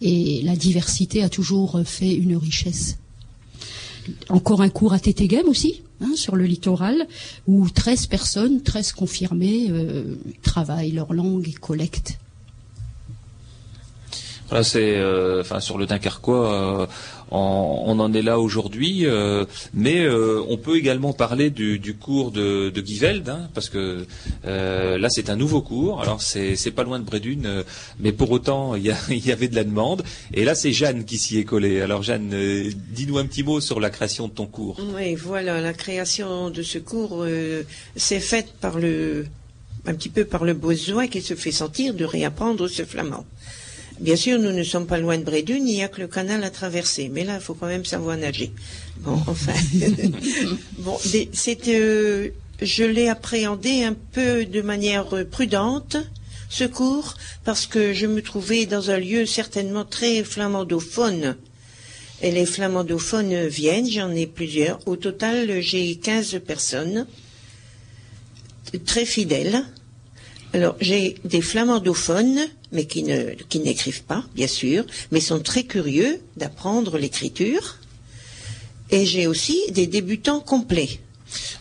et 0.00 0.42
la 0.42 0.56
diversité 0.56 1.22
a 1.22 1.28
toujours 1.28 1.80
fait 1.84 2.12
une 2.12 2.36
richesse 2.36 2.98
encore 4.28 4.62
un 4.62 4.68
cours 4.68 4.92
à 4.92 4.98
Tétégem 4.98 5.48
aussi, 5.48 5.82
hein, 6.00 6.12
sur 6.14 6.36
le 6.36 6.44
littoral, 6.44 7.06
où 7.46 7.68
13 7.68 8.06
personnes, 8.06 8.62
13 8.62 8.92
confirmées, 8.92 9.66
euh, 9.70 10.16
travaillent 10.42 10.92
leur 10.92 11.12
langue 11.12 11.48
et 11.48 11.52
collectent. 11.52 12.18
Voilà, 14.48 14.64
c'est, 14.64 14.96
euh, 14.96 15.42
enfin, 15.42 15.60
sur 15.60 15.78
le 15.78 15.86
Dunkerquois, 15.86 16.88
on, 17.30 17.98
en 17.98 18.12
est 18.12 18.22
là 18.22 18.38
aujourd'hui, 18.38 19.06
euh, 19.06 19.44
mais 19.74 20.00
euh, 20.00 20.42
on 20.48 20.56
peut 20.56 20.76
également 20.76 21.12
parler 21.12 21.50
du, 21.50 21.94
cours 21.94 22.30
de, 22.30 22.70
de 22.70 22.86
Giveld, 22.86 23.28
hein, 23.28 23.48
parce 23.54 23.68
que 23.68 24.06
euh, 24.44 24.98
là 24.98 25.08
c'est 25.10 25.30
un 25.30 25.36
nouveau 25.36 25.62
cours. 25.62 26.00
Alors 26.00 26.22
c'est, 26.22 26.56
pas 26.74 26.84
loin 26.84 26.98
de 26.98 27.04
Brédune, 27.04 27.64
mais 27.98 28.12
pour 28.12 28.30
autant 28.30 28.74
il 28.76 28.84
y, 28.84 29.32
avait 29.32 29.48
de 29.48 29.56
la 29.56 29.64
demande. 29.64 30.02
Et 30.34 30.44
là 30.44 30.54
c'est 30.54 30.72
Jeanne 30.72 31.04
qui 31.04 31.18
s'y 31.18 31.38
est 31.38 31.44
collée. 31.44 31.80
Alors 31.80 32.02
Jeanne, 32.02 32.30
dis-nous 32.90 33.18
un 33.18 33.26
petit 33.26 33.42
mot 33.42 33.60
sur 33.60 33.80
la 33.80 33.90
création 33.90 34.28
de 34.28 34.32
ton 34.32 34.46
cours. 34.46 34.80
Oui, 34.94 35.14
voilà, 35.14 35.60
la 35.60 35.72
création 35.72 36.50
de 36.50 36.62
ce 36.62 36.78
cours 36.78 37.24
s'est 37.96 38.20
faite 38.20 38.52
par 38.60 38.78
le 38.78 39.26
un 39.86 39.94
petit 39.94 40.10
peu 40.10 40.24
par 40.24 40.44
le 40.44 40.52
besoin 40.52 41.06
qui 41.06 41.22
se 41.22 41.34
fait 41.34 41.52
sentir 41.52 41.94
de 41.94 42.04
réapprendre 42.04 42.68
ce 42.68 42.84
flamand. 42.84 43.24
Bien 44.00 44.16
sûr, 44.16 44.38
nous 44.38 44.52
ne 44.52 44.62
sommes 44.62 44.86
pas 44.86 44.98
loin 44.98 45.18
de 45.18 45.24
Brédune, 45.24 45.68
il 45.68 45.74
n'y 45.74 45.84
a 45.84 45.88
que 45.88 46.00
le 46.00 46.08
canal 46.08 46.42
à 46.42 46.48
traverser. 46.48 47.10
Mais 47.10 47.22
là, 47.22 47.34
il 47.34 47.40
faut 47.42 47.52
quand 47.52 47.66
même 47.66 47.84
savoir 47.84 48.16
nager. 48.16 48.50
Bon, 48.96 49.12
enfin. 49.26 49.52
bon, 50.78 50.98
c'est, 50.98 51.68
euh, 51.68 52.30
je 52.62 52.84
l'ai 52.84 53.08
appréhendé 53.08 53.84
un 53.84 53.94
peu 54.12 54.46
de 54.46 54.62
manière 54.62 55.26
prudente, 55.30 55.98
ce 56.48 56.64
cours, 56.64 57.14
parce 57.44 57.66
que 57.66 57.92
je 57.92 58.06
me 58.06 58.22
trouvais 58.22 58.64
dans 58.64 58.90
un 58.90 58.98
lieu 58.98 59.26
certainement 59.26 59.84
très 59.84 60.24
flamandophone. 60.24 61.36
Et 62.22 62.30
les 62.30 62.46
flamandophones 62.46 63.48
viennent, 63.48 63.88
j'en 63.88 64.10
ai 64.12 64.26
plusieurs. 64.26 64.80
Au 64.88 64.96
total, 64.96 65.60
j'ai 65.60 65.96
15 65.96 66.40
personnes, 66.46 67.06
très 68.86 69.04
fidèles. 69.04 69.62
Alors, 70.52 70.76
j'ai 70.80 71.16
des 71.24 71.40
flamandophones, 71.42 72.40
mais 72.72 72.86
qui 72.86 73.04
ne 73.04 73.34
qui 73.48 73.60
n'écrivent 73.60 74.02
pas, 74.02 74.24
bien 74.34 74.48
sûr, 74.48 74.84
mais 75.12 75.20
sont 75.20 75.40
très 75.40 75.62
curieux 75.62 76.20
d'apprendre 76.36 76.98
l'écriture. 76.98 77.78
Et 78.90 79.06
j'ai 79.06 79.28
aussi 79.28 79.60
des 79.70 79.86
débutants 79.86 80.40
complets. 80.40 80.98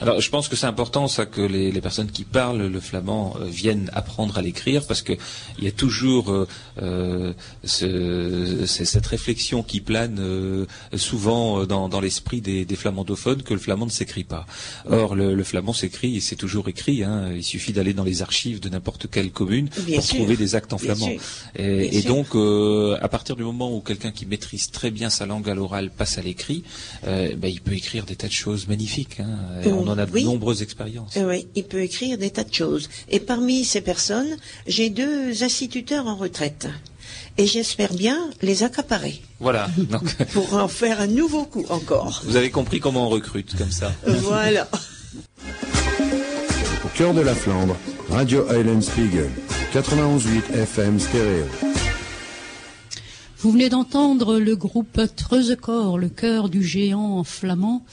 Alors, 0.01 0.21
je 0.21 0.29
pense 0.29 0.47
que 0.47 0.55
c'est 0.55 0.65
important 0.65 1.07
ça 1.07 1.25
que 1.25 1.41
les, 1.41 1.79
personnes 1.81 2.11
qui 2.11 2.23
parlent 2.23 2.67
le 2.67 2.79
flamand 2.79 3.35
euh, 3.39 3.45
viennent 3.45 3.89
apprendre 3.93 4.37
à 4.37 4.41
l'écrire 4.41 4.85
parce 4.85 5.01
que 5.01 5.13
il 5.57 5.63
y 5.63 5.67
a 5.67 5.71
toujours 5.71 6.31
euh, 6.31 6.45
euh, 6.81 8.65
cette 8.65 9.05
réflexion 9.05 9.63
qui 9.63 9.81
plane 9.81 10.67
souvent 10.95 11.65
dans, 11.65 12.01
l'esprit 12.01 12.41
des, 12.41 12.65
flamandophones 12.75 13.43
que 13.43 13.53
le 13.53 13.59
flamand 13.59 13.85
ne 13.85 13.91
s'écrit 13.91 14.23
pas. 14.23 14.45
Or, 14.89 15.15
le, 15.15 15.43
flamand 15.43 15.73
s'écrit 15.73 16.17
et 16.17 16.19
c'est 16.19 16.35
toujours 16.35 16.69
écrit. 16.69 17.03
Hein. 17.03 17.31
il 17.35 17.43
suffit 17.43 17.73
d'aller 17.73 17.93
dans 17.93 18.03
les 18.03 18.21
archives 18.21 18.59
de 18.59 18.69
n'importe 18.69 19.09
quelle 19.09 19.31
commune 19.31 19.69
pour 19.69 20.05
trouver 20.05 20.37
des 20.37 20.55
actes 20.55 20.73
en 20.73 20.77
flamand. 20.77 21.11
Et, 21.55 22.01
donc, 22.03 22.35
à 22.35 23.07
partir 23.07 23.35
du 23.35 23.43
moment 23.43 23.75
où 23.75 23.81
quelqu'un 23.81 24.11
qui 24.11 24.25
maîtrise 24.25 24.71
très 24.71 24.91
bien 24.91 25.09
sa 25.09 25.25
langue 25.25 25.49
à 25.49 25.55
l'oral 25.55 25.89
passe 25.89 26.17
à 26.17 26.21
l'écrit, 26.21 26.63
ben, 27.03 27.47
il 27.47 27.61
peut 27.61 27.73
écrire 27.73 28.05
des 28.05 28.15
tas 28.15 28.27
de 28.27 28.33
choses 28.33 28.67
magnifiques. 28.67 29.19
Hein 29.19 29.58
on 29.67 29.87
en 29.87 29.97
a 29.97 30.05
de 30.05 30.19
nombreuses 30.19 30.61
expériences. 30.61 31.17
Euh, 31.17 31.29
oui, 31.29 31.47
il 31.55 31.63
peut 31.63 31.81
écrire 31.81 32.17
des 32.17 32.31
tas 32.31 32.43
de 32.43 32.53
choses. 32.53 32.89
Et 33.09 33.19
parmi 33.19 33.65
ces 33.65 33.81
personnes, 33.81 34.37
j'ai 34.67 34.89
deux 34.89 35.43
instituteurs 35.43 36.07
en 36.07 36.15
retraite. 36.15 36.67
Et 37.37 37.47
j'espère 37.47 37.93
bien 37.93 38.29
les 38.41 38.63
accaparer. 38.63 39.21
Voilà. 39.39 39.69
Pour 40.33 40.53
en 40.55 40.67
faire 40.67 41.01
un 41.01 41.07
nouveau 41.07 41.45
coup 41.45 41.65
encore. 41.69 42.21
Vous 42.25 42.35
avez 42.35 42.49
compris 42.49 42.79
comment 42.79 43.07
on 43.07 43.09
recrute 43.09 43.55
comme 43.57 43.71
ça. 43.71 43.91
Voilà. 44.05 44.67
Au 46.83 46.87
cœur 46.97 47.13
de 47.13 47.21
la 47.21 47.33
Flandre, 47.33 47.75
Radio 48.09 48.45
Island 48.51 48.83
Spiegel, 48.83 49.29
91.8 49.73 50.53
FM 50.53 50.99
stéréo. 50.99 51.45
Vous 53.41 53.51
venez 53.51 53.69
d'entendre 53.69 54.37
le 54.37 54.57
groupe 54.57 54.99
Treuzekor, 55.15 55.97
le 55.97 56.09
cœur 56.09 56.49
du 56.49 56.61
géant 56.61 57.23
flamand, 57.23 57.85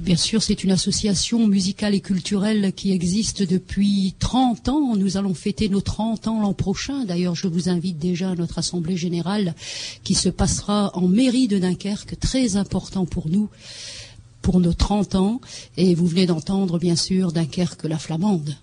Bien 0.00 0.16
sûr, 0.16 0.42
c'est 0.42 0.64
une 0.64 0.70
association 0.70 1.46
musicale 1.46 1.94
et 1.94 2.00
culturelle 2.00 2.72
qui 2.74 2.90
existe 2.90 3.42
depuis 3.42 4.14
30 4.18 4.70
ans. 4.70 4.96
Nous 4.96 5.18
allons 5.18 5.34
fêter 5.34 5.68
nos 5.68 5.82
30 5.82 6.26
ans 6.26 6.40
l'an 6.40 6.54
prochain. 6.54 7.04
D'ailleurs, 7.04 7.34
je 7.34 7.48
vous 7.48 7.68
invite 7.68 7.98
déjà 7.98 8.30
à 8.30 8.34
notre 8.34 8.58
assemblée 8.58 8.96
générale 8.96 9.54
qui 10.02 10.14
se 10.14 10.30
passera 10.30 10.90
en 10.94 11.06
mairie 11.06 11.48
de 11.48 11.58
Dunkerque, 11.58 12.18
très 12.18 12.56
important 12.56 13.04
pour 13.04 13.28
nous, 13.28 13.50
pour 14.40 14.58
nos 14.58 14.72
30 14.72 15.16
ans. 15.16 15.40
Et 15.76 15.94
vous 15.94 16.06
venez 16.06 16.24
d'entendre, 16.24 16.78
bien 16.78 16.96
sûr, 16.96 17.30
Dunkerque 17.30 17.84
la 17.84 17.98
flamande. 17.98 18.56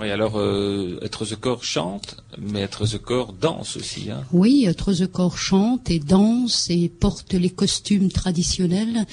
Oui, 0.00 0.10
alors 0.10 0.38
euh, 0.38 0.98
Être 1.02 1.26
the 1.26 1.36
Corps 1.36 1.62
chante, 1.62 2.16
mais 2.38 2.60
Être 2.60 2.86
the 2.86 2.96
Corps 2.96 3.34
danse 3.34 3.76
aussi. 3.76 4.10
Hein. 4.10 4.24
Oui, 4.32 4.64
Être 4.66 4.94
the 4.94 5.06
Corps 5.06 5.36
chante 5.36 5.90
et 5.90 5.98
danse 5.98 6.70
et 6.70 6.88
porte 6.88 7.34
les 7.34 7.50
costumes 7.50 8.10
traditionnels 8.10 9.04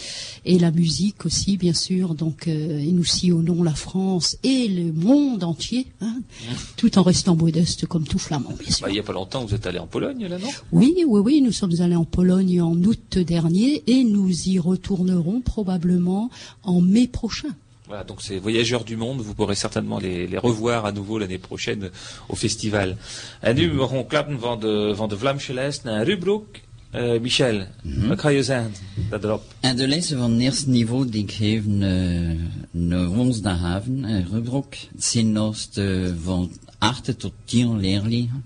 et 0.45 0.57
la 0.57 0.71
musique 0.71 1.25
aussi, 1.25 1.57
bien 1.57 1.73
sûr. 1.73 2.15
Donc, 2.15 2.47
euh, 2.47 2.79
et 2.79 2.91
nous 2.93 3.03
sillonnons 3.03 3.63
la 3.63 3.75
France 3.75 4.37
et 4.43 4.69
le 4.69 4.93
monde 4.93 5.43
entier, 5.43 5.87
hein, 5.99 6.15
mmh. 6.19 6.53
tout 6.77 6.97
en 6.97 7.03
restant 7.03 7.35
modeste 7.35 7.85
comme 7.85 8.07
tout 8.07 8.19
flamand, 8.19 8.53
bien 8.57 8.71
sûr. 8.71 8.85
Bah, 8.85 8.89
il 8.89 8.93
n'y 8.93 8.99
a 8.99 9.03
pas 9.03 9.13
longtemps, 9.13 9.43
vous 9.43 9.53
êtes 9.53 9.67
allé 9.67 9.79
en 9.79 9.87
Pologne, 9.87 10.25
là, 10.27 10.37
non? 10.37 10.47
Oui, 10.71 10.93
oui, 11.05 11.19
oui, 11.19 11.41
nous 11.41 11.51
sommes 11.51 11.81
allés 11.81 11.97
en 11.97 12.05
Pologne 12.05 12.61
en 12.61 12.75
août 12.75 13.17
dernier 13.17 13.83
et 13.87 14.05
nous 14.05 14.47
y 14.47 14.57
retournerons 14.57 15.41
probablement 15.41 16.29
en 16.63 16.79
mai 16.79 17.07
prochain. 17.07 17.49
Voilà, 17.87 18.03
donc 18.03 18.21
ces 18.21 18.37
voyageurs 18.37 18.83
du 18.83 18.97
monde, 18.97 19.21
vous 19.21 19.33
pourrez 19.33 19.55
certainement 19.55 19.97
les, 19.97 20.27
les 20.27 20.37
revoir 20.37 20.85
à 20.85 20.91
nouveau 20.91 21.17
l'année 21.19 21.37
prochaine 21.37 21.89
au 22.27 22.35
festival. 22.35 22.97
En 23.41 23.55
nu 23.55 23.79
gaan 23.79 24.07
klappen 24.07 24.39
van 24.39 24.59
de, 24.59 24.93
van 24.95 25.09
de 25.09 25.17
Vlaamse 25.17 25.53
lijst 25.53 25.83
naar 25.83 26.03
Rubroek. 26.03 26.45
Uh, 26.95 27.19
Michel, 27.19 27.53
mm 27.55 27.93
-hmm. 27.93 28.07
wat 28.07 28.19
ga 28.19 28.29
je 28.29 28.43
zeggen 28.43 28.73
dat 29.09 29.23
erop? 29.23 29.43
En 29.59 29.75
de 29.75 29.87
lijst 29.87 30.13
van 30.13 30.31
het 30.31 30.41
eerste 30.41 30.69
niveau 30.69 31.09
die 31.09 31.23
ik 31.23 31.31
geef 31.31 31.65
uh, 31.65 32.31
naar 32.71 33.07
woensdagavond, 33.07 34.05
uh, 34.05 34.25
Rubroek, 34.31 34.73
zijn 34.97 35.31
naast 35.31 35.77
uh, 35.77 36.13
van 36.23 36.51
8 36.77 37.19
tot 37.19 37.33
10 37.45 37.79
leerlingen. 37.79 38.45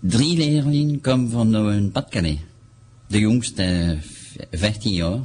Drie 0.00 0.36
leerlingen 0.36 1.00
komen 1.00 1.30
van 1.30 1.54
een 1.54 1.90
Pas-de-Calais. 1.90 2.38
De 3.06 3.18
jongste 3.18 3.98
15 4.50 4.92
jaar. 4.92 5.20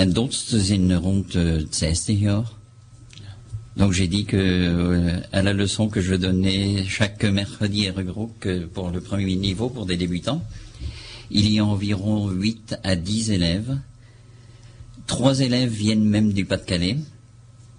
En 0.00 0.06
d'autres 0.06 0.58
zijn 0.58 0.94
rond 0.94 1.26
60 1.70 2.18
jaar. 2.18 2.52
Donc 3.76 3.92
j'ai 3.92 4.08
dit 4.08 4.24
que 4.24 4.36
euh, 4.36 5.20
à 5.30 5.42
la 5.42 5.52
leçon 5.52 5.90
que 5.90 6.00
je 6.00 6.14
donnais 6.14 6.84
chaque 6.88 7.22
mercredi 7.24 7.86
à 7.86 7.92
Regroupe 7.92 8.48
pour 8.72 8.88
le 8.90 9.02
premier 9.02 9.36
niveau 9.36 9.68
pour 9.68 9.84
des 9.84 9.98
débutants, 9.98 10.42
il 11.30 11.50
y 11.50 11.58
a 11.58 11.66
environ 11.66 12.30
8 12.30 12.76
à 12.82 12.96
10 12.96 13.30
élèves. 13.30 13.78
Trois 15.06 15.40
élèves 15.40 15.70
viennent 15.70 16.08
même 16.08 16.32
du 16.32 16.46
Pas-de-Calais. 16.46 16.96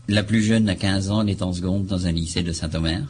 La 0.08 0.22
plus 0.22 0.44
jeune 0.44 0.70
a 0.70 0.76
15 0.76 1.10
ans, 1.10 1.22
elle 1.24 1.30
est 1.32 1.42
en 1.42 1.54
seconde 1.54 1.88
dans 1.88 2.06
un 2.06 2.12
lycée 2.12 2.44
de 2.44 2.52
Saint-Omer. 2.52 3.02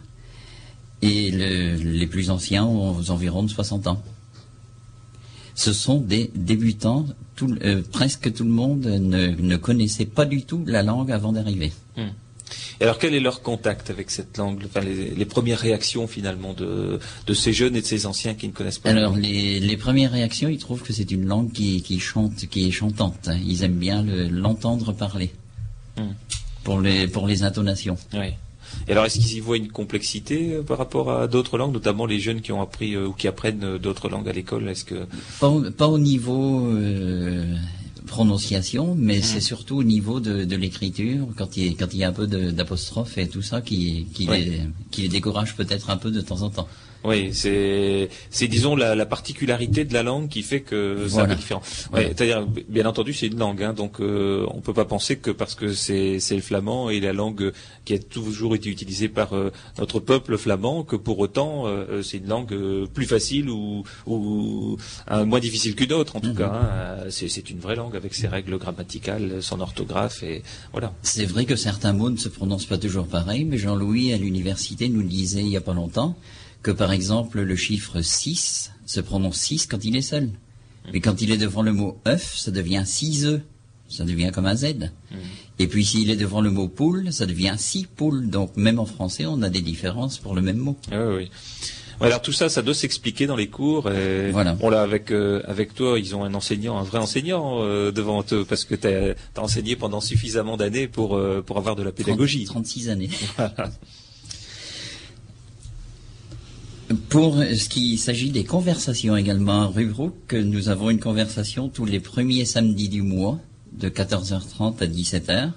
Et 1.02 1.32
les 1.32 2.08
plus 2.08 2.30
anciens 2.30 2.64
ont 2.64 3.04
environ 3.10 3.44
de 3.44 3.50
60 3.50 3.88
ans. 3.88 4.02
Ce 5.56 5.74
sont 5.74 6.00
des 6.00 6.32
débutants, 6.36 7.06
euh, 7.42 7.82
presque 7.92 8.34
tout 8.34 8.44
le 8.44 8.50
monde 8.50 8.86
ne, 8.86 9.56
connaissait 9.58 10.06
pas 10.06 10.26
du 10.26 10.44
tout 10.44 10.64
la 10.66 10.84
langue 10.84 11.12
avant 11.12 11.32
d'arriver. 11.32 11.72
Hmm. 11.98 12.08
alors 12.80 13.00
quel 13.00 13.14
est 13.14 13.20
leur 13.20 13.42
contact 13.42 13.90
avec 13.90 14.12
cette 14.12 14.38
langue? 14.38 14.64
Enfin, 14.66 14.82
les, 14.82 15.26
premières 15.26 15.60
réactions 15.60 16.08
finalement 16.08 16.54
de, 16.54 17.00
ces 17.34 17.54
jeunes 17.54 17.76
et 17.76 17.82
de 17.82 17.86
ces 17.86 18.06
anciens 18.06 18.34
qui 18.34 18.48
ne 18.48 18.54
connaissent 18.54 18.80
pas 18.80 18.90
Alors 18.90 19.16
les, 19.16 19.78
premières 19.78 20.12
réactions, 20.12 20.50
ils 20.50 20.60
trouvent 20.60 20.84
que 20.84 20.94
c'est 20.94 21.12
une 21.12 21.26
langue 21.26 21.52
qui, 21.52 22.00
chante, 22.00 22.46
qui 22.48 22.68
est 22.68 22.72
chantante. 22.72 23.30
Ils 23.46 23.64
aiment 23.64 23.80
bien 23.80 24.04
l'entendre 24.04 24.94
parler. 24.94 25.32
Hmm. 25.98 26.14
Pour 26.64 26.80
les, 26.80 27.08
pour 27.08 27.28
les 27.28 27.44
intonations. 27.44 27.98
Oui. 28.14 28.34
Et 28.88 28.92
alors, 28.92 29.06
est-ce 29.06 29.20
qu'ils 29.20 29.38
y 29.38 29.40
voient 29.40 29.58
une 29.58 29.70
complexité 29.70 30.54
euh, 30.54 30.64
par 30.64 30.78
rapport 30.78 31.12
à 31.12 31.28
d'autres 31.28 31.58
langues, 31.58 31.74
notamment 31.74 32.06
les 32.06 32.20
jeunes 32.20 32.42
qui 32.42 32.52
ont 32.52 32.62
appris 32.62 32.96
euh, 32.96 33.08
ou 33.08 33.14
qui 33.14 33.28
apprennent 33.28 33.64
euh, 33.64 33.78
d'autres 33.80 34.10
langues 34.10 34.30
à 34.30 34.34
l'école? 34.34 34.68
Est-ce 34.70 34.86
que 34.86 35.06
pas, 35.40 35.88
au 35.88 36.00
niveau 36.00 36.70
prononciation, 38.08 38.96
mais 38.98 39.20
hmm. 39.20 39.24
c'est 39.24 39.40
surtout 39.40 39.78
au 39.78 39.84
niveau 39.84 40.20
de, 40.20 40.56
l'écriture, 40.56 41.28
quand 41.38 41.56
il, 41.56 41.78
quand 41.78 41.94
il 41.94 42.00
y 42.00 42.04
a 42.04 42.10
un 42.10 42.14
peu 42.14 42.28
d'apostrophe 42.28 43.18
et 43.18 43.28
tout 43.28 43.42
ça, 43.42 43.62
qui, 43.62 44.08
qui, 44.14 44.28
qui 44.90 45.02
les 45.04 45.08
décourage 45.08 45.56
peut-être 45.56 45.90
un 45.90 45.98
peu 45.98 46.12
de 46.12 46.20
temps 46.20 46.42
en 46.42 46.50
temps. 46.50 46.68
Oui, 47.04 47.34
c'est 47.34 48.10
c'est 48.30 48.48
disons 48.48 48.76
la, 48.76 48.96
la, 48.96 49.06
particularité 49.06 49.86
de 49.86 49.94
la 49.94 50.04
langue 50.04 50.30
qui 50.30 50.44
fait 50.44 50.62
que 50.62 51.08
c'est 51.08 51.20
un 51.20 51.26
peu 51.26 51.36
différent. 51.36 51.62
C'est-à-dire, 51.64 52.46
bien 52.70 52.86
entendu, 52.86 53.14
c'est 53.14 53.28
une 53.28 53.40
langue, 53.40 53.64
hein, 53.64 53.74
donc 53.74 54.00
euh, 54.00 54.46
on 54.54 54.62
peut 54.62 54.74
pas 54.74 54.86
penser 54.86 55.18
que 55.18 55.32
parce 55.32 55.56
que 55.56 55.74
c'est 55.74 56.20
c'est 56.20 56.36
le 56.36 56.42
flamand 56.42 56.90
et 56.90 57.00
la 57.00 57.14
langue 57.14 57.54
qui 57.86 57.94
a 57.94 58.00
toujours 58.00 58.56
été 58.56 58.70
utilisée 58.70 59.10
par 59.10 59.34
euh, 59.34 59.52
notre 59.80 60.00
peuple 60.00 60.38
flamand 60.38 60.84
que 60.84 60.96
pour 60.96 61.20
autant 61.20 61.64
euh, 61.66 62.02
c'est 62.04 62.18
une 62.18 62.28
langue 62.28 62.54
euh, 62.54 62.86
plus 62.86 63.06
facile 63.06 63.50
ou 63.50 63.84
ou 64.06 64.78
moins 65.10 65.40
difficile 65.40 65.76
qu'une 65.76 65.94
autre 65.94 66.16
en 66.16 66.20
tout 66.20 66.30
mhm. 66.30 66.36
cas. 66.36 66.52
Hein. 66.54 67.10
C'est 67.10 67.50
une 67.50 67.60
vraie 67.60 67.76
langue 67.76 67.96
avec 67.96 68.14
ses 68.14 68.28
règles 68.28 68.58
grammaticales, 68.58 69.42
son 69.42 69.60
orthographe 69.60 70.24
et 70.24 70.44
voilà. 70.72 70.94
C'est 71.02 71.26
vrai 71.26 71.46
que 71.46 71.56
certains 71.56 71.94
mots 71.94 72.10
ne 72.10 72.18
se 72.18 72.30
prononcent 72.30 72.66
pas 72.66 72.78
toujours 72.78 73.08
pareil, 73.08 73.46
mais 73.46 73.58
Jean-Louis 73.58 74.14
à 74.14 74.18
l'université 74.18 74.90
nous 74.90 75.02
le 75.02 75.08
disait 75.08 75.42
il 75.42 75.50
y 75.50 75.58
a 75.58 75.62
pas 75.62 75.74
longtemps 75.74 76.16
que 76.64 76.72
par 76.72 76.92
exemple 76.92 77.42
le 77.42 77.56
chiffre 77.56 78.02
6 78.02 78.72
se 78.86 79.00
prononce 79.00 79.38
6 79.38 79.68
quand 79.68 79.84
il 79.84 79.96
est 79.96 80.02
seul. 80.02 80.30
Mais 80.92 81.00
quand 81.00 81.22
il 81.22 81.32
est 81.32 81.38
devant 81.38 81.62
le 81.62 81.74
mot 81.74 82.00
œuf, 82.08 82.36
ça 82.36 82.52
devient 82.52 82.84
6 82.86 83.26
œufs. 83.26 83.42
Ça 83.88 84.06
devient 84.06 84.32
comme 84.34 84.46
un 84.46 84.56
Z. 84.56 84.92
Mm. 85.12 85.16
Et 85.60 85.68
puis 85.68 85.86
s'il 85.86 86.10
est 86.10 86.16
devant 86.16 86.42
le 86.42 86.50
mot 86.50 86.68
poule, 86.68 87.12
ça 87.12 87.26
devient 87.26 87.56
6 87.58 87.88
poules. 87.88 88.30
Donc 88.30 88.56
même 88.58 88.80
en 88.80 88.86
français, 88.86 89.26
on 89.26 89.42
a 89.42 89.50
des 89.50 89.62
différences 89.62 90.18
pour 90.18 90.34
le 90.34 90.42
même 90.42 90.58
mot. 90.58 90.78
Ah 90.92 91.06
oui, 91.08 91.16
oui. 91.16 91.32
Alors 92.02 92.22
tout 92.22 92.32
ça, 92.32 92.50
ça 92.50 92.62
doit 92.62 92.74
s'expliquer 92.74 93.28
dans 93.28 93.36
les 93.36 93.48
cours. 93.48 93.92
Et 93.92 94.32
voilà. 94.32 94.54
Bon 94.54 94.70
là, 94.70 94.82
avec 94.82 95.12
euh, 95.12 95.44
avec 95.46 95.76
toi, 95.76 96.00
ils 96.00 96.16
ont 96.16 96.24
un 96.24 96.34
enseignant, 96.34 96.78
un 96.78 96.84
vrai 96.84 96.98
enseignant 96.98 97.60
euh, 97.62 97.92
devant 97.92 98.26
eux, 98.32 98.44
parce 98.44 98.66
que 98.66 98.74
tu 98.76 98.88
as, 98.88 99.16
enseigné 99.38 99.76
pendant 99.76 100.02
suffisamment 100.02 100.58
d'années 100.58 100.88
pour 100.88 101.16
euh, 101.16 101.44
pour 101.46 101.58
avoir 101.58 101.76
de 101.76 101.84
la 101.84 101.92
pédagogie. 101.92 102.46
36 102.46 102.90
années. 102.90 103.10
Pour 106.94 107.36
ce 107.38 107.70
qui 107.70 107.98
s'agit 107.98 108.32
des 108.32 108.44
conversations 108.44 109.16
également 109.16 109.62
à 109.62 109.68
Rubrook, 109.68 110.34
nous 110.34 110.70
avons 110.70 110.90
une 110.90 111.00
conversation 111.00 111.70
tous 111.70 111.86
les 111.86 112.00
premiers 112.00 112.46
samedis 112.46 112.90
du 112.90 113.02
mois, 113.02 113.40
de 113.72 113.88
14h30 113.88 114.82
à 114.82 114.88
17h. 114.88 115.52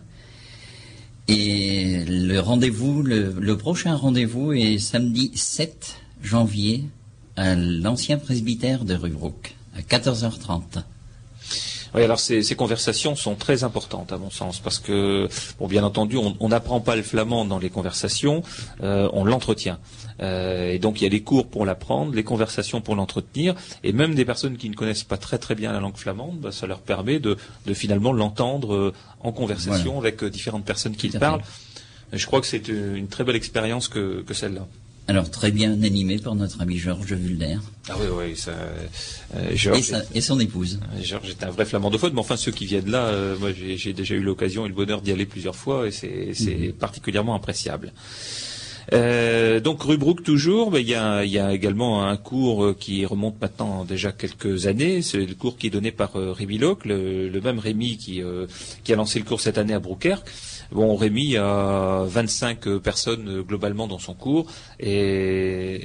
Et 1.28 2.04
le 2.06 2.38
rendez-vous, 2.38 3.02
le, 3.02 3.56
prochain 3.56 3.96
rendez-vous 3.96 4.52
est 4.52 4.78
samedi 4.78 5.32
7 5.34 5.96
janvier 6.22 6.84
à 7.36 7.54
l'ancien 7.54 8.18
presbytère 8.18 8.84
de 8.84 8.94
Rubrook, 8.94 9.54
à 9.74 9.80
14h30. 9.80 10.82
Oui, 11.94 12.02
alors 12.02 12.18
ces, 12.18 12.42
conversations 12.56 13.14
sont 13.14 13.36
très 13.36 13.62
importantes 13.62 14.12
à 14.12 14.18
mon 14.18 14.30
sens 14.30 14.58
parce 14.58 14.78
que, 14.78 15.28
bon, 15.58 15.68
bien 15.68 15.84
entendu, 15.84 16.16
on 16.16 16.48
n'apprend 16.48 16.80
pas 16.80 16.96
le 16.96 17.02
flamand 17.02 17.44
dans 17.44 17.58
les 17.58 17.70
conversations, 17.70 18.42
euh, 18.82 19.08
on 19.12 19.24
l'entretient. 19.24 19.78
Euh, 20.20 20.70
et 20.70 20.78
donc 20.78 21.00
il 21.00 21.04
y 21.04 21.06
a 21.06 21.10
les 21.10 21.22
cours 21.22 21.48
pour 21.48 21.64
l'apprendre, 21.66 22.14
les 22.14 22.24
conversations 22.24 22.80
pour 22.80 22.96
l'entretenir, 22.96 23.54
et 23.82 23.92
même 23.92 24.14
des 24.14 24.24
personnes 24.24 24.56
qui 24.56 24.70
ne 24.70 24.74
connaissent 24.74 25.04
pas 25.04 25.16
très 25.16 25.38
très 25.38 25.54
bien 25.54 25.72
la 25.72 25.80
langue 25.80 25.96
flamande, 25.96 26.38
bah, 26.38 26.52
ça 26.52 26.66
leur 26.66 26.80
permet 26.80 27.20
de, 27.20 27.36
finalement 27.74 28.12
l'entendre 28.12 28.74
euh, 28.74 28.92
en 29.20 29.32
conversation 29.32 29.98
avec 29.98 30.24
différentes 30.24 30.64
personnes 30.64 30.96
qui 30.96 31.08
le 31.08 31.18
parlent. 31.18 31.42
Je 32.12 32.26
crois 32.26 32.40
que 32.40 32.46
c'est 32.46 32.68
une 32.68 33.08
très 33.08 33.24
belle 33.24 33.36
expérience 33.36 33.88
que 33.88 34.24
celle-là. 34.32 34.66
Alors 35.06 35.30
très 35.30 35.50
bien 35.50 35.72
animé 35.82 36.18
par 36.18 36.34
notre 36.34 36.62
ami 36.62 36.78
Georges 36.78 37.12
Vulder. 37.12 37.56
Ah 37.90 37.94
oui, 38.00 38.06
oui, 38.10 38.36
ça, 38.36 38.52
euh, 39.36 40.06
et, 40.14 40.20
son 40.22 40.40
épouse. 40.40 40.80
Euh, 40.94 41.02
Georges 41.02 41.28
est 41.28 41.44
un 41.44 41.50
vrai 41.50 41.66
flamandophone, 41.66 42.14
mais 42.14 42.20
enfin 42.20 42.38
ceux 42.38 42.52
qui 42.52 42.64
viennent 42.64 42.90
là, 42.90 43.08
euh, 43.08 43.36
moi 43.38 43.50
j'ai 43.52 43.92
déjà 43.92 44.14
eu 44.14 44.22
l'occasion 44.22 44.64
et 44.64 44.68
le 44.68 44.74
bonheur 44.74 45.02
d'y 45.02 45.12
aller 45.12 45.26
plusieurs 45.26 45.56
fois, 45.56 45.86
et 45.86 45.90
c'est 45.90 46.32
mhm. 46.38 46.72
particulièrement 46.72 47.34
appréciable. 47.34 47.92
donc 48.90 49.82
Rubrook 49.82 50.22
toujours, 50.22 50.70
mais 50.70 50.80
il 50.80 50.88
y 50.88 50.94
a, 50.94 51.22
y 51.26 51.38
a, 51.38 51.52
également 51.52 52.08
un 52.08 52.16
cours 52.16 52.74
qui 52.78 53.04
remonte 53.04 53.38
maintenant 53.42 53.84
déjà 53.84 54.10
quelques 54.10 54.66
années. 54.66 55.02
C'est 55.02 55.26
le 55.26 55.34
cours 55.34 55.58
qui 55.58 55.66
est 55.66 55.70
donné 55.70 55.90
par 55.90 56.14
Rémi 56.14 56.56
Locke, 56.56 56.86
le, 56.86 57.28
le, 57.28 57.40
même 57.42 57.58
Rémi 57.58 57.98
qui, 57.98 58.22
qui 58.84 58.92
a 58.92 58.96
lancé 58.96 59.18
le 59.18 59.26
cours 59.26 59.42
cette 59.42 59.58
année 59.58 59.74
à 59.74 59.80
Brouckère. 59.80 60.22
Bon, 60.74 60.96
Rémi 60.96 61.36
a 61.36 62.02
25 62.04 62.78
personnes 62.78 63.42
globalement 63.42 63.86
dans 63.86 64.00
son 64.00 64.12
cours 64.12 64.50
et 64.80 65.80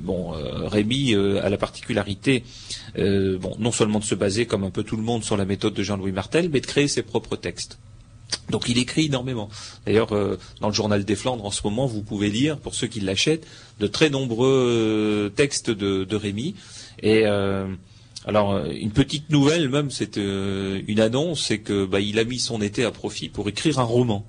bon, 0.00 0.32
euh, 0.34 0.68
Rémi 0.68 1.14
euh, 1.14 1.44
a 1.44 1.48
la 1.48 1.56
particularité, 1.56 2.44
euh, 2.98 3.36
bon, 3.36 3.56
non 3.58 3.72
seulement 3.72 3.98
de 3.98 4.04
se 4.04 4.14
baser 4.14 4.46
comme 4.46 4.62
un 4.62 4.70
peu 4.70 4.84
tout 4.84 4.96
le 4.96 5.02
monde 5.02 5.24
sur 5.24 5.36
la 5.36 5.44
méthode 5.44 5.74
de 5.74 5.82
Jean-Louis 5.82 6.12
Martel, 6.12 6.50
mais 6.52 6.60
de 6.60 6.66
créer 6.66 6.86
ses 6.86 7.02
propres 7.02 7.34
textes. 7.34 7.80
Donc 8.50 8.68
il 8.68 8.78
écrit 8.78 9.06
énormément. 9.06 9.48
D'ailleurs, 9.86 10.10
dans 10.60 10.68
le 10.68 10.74
journal 10.74 11.04
des 11.04 11.16
Flandres 11.16 11.44
en 11.44 11.50
ce 11.50 11.62
moment, 11.64 11.86
vous 11.86 12.02
pouvez 12.02 12.30
lire, 12.30 12.58
pour 12.58 12.76
ceux 12.76 12.86
qui 12.86 13.00
l'achètent, 13.00 13.44
de 13.80 13.88
très 13.88 14.08
nombreux 14.08 15.32
textes 15.34 15.70
de, 15.70 16.04
de 16.04 16.16
Rémi. 16.16 16.54
Et 17.02 17.24
alors 18.26 18.52
euh, 18.52 18.70
une 18.70 18.90
petite 18.90 19.30
nouvelle 19.30 19.68
même, 19.68 19.90
c'est 19.90 20.18
euh, 20.18 20.80
une 20.86 21.00
annonce, 21.00 21.46
c'est 21.46 21.58
que 21.58 21.86
bah, 21.86 22.00
il 22.00 22.18
a 22.18 22.24
mis 22.24 22.38
son 22.38 22.60
été 22.60 22.84
à 22.84 22.90
profit 22.90 23.28
pour 23.28 23.48
écrire 23.48 23.78
un 23.78 23.84
roman. 23.84 24.26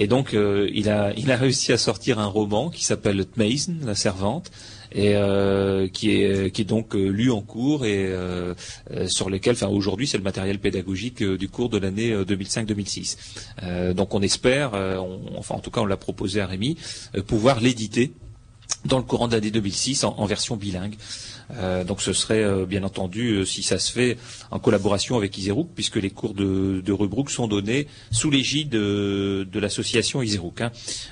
Et 0.00 0.06
donc 0.06 0.32
euh, 0.32 0.70
il 0.72 0.88
a 0.88 1.12
il 1.16 1.30
a 1.30 1.36
réussi 1.36 1.72
à 1.72 1.78
sortir 1.78 2.18
un 2.18 2.26
roman 2.26 2.70
qui 2.70 2.84
s'appelle 2.84 3.24
Mason, 3.36 3.74
la 3.84 3.94
servante, 3.94 4.50
et 4.90 5.16
qui 5.92 6.12
est 6.12 6.50
qui 6.50 6.62
est 6.62 6.64
donc 6.64 6.94
lu 6.94 7.30
en 7.30 7.42
cours 7.42 7.84
et 7.84 8.10
sur 9.08 9.28
lequel, 9.28 9.52
enfin 9.52 9.66
aujourd'hui, 9.66 10.06
c'est 10.06 10.16
le 10.16 10.24
matériel 10.24 10.58
pédagogique 10.60 11.22
du 11.22 11.50
cours 11.50 11.68
de 11.68 11.76
l'année 11.76 12.14
2005-2006. 12.14 13.92
donc 13.92 14.14
on 14.14 14.22
espère, 14.22 14.72
enfin 15.36 15.56
en 15.56 15.60
tout 15.60 15.70
cas 15.70 15.82
on 15.82 15.86
l'a 15.86 15.98
proposé 15.98 16.40
à 16.40 16.46
Rémi, 16.46 16.78
pouvoir 17.26 17.60
l'éditer 17.60 18.12
dans 18.84 18.98
le 18.98 19.04
courant 19.04 19.28
de 19.28 19.34
l'année 19.34 19.50
2006 19.50 20.04
en 20.04 20.24
version 20.26 20.56
bilingue. 20.56 20.96
Euh, 21.56 21.84
donc 21.84 22.02
ce 22.02 22.12
serait 22.12 22.42
euh, 22.42 22.66
bien 22.66 22.82
entendu, 22.84 23.30
euh, 23.30 23.44
si 23.44 23.62
ça 23.62 23.78
se 23.78 23.92
fait, 23.92 24.18
en 24.50 24.58
collaboration 24.58 25.16
avec 25.16 25.36
Iserouk, 25.38 25.68
puisque 25.74 25.96
les 25.96 26.10
cours 26.10 26.34
de, 26.34 26.82
de 26.84 26.92
Rubrook 26.92 27.30
sont 27.30 27.48
donnés 27.48 27.86
sous 28.10 28.30
l'égide 28.30 28.70
de, 28.70 29.46
l'association 29.58 30.22
Iserouk. 30.22 30.60
Hein. 30.60 30.70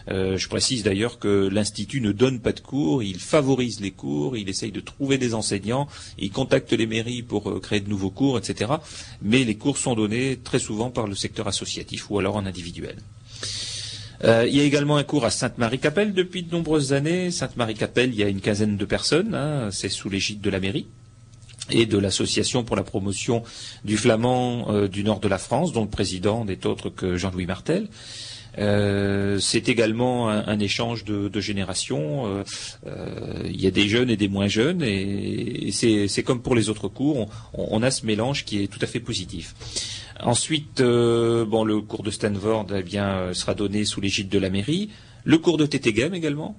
je 0.08 0.48
précise 0.48 0.84
d'ailleurs 0.84 1.18
que 1.18 1.48
l'Institut 1.48 2.00
ne 2.00 2.12
donne 2.12 2.38
pas 2.38 2.52
de 2.52 2.60
cours, 2.60 3.02
il 3.02 3.18
favorise 3.18 3.80
les 3.80 3.90
cours, 3.90 4.36
il 4.36 4.48
essaye 4.48 4.70
de 4.70 4.80
trouver 4.80 5.18
des 5.18 5.34
enseignants, 5.34 5.88
il 6.18 6.30
contacte 6.30 6.72
les 6.72 6.86
mairies 6.86 7.22
pour 7.22 7.60
créer 7.60 7.80
de 7.80 7.88
nouveaux 7.88 8.10
cours, 8.10 8.38
etc. 8.38 8.74
Mais 9.20 9.42
les 9.42 9.56
cours 9.56 9.78
sont 9.78 9.94
donnés 9.94 10.36
très 10.36 10.60
souvent 10.60 10.90
par 10.90 11.08
le 11.08 11.16
secteur 11.16 11.48
associatif 11.48 12.08
ou 12.10 12.18
alors 12.20 12.36
en 12.36 12.46
individuel. 12.46 12.96
Euh, 14.26 14.44
il 14.46 14.56
y 14.56 14.60
a 14.60 14.64
également 14.64 14.96
un 14.96 15.04
cours 15.04 15.24
à 15.24 15.30
Sainte-Marie-Capelle 15.30 16.12
depuis 16.12 16.42
de 16.42 16.50
nombreuses 16.50 16.92
années. 16.92 17.30
Sainte-Marie-Capelle, 17.30 18.10
il 18.10 18.16
y 18.16 18.24
a 18.24 18.28
une 18.28 18.40
quinzaine 18.40 18.76
de 18.76 18.84
personnes. 18.84 19.34
Hein. 19.34 19.68
c'est 19.70 19.88
sous 19.88 20.08
l'égide 20.08 20.40
de 20.40 20.50
la 20.50 20.58
mairie 20.58 20.88
et 21.70 21.86
de 21.86 21.98
l'association 21.98 22.64
pour 22.64 22.76
la 22.76 22.84
promotion 22.84 23.42
du 23.84 23.96
flamand 23.96 24.66
euh, 24.70 24.88
du 24.88 25.04
nord 25.04 25.20
de 25.20 25.28
la 25.28 25.38
France, 25.38 25.72
dont 25.72 25.82
le 25.82 25.90
président 25.90 26.44
n'est 26.44 26.66
autre 26.66 26.90
que 26.90 27.16
Jean-Louis 27.16 27.46
Martel. 27.46 27.88
Euh, 28.58 29.38
c'est 29.38 29.68
également 29.68 30.30
un, 30.30 30.58
échange 30.60 31.04
de, 31.04 31.40
générations. 31.40 32.42
il 33.44 33.60
y 33.60 33.66
a 33.66 33.70
des 33.70 33.86
jeunes 33.88 34.08
et 34.08 34.16
des 34.16 34.28
moins 34.28 34.48
jeunes, 34.48 34.82
et, 34.82 35.70
c'est 35.72 36.22
comme 36.22 36.40
pour 36.40 36.54
les 36.54 36.70
autres 36.70 36.88
cours, 36.88 37.28
on, 37.52 37.82
a 37.82 37.90
ce 37.90 38.06
mélange 38.06 38.44
qui 38.44 38.62
est 38.62 38.68
tout 38.68 38.80
à 38.80 38.86
fait 38.86 39.00
positif. 39.00 39.54
Ensuite, 40.22 40.80
euh, 40.80 41.44
bon, 41.44 41.64
le 41.64 41.80
cours 41.80 42.02
de 42.02 42.10
Stanford 42.10 42.66
eh 42.74 42.82
bien, 42.82 43.08
euh, 43.08 43.34
sera 43.34 43.54
donné 43.54 43.84
sous 43.84 44.00
l'égide 44.00 44.28
de 44.28 44.38
la 44.38 44.50
mairie. 44.50 44.90
Le 45.24 45.38
cours 45.38 45.58
de 45.58 45.66
Tétégem 45.66 46.14
également. 46.14 46.56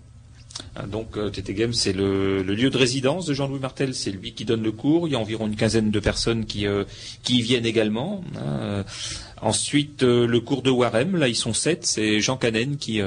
Hein, 0.76 0.88
donc 0.88 1.18
euh, 1.18 1.30
TT 1.30 1.54
Games, 1.54 1.74
c'est 1.74 1.94
le, 1.94 2.42
lieu 2.42 2.70
de 2.70 2.78
résidence 2.78 3.26
de 3.26 3.34
Jean-Louis 3.34 3.60
Martel, 3.60 3.94
c'est 3.94 4.12
lui 4.12 4.34
qui 4.34 4.46
donne 4.46 4.64
le 4.64 4.72
cours. 4.72 5.08
Il 5.08 5.12
y 5.12 5.16
a 5.16 5.20
environ 5.20 5.48
une 5.48 5.56
quinzaine 5.56 5.92
de 5.92 6.00
personnes 6.00 6.46
qui, 6.46 6.68
euh, 6.68 6.84
qui 7.24 7.40
y 7.40 7.42
viennent 7.42 7.66
également. 7.66 8.24
Hein. 8.38 8.84
Ensuite, 9.42 10.02
le 10.02 10.40
cours 10.40 10.64
de 10.64 10.72
Warem, 10.72 11.16
là 11.16 11.28
ils 11.28 11.36
sont 11.36 11.54
sept, 11.54 11.86
c'est 11.86 12.22
Jean 12.22 12.38
Canen 12.38 12.78
qui, 12.78 13.00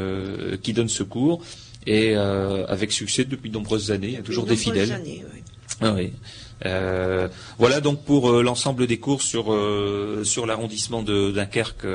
qui 0.62 0.72
donne 0.72 0.88
ce 0.88 1.02
cours. 1.02 1.42
Et 1.88 2.14
avec 2.14 2.92
succès 2.92 3.24
depuis 3.24 3.50
de 3.50 3.54
nombreuses 3.54 3.90
années, 3.90 4.08
il 4.08 4.14
y 4.14 4.16
a 4.16 4.22
toujours 4.22 4.46
des 4.46 4.54
fidèles. 4.54 4.92
Années, 4.92 5.24
ah 5.80 5.92
oui. 5.94 6.12
Euh, 6.66 7.28
voilà 7.58 7.80
donc 7.80 8.04
pour 8.04 8.30
euh, 8.30 8.42
l'ensemble 8.42 8.86
des 8.86 8.98
cours 8.98 9.22
sur 9.22 9.52
euh, 9.52 10.22
sur 10.24 10.46
l'arrondissement 10.46 11.02
de 11.02 11.30
Dunkerque, 11.30 11.86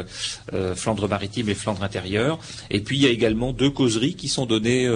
Flandre 0.76 1.08
maritime 1.08 1.50
et 1.50 1.56
Flandre 1.56 1.84
intérieure. 1.84 2.40
Et 2.70 2.80
puis 2.80 2.98
il 2.98 3.04
y 3.04 3.06
a 3.06 3.10
également 3.10 3.54
deux 3.54 3.70
causeries 3.70 4.16
qui 4.16 4.28
sont 4.28 4.46
données 4.46 4.90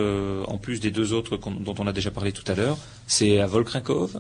en 0.48 0.58
plus 0.58 0.80
des 0.80 0.92
deux 0.92 1.14
autres 1.14 1.38
dont 1.38 1.76
on 1.78 1.88
a 1.88 1.94
déjà 1.94 2.12
parlé 2.12 2.32
tout 2.32 2.50
à 2.52 2.56
l'heure. 2.56 2.78
C'est 3.08 3.40
à 3.40 3.48
Volkrinkov 3.48 4.20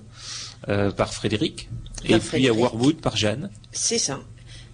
par 0.65 1.13
Frédéric 1.13 1.69
et 2.05 2.17
puis 2.17 2.47
à 2.47 2.53
Warwood 2.53 2.97
par 2.97 3.17
Jeanne. 3.17 3.49
C'est 3.71 3.97
ça. 3.97 4.19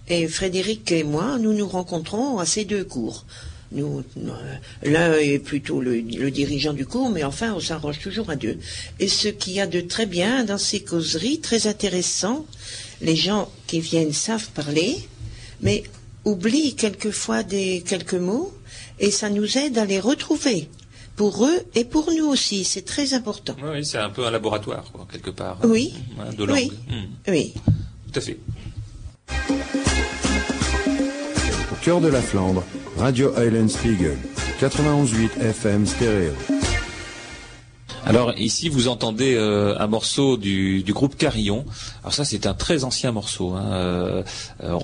Et 0.08 0.28
Frédéric 0.28 0.92
et 0.92 1.02
moi, 1.02 1.38
nous 1.38 1.52
nous 1.52 1.66
rencontrons 1.66 2.38
à 2.38 2.46
ces 2.46 2.64
deux 2.64 2.84
cours. 2.84 3.24
Nous, 3.72 4.04
l'un 4.82 5.14
est 5.14 5.38
plutôt 5.38 5.80
le, 5.80 6.00
dirigeant 6.00 6.72
du 6.72 6.86
cours, 6.86 7.10
mais 7.10 7.24
enfin, 7.24 7.54
on 7.54 7.60
s'arrange 7.60 7.98
toujours 7.98 8.30
à 8.30 8.36
deux. 8.36 8.58
Et 9.00 9.08
ce 9.08 9.28
qu'il 9.28 9.54
y 9.54 9.60
a 9.60 9.66
de 9.66 9.80
très 9.80 10.06
bien 10.06 10.44
dans 10.44 10.58
ces 10.58 10.80
causeries, 10.80 11.40
très 11.40 11.66
intéressant, 11.66 12.46
les 13.00 13.16
gens 13.16 13.50
qui 13.66 13.80
viennent 13.80 14.12
savent 14.12 14.48
parler, 14.50 14.96
mais 15.60 15.82
oublient 16.24 16.74
quelquefois 16.74 17.42
des 17.42 17.82
quelques 17.86 18.14
mots, 18.14 18.52
et 18.98 19.10
ça 19.10 19.30
nous 19.30 19.58
aide 19.58 19.78
à 19.78 19.84
les 19.84 20.00
retrouver. 20.00 20.68
Pour 21.16 21.46
eux 21.46 21.60
et 21.74 21.84
pour 21.84 22.10
nous 22.12 22.26
aussi, 22.26 22.64
c'est 22.64 22.84
très 22.84 23.14
important. 23.14 23.56
Oui, 23.62 23.84
c'est 23.84 23.98
un 23.98 24.10
peu 24.10 24.26
un 24.26 24.30
laboratoire, 24.30 24.92
quelque 25.10 25.30
part. 25.30 25.58
Oui. 25.64 25.94
Hein, 26.20 26.32
de 26.36 26.44
langue. 26.44 26.56
Oui. 26.56 26.72
Hmm. 26.88 27.30
oui. 27.30 27.54
Tout 28.12 28.18
à 28.18 28.20
fait. 28.20 28.38
cœur 31.86 32.00
de 32.00 32.08
la 32.08 32.20
Flandre, 32.20 32.64
Radio 32.98 33.30
Island 33.36 33.68
Spiegel, 33.68 34.16
91.8 34.58 35.38
FM 35.38 35.84
stéréo. 35.84 36.32
Alors 38.06 38.32
ici 38.38 38.68
vous 38.68 38.88
entendez 38.88 39.34
euh, 39.34 39.76
un 39.78 39.86
morceau 39.88 40.36
du, 40.36 40.82
groupe 40.88 41.16
Carillon. 41.16 41.66
Alors 42.02 42.14
ça 42.14 42.24
c'est 42.24 42.46
un 42.46 42.54
très 42.54 42.84
ancien 42.84 43.12
morceau. 43.12 43.50
Hein. 43.50 43.66
Euh, 43.72 44.22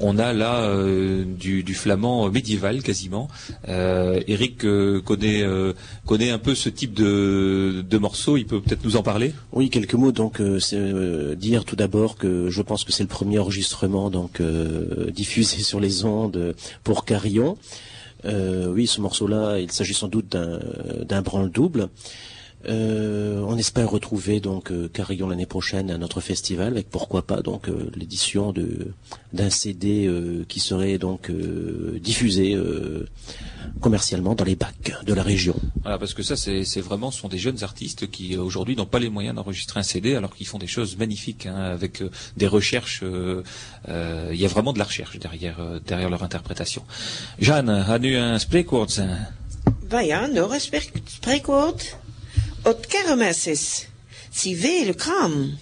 on 0.01 0.19
a 0.19 0.33
là 0.33 0.63
euh, 0.65 1.25
du, 1.25 1.65
flamand 1.73 2.29
médiéval 2.29 2.83
quasiment. 2.83 3.29
Eric 3.67 4.67
connaît 5.05 5.45
connaît 6.05 6.31
un 6.31 6.39
peu 6.39 6.55
ce 6.55 6.69
type 6.69 6.93
de, 6.93 7.83
de 7.89 7.99
morceau. 7.99 8.37
Il 8.37 8.45
peut 8.45 8.61
peut-être 8.61 8.85
nous 8.85 8.97
en 8.97 9.03
parler? 9.03 9.33
Oui 9.53 9.71
quelques 9.71 9.95
mots. 9.95 10.13
Donc 10.13 10.43
c'est 10.59 11.37
dire 11.37 11.65
tout 11.65 11.77
d'abord 11.77 12.17
que 12.17 12.51
je 12.51 12.61
pense 12.61 12.85
que 12.85 12.93
c'est 12.93 13.05
le 13.05 13.09
premier 13.09 13.39
enregistrement 13.39 14.11
donc 14.11 14.43
diffusé 15.15 15.63
sur 15.63 15.81
les 15.81 16.05
ondes 16.05 16.55
pour 16.85 17.05
Carillon. 17.05 17.57
Oui, 18.25 18.87
ce 18.87 19.01
morceau-là, 19.01 19.59
il 19.59 19.71
s'agit 19.71 19.95
sans 19.95 20.09
doute 20.09 20.29
d'un 20.29 21.23
branle 21.23 21.51
double. 21.51 21.89
Euh, 22.69 23.45
on 23.47 23.57
espère 23.57 23.91
retrouver 23.91 24.39
donc 24.39 24.71
euh, 24.71 24.89
Carillon 24.89 25.29
l'année 25.29 25.47
prochaine 25.47 25.91
à 25.91 25.99
notre 25.99 26.21
festival 26.21 26.69
avec 26.69 26.91
pourquoi 26.91 27.27
pas 27.27 27.43
donc 27.43 27.69
euh, 27.69 27.91
l'édition 27.97 28.53
de 28.53 28.93
d'un 29.33 29.51
CD 29.51 30.09
qui 30.47 30.61
serait 30.61 30.99
donc 30.99 31.31
diffusé 32.03 32.55
commercialement 33.81 34.35
dans 34.35 34.45
les 34.45 34.57
bacs 34.57 34.93
de 35.07 35.15
la 35.15 35.23
région. 35.23 35.57
Voilà, 35.81 35.99
parce 35.99 36.13
que 36.13 36.23
ça 36.23 36.37
c'est 36.37 36.81
vraiment 36.81 37.11
ce 37.11 37.21
sont 37.21 37.29
des 37.29 37.39
jeunes 37.39 37.65
artistes 37.65 38.11
qui 38.11 38.37
aujourd'hui 38.37 38.77
n'ont 38.77 38.85
pas 38.85 38.99
les 38.99 39.09
moyens 39.09 39.35
d'enregistrer 39.35 39.81
un 39.81 39.85
CD 39.85 40.17
alors 40.17 40.37
qu'ils 40.37 40.47
font 40.47 40.59
des 40.59 40.67
choses 40.67 40.99
magnifiques 40.99 41.47
hein, 41.47 41.57
avec 41.57 42.03
des 42.37 42.47
recherches. 42.47 43.03
Il 43.89 44.37
y 44.37 44.45
a 44.45 44.49
vraiment 44.49 44.75
de 44.75 44.79
la 44.79 44.85
recherche 44.85 45.19
derrière 45.19 45.81
derrière 45.87 46.11
leur 46.11 46.23
interprétation. 46.23 46.83
Jeanne, 47.39 47.71
as-tu 47.71 48.15
un 48.17 48.39
spreekwoord? 48.39 49.01
Ben 49.89 50.07
ja, 50.07 50.27
nog 50.27 50.53
Ot 52.65 52.87
kermeses, 52.87 53.87
si 54.31 54.55
le 54.55 54.95
kram. 54.95 55.59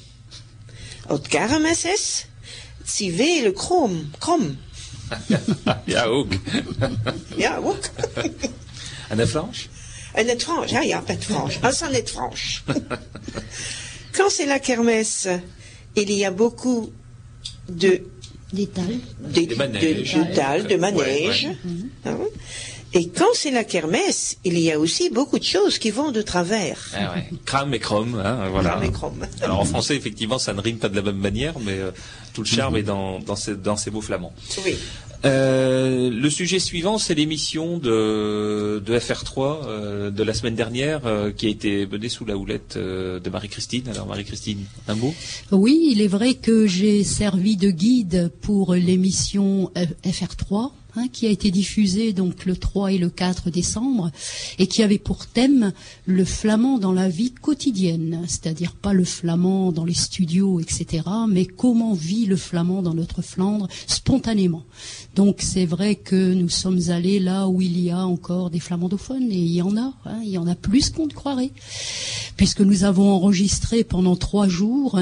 Ot 1.08 1.28
kermeses, 1.28 2.26
si 2.84 3.10
le 3.10 3.52
krom, 3.52 4.12
krom. 4.18 4.58
ja, 5.86 6.04
ook. 6.04 6.32
ja, 7.36 7.56
ook. 7.56 7.84
En 9.08 9.16
de 9.16 9.26
franche? 9.26 9.68
En 10.12 10.28
het 10.28 10.42
franche, 10.42 10.74
ja, 10.74 10.80
ja, 10.80 11.02
het 11.06 11.24
franche. 11.24 11.58
Ah, 11.60 11.72
ça 11.72 11.88
net 11.90 12.10
franche. 12.10 12.62
Quand 14.12 14.30
c'est 14.30 14.46
la 14.46 14.58
kermesse, 14.58 15.28
il 15.94 16.10
y 16.12 16.24
a 16.24 16.30
beaucoup 16.30 16.92
de 17.66 18.02
d'étal, 18.52 18.98
de, 19.20 19.46
de, 19.46 19.54
manège, 19.54 20.14
de, 20.14 20.68
de 20.68 20.76
manège. 20.76 21.44
Ouais, 21.44 22.12
ouais. 22.12 22.12
Hein? 22.12 22.18
Et 22.92 23.08
quand 23.08 23.32
c'est 23.34 23.50
la 23.50 23.64
kermesse, 23.64 24.38
il 24.44 24.58
y 24.58 24.72
a 24.72 24.78
aussi 24.78 25.10
beaucoup 25.10 25.38
de 25.38 25.44
choses 25.44 25.78
qui 25.78 25.90
vont 25.90 26.10
de 26.10 26.22
travers. 26.22 26.90
Ah 26.94 27.14
ouais. 27.14 27.28
Crame 27.44 27.74
et 27.74 27.78
chrome, 27.78 28.20
hein, 28.24 28.48
voilà. 28.50 28.70
Crame 28.70 28.84
et 28.84 28.92
chrome. 28.92 29.26
Alors 29.42 29.60
en 29.60 29.64
français, 29.64 29.96
effectivement, 29.96 30.38
ça 30.38 30.52
ne 30.52 30.60
rime 30.60 30.78
pas 30.78 30.88
de 30.88 30.96
la 30.96 31.02
même 31.02 31.18
manière, 31.18 31.58
mais 31.60 31.78
euh, 31.78 31.90
tout 32.32 32.42
le 32.42 32.46
charme 32.46 32.76
est 32.76 32.82
dans, 32.82 33.20
dans, 33.20 33.36
ces, 33.36 33.56
dans 33.56 33.76
ces 33.76 33.90
mots 33.90 34.00
flamands. 34.00 34.32
Oui. 34.64 34.76
Euh, 35.24 36.08
le 36.10 36.30
sujet 36.30 36.58
suivant, 36.58 36.96
c'est 36.96 37.14
l'émission 37.14 37.78
de, 37.78 38.82
de 38.84 38.98
FR3 38.98 39.58
euh, 39.66 40.10
de 40.10 40.22
la 40.22 40.32
semaine 40.32 40.54
dernière 40.54 41.06
euh, 41.06 41.30
qui 41.30 41.46
a 41.46 41.50
été 41.50 41.86
menée 41.86 42.08
sous 42.08 42.24
la 42.24 42.36
houlette 42.36 42.76
euh, 42.76 43.20
de 43.20 43.28
Marie-Christine. 43.28 43.88
Alors 43.88 44.06
Marie-Christine, 44.06 44.64
un 44.88 44.94
mot? 44.94 45.14
Oui, 45.50 45.90
il 45.92 46.00
est 46.00 46.08
vrai 46.08 46.34
que 46.34 46.66
j'ai 46.66 47.04
servi 47.04 47.56
de 47.56 47.70
guide 47.70 48.32
pour 48.40 48.74
l'émission 48.74 49.70
FR3 50.04 50.72
Hein, 50.96 51.06
qui 51.12 51.26
a 51.26 51.30
été 51.30 51.52
diffusé 51.52 52.12
donc 52.12 52.46
le 52.46 52.56
3 52.56 52.92
et 52.92 52.98
le 52.98 53.10
4 53.10 53.48
décembre 53.50 54.10
et 54.58 54.66
qui 54.66 54.82
avait 54.82 54.98
pour 54.98 55.26
thème 55.26 55.72
le 56.04 56.24
flamand 56.24 56.78
dans 56.78 56.90
la 56.90 57.08
vie 57.08 57.30
quotidienne, 57.30 58.24
c'est-à-dire 58.26 58.72
pas 58.72 58.92
le 58.92 59.04
flamand 59.04 59.70
dans 59.70 59.84
les 59.84 59.94
studios, 59.94 60.58
etc., 60.58 61.04
mais 61.28 61.46
comment 61.46 61.92
vit 61.92 62.26
le 62.26 62.34
flamand 62.34 62.82
dans 62.82 62.94
notre 62.94 63.22
Flandre 63.22 63.68
spontanément. 63.86 64.64
Donc 65.14 65.38
c'est 65.40 65.66
vrai 65.66 65.96
que 65.96 66.34
nous 66.34 66.48
sommes 66.48 66.80
allés 66.88 67.18
là 67.18 67.48
où 67.48 67.60
il 67.60 67.80
y 67.80 67.90
a 67.90 68.06
encore 68.06 68.50
des 68.50 68.60
flamandophones, 68.60 69.30
et 69.30 69.38
il 69.38 69.52
y 69.52 69.62
en 69.62 69.76
a, 69.76 69.92
hein, 70.06 70.20
il 70.22 70.30
y 70.30 70.38
en 70.38 70.46
a 70.46 70.54
plus 70.54 70.90
qu'on 70.90 71.06
ne 71.06 71.12
croirait, 71.12 71.50
puisque 72.36 72.60
nous 72.60 72.84
avons 72.84 73.10
enregistré 73.10 73.84
pendant 73.84 74.16
trois 74.16 74.48
jours 74.48 75.00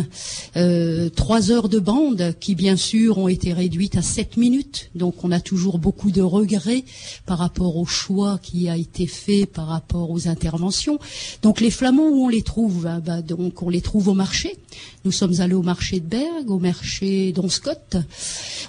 euh, 0.57 1.09
trois 1.11 1.51
heures 1.51 1.69
de 1.69 1.79
bande 1.79 2.35
qui 2.41 2.55
bien 2.55 2.77
sûr 2.77 3.19
ont 3.19 3.29
été 3.29 3.53
réduites 3.53 3.97
à 3.97 4.03
sept 4.03 4.37
minutes. 4.37 4.91
Donc 4.95 5.25
on 5.25 5.31
a 5.31 5.41
toujours 5.41 5.79
beaucoup 5.79 6.11
de 6.11 6.23
regrets 6.23 6.85
par 7.27 7.39
rapport 7.39 7.77
au 7.77 7.87
choix 7.87 8.39
qui 8.43 8.69
a 8.69 8.77
été 8.77 9.07
fait 9.07 9.47
par 9.47 9.67
rapport 9.67 10.11
aux 10.11 10.29
interventions. 10.29 10.99
Donc 11.43 11.61
les 11.61 11.71
flamands 11.71 12.09
où 12.09 12.25
on 12.25 12.29
les 12.29 12.43
trouve 12.43 12.87
hein, 12.87 13.01
bah, 13.05 13.23
Donc 13.23 13.63
on 13.63 13.69
les 13.69 13.81
trouve 13.81 14.09
au 14.09 14.15
marché. 14.15 14.57
Nous 15.05 15.13
sommes 15.13 15.41
allés 15.41 15.55
au 15.55 15.63
marché 15.63 16.01
de 16.01 16.07
Berg, 16.07 16.51
au 16.51 16.59
marché 16.59 17.33
d'Onscott. 17.33 17.97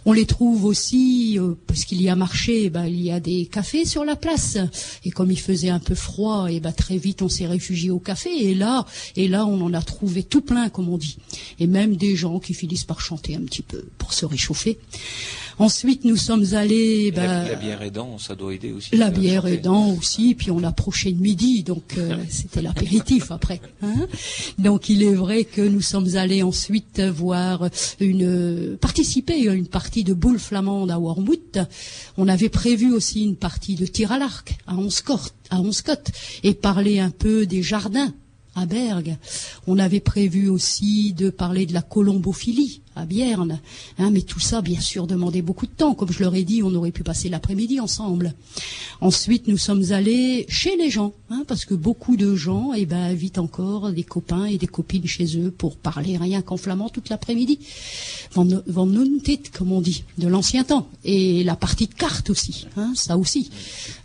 On 0.05 0.13
les 0.13 0.25
trouve 0.25 0.65
aussi 0.65 1.38
euh, 1.39 1.57
parce 1.67 1.85
qu'il 1.85 2.01
y 2.01 2.09
a 2.09 2.15
marché, 2.15 2.69
bah, 2.69 2.87
il 2.87 3.01
y 3.01 3.11
a 3.11 3.19
des 3.19 3.45
cafés 3.45 3.85
sur 3.85 4.05
la 4.05 4.15
place. 4.15 4.57
Et 5.05 5.11
comme 5.11 5.31
il 5.31 5.39
faisait 5.39 5.69
un 5.69 5.79
peu 5.79 5.95
froid, 5.95 6.47
et 6.51 6.59
bah, 6.59 6.71
très 6.71 6.97
vite 6.97 7.21
on 7.21 7.29
s'est 7.29 7.47
réfugié 7.47 7.89
au 7.89 7.99
café. 7.99 8.29
Et 8.29 8.53
là, 8.53 8.85
et 9.15 9.27
là, 9.27 9.45
on 9.45 9.61
en 9.61 9.73
a 9.73 9.81
trouvé 9.81 10.23
tout 10.23 10.41
plein, 10.41 10.69
comme 10.69 10.89
on 10.89 10.97
dit. 10.97 11.17
Et 11.59 11.67
même 11.67 11.95
des 11.95 12.15
gens 12.15 12.39
qui 12.39 12.53
finissent 12.53 12.85
par 12.85 13.01
chanter 13.01 13.35
un 13.35 13.41
petit 13.41 13.63
peu 13.63 13.85
pour 13.97 14.13
se 14.13 14.25
réchauffer. 14.25 14.77
Ensuite, 15.59 16.05
nous 16.05 16.15
sommes 16.15 16.45
allés. 16.53 17.11
Bah, 17.11 17.43
la, 17.43 17.55
bière 17.55 17.81
aidant, 17.81 18.17
ça 18.17 18.33
doit 18.33 18.53
aider 18.53 18.71
aussi. 18.71 18.95
La 18.95 19.09
bière 19.09 19.45
aidant 19.45 19.89
aussi, 19.89 20.33
puis 20.33 20.51
on 20.51 20.63
approchait 20.63 21.11
de 21.11 21.21
midi, 21.21 21.63
donc 21.63 21.95
euh, 21.97 22.15
c'était 22.29 22.61
l'apéritif 22.61 23.29
après. 23.29 23.59
Hein 23.83 24.07
donc 24.57 24.87
il 24.87 25.03
est 25.03 25.13
vrai 25.13 25.43
que 25.43 25.61
nous 25.61 25.81
sommes 25.81 26.15
allés 26.15 26.43
ensuite 26.43 27.01
voir 27.01 27.69
une 27.99 28.77
participer 28.79 29.49
à 29.49 29.53
une 29.53 29.67
partie 29.67 30.05
de 30.05 30.13
boule 30.13 30.39
flamande 30.39 30.91
à 30.91 30.99
Wormwood. 30.99 31.67
On 32.17 32.29
avait 32.29 32.49
prévu 32.49 32.93
aussi 32.93 33.25
une 33.25 33.35
partie 33.35 33.75
de 33.75 33.85
tir 33.85 34.13
à 34.13 34.17
l'arc 34.17 34.57
à 34.65 34.75
Onscott, 34.75 35.33
à 35.49 35.59
Onscott 35.59 36.09
et 36.43 36.53
parler 36.53 36.99
un 36.99 37.09
peu 37.09 37.45
des 37.45 37.63
jardins 37.63 38.13
à 38.55 38.65
Berg. 38.65 39.17
On 39.67 39.77
avait 39.77 39.99
prévu 39.99 40.49
aussi 40.49 41.13
de 41.13 41.29
parler 41.29 41.65
de 41.65 41.73
la 41.73 41.81
colombophilie 41.81 42.81
à 42.99 43.05
Bierne. 43.05 43.59
Hein, 43.97 44.11
mais 44.11 44.21
tout 44.21 44.39
ça, 44.39 44.61
bien 44.61 44.79
sûr, 44.79 45.07
demandait 45.07 45.41
beaucoup 45.41 45.65
de 45.65 45.71
temps. 45.71 45.93
Comme 45.93 46.11
je 46.11 46.19
leur 46.19 46.35
ai 46.35 46.43
dit, 46.43 46.61
on 46.63 46.73
aurait 46.75 46.91
pu 46.91 47.03
passer 47.03 47.29
l'après-midi 47.29 47.79
ensemble. 47.79 48.33
Ensuite, 49.01 49.47
nous 49.47 49.57
sommes 49.57 49.91
allés 49.91 50.45
chez 50.49 50.75
les 50.75 50.89
gens, 50.89 51.13
hein, 51.29 51.43
parce 51.47 51.65
que 51.65 51.73
beaucoup 51.73 52.17
de 52.17 52.35
gens 52.35 52.73
eh 52.75 52.85
ben, 52.85 52.97
invitent 52.97 53.39
encore 53.39 53.91
des 53.91 54.03
copains 54.03 54.45
et 54.45 54.57
des 54.57 54.67
copines 54.67 55.07
chez 55.07 55.37
eux 55.37 55.51
pour 55.51 55.77
parler 55.77 56.17
rien 56.17 56.41
qu'en 56.41 56.57
flamand 56.57 56.89
toute 56.89 57.09
l'après-midi. 57.09 57.59
Van, 58.33 58.47
van 58.67 58.87
comme 59.53 59.71
on 59.71 59.81
dit, 59.81 60.03
de 60.17 60.27
l'ancien 60.27 60.63
temps. 60.63 60.87
Et 61.03 61.43
la 61.43 61.55
partie 61.55 61.87
de 61.87 61.93
cartes 61.93 62.29
aussi, 62.29 62.67
hein, 62.77 62.91
ça 62.95 63.17
aussi. 63.17 63.49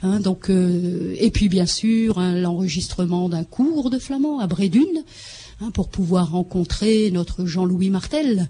Donc, 0.03 0.51
euh, 0.51 1.15
et 1.19 1.31
puis 1.31 1.49
bien 1.49 1.67
sûr, 1.67 2.21
l'enregistrement 2.21 3.29
d'un 3.29 3.45
cours 3.45 3.91
de 3.91 3.99
flamand 3.99 4.39
à 4.39 4.47
Brédune. 4.47 5.03
Hein, 5.65 5.71
pour 5.71 5.89
pouvoir 5.89 6.33
rencontrer 6.33 7.11
notre 7.11 7.47
Jean-Louis 7.47 7.89
Martel, 7.89 8.49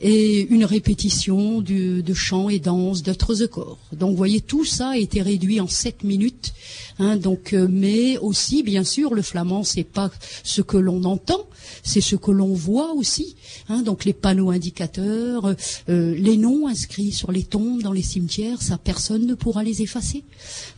et 0.00 0.40
une 0.50 0.64
répétition 0.64 1.60
de 1.60 2.14
chants 2.14 2.48
et 2.48 2.58
danses 2.58 3.02
de 3.02 3.46
corps. 3.46 3.78
Donc, 3.92 4.10
vous 4.10 4.16
voyez, 4.16 4.40
tout 4.40 4.64
ça 4.64 4.90
a 4.90 4.96
été 4.96 5.22
réduit 5.22 5.60
en 5.60 5.68
sept 5.68 6.02
minutes. 6.02 6.52
Hein, 6.98 7.16
donc, 7.16 7.52
euh, 7.52 7.68
mais 7.70 8.18
aussi, 8.18 8.62
bien 8.62 8.84
sûr, 8.84 9.14
le 9.14 9.22
flamand, 9.22 9.62
c'est 9.62 9.84
pas 9.84 10.10
ce 10.42 10.62
que 10.62 10.76
l'on 10.76 11.04
entend, 11.04 11.46
c'est 11.82 12.00
ce 12.00 12.16
que 12.16 12.30
l'on 12.30 12.54
voit 12.54 12.92
aussi. 12.92 13.36
Hein, 13.68 13.82
donc 13.82 14.04
les 14.04 14.12
panneaux 14.12 14.50
indicateurs, 14.50 15.54
euh, 15.88 16.14
les 16.14 16.36
noms 16.36 16.66
inscrits 16.66 17.12
sur 17.12 17.30
les 17.30 17.44
tombes 17.44 17.82
dans 17.82 17.92
les 17.92 18.02
cimetières, 18.02 18.62
ça 18.62 18.78
personne 18.78 19.26
ne 19.26 19.34
pourra 19.34 19.62
les 19.62 19.82
effacer. 19.82 20.24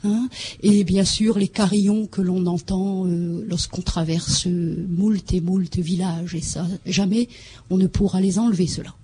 Hein, 0.05 0.29
et 0.63 0.85
bien 0.85 1.05
sûr 1.05 1.39
les 1.39 1.49
carillons 1.49 2.07
que 2.07 2.21
l'on 2.21 2.47
entend 2.47 3.07
euh, 3.07 3.45
lorsqu'on 3.49 3.83
traverse 3.83 4.47
moult 4.47 5.33
et 5.33 5.41
moult 5.41 5.77
villages, 5.79 6.35
et 6.35 6.43
ça 6.43 6.67
jamais 6.85 7.29
on 7.71 7.79
ne 7.79 7.87
pourra 7.87 8.21
les 8.21 8.39
enlever 8.39 8.67
cela. 8.67 8.95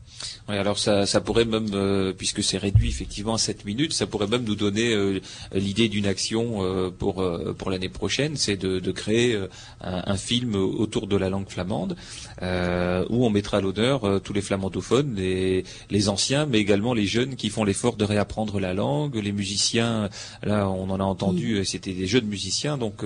Oui, 0.48 0.56
alors 0.56 0.78
ça, 0.78 1.06
ça 1.06 1.20
pourrait 1.20 1.44
même, 1.44 1.70
euh, 1.74 2.12
puisque 2.12 2.42
c'est 2.42 2.58
réduit 2.58 2.88
effectivement 2.88 3.34
à 3.34 3.38
7 3.38 3.64
minutes, 3.64 3.92
ça 3.92 4.06
pourrait 4.06 4.28
même 4.28 4.44
nous 4.44 4.54
donner 4.54 4.94
euh, 4.94 5.20
l'idée 5.52 5.88
d'une 5.88 6.06
action 6.06 6.58
euh, 6.62 6.90
pour 6.90 7.16
pour 7.58 7.70
l'année 7.70 7.88
prochaine, 7.88 8.36
c'est 8.36 8.56
de, 8.56 8.78
de, 8.78 8.92
créer 8.92 9.38
un, 9.80 10.16
film 10.16 10.54
autour 10.54 11.06
de 11.06 11.16
la 11.16 11.30
langue 11.30 11.48
flamande, 11.48 11.96
où 12.42 13.26
on 13.26 13.30
mettra 13.30 13.58
à 13.58 13.60
l'honneur 13.60 14.20
tous 14.22 14.32
les 14.32 14.40
flamandophones, 14.40 15.14
les, 15.16 15.64
les 15.90 16.08
anciens, 16.08 16.46
mais 16.46 16.58
également 16.58 16.94
les 16.94 17.06
jeunes 17.06 17.36
qui 17.36 17.48
font 17.48 17.64
l'effort 17.64 17.96
de 17.96 18.04
réapprendre 18.04 18.60
la 18.60 18.74
langue, 18.74 19.16
les 19.16 19.32
musiciens. 19.32 20.08
Là, 20.42 20.68
on 20.68 20.90
en 20.90 21.00
a 21.00 21.04
entendu, 21.04 21.64
c'était 21.64 21.92
des 21.92 22.06
jeunes 22.06 22.26
musiciens, 22.26 22.78
donc 22.78 23.04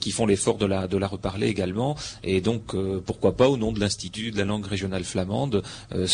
qui 0.00 0.10
font 0.10 0.26
l'effort 0.26 0.58
de 0.58 0.66
la 0.66 0.86
de 0.86 0.96
la 0.96 1.06
reparler 1.08 1.48
également, 1.48 1.96
et 2.22 2.40
donc 2.40 2.74
pourquoi 3.06 3.36
pas 3.36 3.48
au 3.48 3.56
nom 3.56 3.72
de 3.72 3.80
l'institut 3.80 4.30
de 4.30 4.38
la 4.38 4.44
langue 4.44 4.66
régionale 4.66 5.04
flamande 5.04 5.62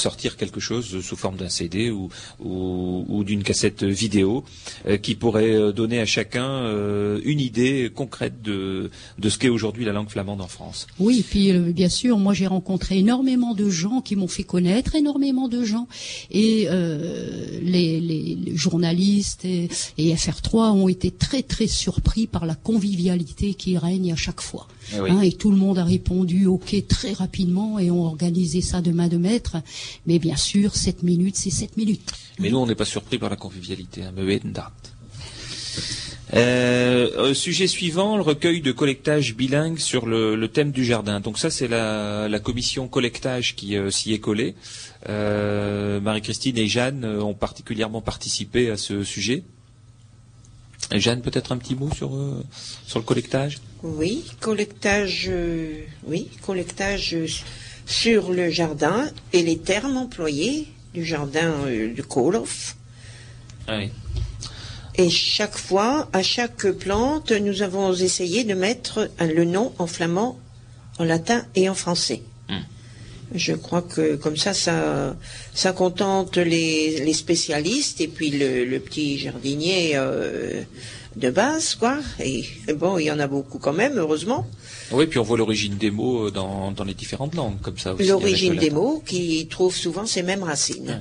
sortir 0.01 0.37
quelque 0.37 0.61
chose 0.61 1.01
sous 1.01 1.17
forme 1.17 1.37
d'un 1.37 1.49
CD 1.49 1.91
ou, 1.91 3.25
d'une 3.25 3.43
cassette 3.43 3.85
vidéo 3.85 4.45
euh, 4.87 4.97
qui 4.97 5.15
pourrait 5.15 5.55
euh, 5.55 5.73
donner 5.73 6.01
à 6.01 6.07
chacun 6.07 6.49
euh, 6.49 7.21
une 7.25 7.41
idée 7.41 7.91
concrète 7.95 8.43
de, 8.43 8.91
ce 9.23 9.39
qu'est 9.39 9.49
aujourd'hui 9.49 9.85
la 9.85 9.93
langue 9.93 10.09
flamande 10.09 10.41
en 10.41 10.49
France. 10.49 10.87
Oui, 10.99 11.25
puis 11.29 11.53
bien 11.53 11.89
sûr, 11.89 12.19
moi 12.19 12.35
j'ai 12.35 12.47
rencontré 12.47 12.99
énormément 12.99 13.55
de 13.55 13.69
gens 13.69 14.01
qui 14.01 14.17
m'ont 14.17 14.29
fait 14.29 14.43
connaître 14.43 14.95
énormément 14.95 15.49
de 15.49 15.63
gens 15.63 15.87
et 16.31 16.67
les, 17.63 18.01
les, 18.01 18.57
journalistes 18.57 19.45
et, 19.45 19.69
FR3 19.99 20.73
ont 20.73 20.89
été 20.89 21.11
très 21.11 21.43
très 21.43 21.67
surpris 21.67 22.27
par 22.27 22.47
la 22.47 22.55
convivialité 22.55 23.55
qui 23.55 23.77
règne 23.79 24.13
à 24.13 24.17
chaque 24.17 24.41
fois. 24.41 24.67
Eh 24.93 25.11
hein, 25.11 25.21
et 25.21 25.33
tout 25.33 25.51
le 25.51 25.57
monde 25.57 25.79
a 25.79 25.85
répondu 25.85 26.47
OK 26.47 26.75
très 26.89 27.13
rapidement 27.13 27.79
et 27.79 27.91
ont 27.91 28.05
organisé 28.05 28.61
ça 28.61 28.81
de 28.81 28.91
main 28.91 29.09
de 29.09 29.17
maître. 29.17 29.57
Mais 30.07 30.19
bien 30.19 30.37
sûr, 30.37 30.75
7 30.75 31.03
minutes, 31.03 31.37
c'est 31.37 31.51
7 31.51 31.77
minutes. 31.77 32.11
Mais 32.39 32.51
nous, 32.51 32.59
on 32.59 32.67
n'est 32.67 32.75
pas 32.75 32.85
surpris 32.85 33.19
par 33.19 33.31
la 33.31 33.37
convivialité. 33.37 34.03
Hein, 34.03 34.13
euh, 36.33 37.11
euh, 37.17 37.35
sujet 37.35 37.67
suivant, 37.67 38.17
le 38.17 38.23
recueil 38.23 38.61
de 38.61 38.71
collectage 38.71 39.35
bilingue 39.35 39.79
sur 39.79 40.07
le, 40.07 40.47
thème 40.47 40.71
du 40.71 40.85
jardin. 40.85 41.21
Donc 41.21 41.39
ça, 41.39 41.51
c'est 41.51 41.69
la, 41.69 42.39
commission 42.43 42.89
collectage 42.89 43.57
qui 43.57 43.77
euh, 43.77 43.91
s'y 43.91 44.13
est 44.13 44.21
collée. 44.21 44.55
Marie-Christine 45.09 46.57
et 46.59 46.69
Jeanne 46.69 47.05
ont 47.05 47.35
particulièrement 47.35 48.01
participé 48.01 48.71
à 48.71 48.77
ce 48.77 49.03
sujet. 49.03 49.43
Jeanne, 50.99 51.23
peut-être 51.23 51.53
un 51.53 51.59
petit 51.59 51.75
mot 51.75 51.89
sur, 51.95 52.11
sur 52.87 52.99
le 52.99 53.05
collectage? 53.05 53.59
Oui, 53.83 54.25
collectage, 54.41 55.31
oui, 56.05 56.29
collectage 56.43 57.17
sur 57.87 58.31
le 58.31 58.51
jardin 58.51 59.11
et 59.33 59.43
les 59.43 59.59
termes 59.59 59.97
employés 59.97 60.69
du 60.95 61.05
jardin 61.05 61.53
euh, 61.67 61.93
du 61.93 62.03
Koloff. 62.03 62.77
Ah 63.67 63.81
et 64.97 65.09
chaque 65.09 65.57
fois, 65.57 66.09
à 66.13 66.23
chaque 66.23 66.67
plante, 66.73 67.33
nous 67.33 67.63
avons 67.63 67.95
essayé 67.95 68.45
de 68.45 68.55
mettre 68.55 69.11
le 69.19 69.45
nom 69.45 69.73
en 69.79 69.87
flamand, 69.87 70.39
en 70.99 71.05
latin 71.05 71.45
et 71.55 71.69
en 71.69 71.75
français. 71.75 72.23
Hmm. 72.49 72.59
Je 73.35 73.53
crois 73.53 73.83
que 73.83 74.17
comme 74.17 74.37
ça, 74.37 74.55
ça, 74.55 75.17
ça 75.55 75.73
contente 75.73 76.37
les, 76.37 77.13
spécialistes 77.13 78.01
et 78.01 78.09
puis 78.09 78.31
le, 78.31 78.79
petit 78.79 79.19
jardinier 79.19 79.93
euh, 79.95 80.63
de 81.17 81.31
base, 81.31 81.75
quoi. 81.75 81.99
Et 82.19 82.45
bon, 82.75 82.99
il 82.99 83.05
y 83.05 83.11
en 83.11 83.19
a 83.19 83.27
beaucoup 83.27 83.59
quand 83.59 83.73
même, 83.73 83.99
heureusement. 83.99 84.47
Oui, 84.93 85.07
puis 85.07 85.19
on 85.19 85.23
voit 85.23 85.39
l'origine 85.39 85.77
des 85.77 85.91
mots 85.91 86.27
euh, 86.27 86.31
dans, 86.31 86.73
dans 86.73 86.85
les 86.85 86.95
différentes 86.95 87.35
langues, 87.35 87.61
comme 87.61 87.79
ça 87.79 87.95
aussi. 87.95 88.07
L'origine 88.07 88.57
des 88.57 88.71
mots 88.71 89.03
qui 89.07 89.47
trouvent 89.49 89.75
souvent 89.75 90.05
ces 90.05 90.23
mêmes 90.23 90.43
racines. 90.43 91.01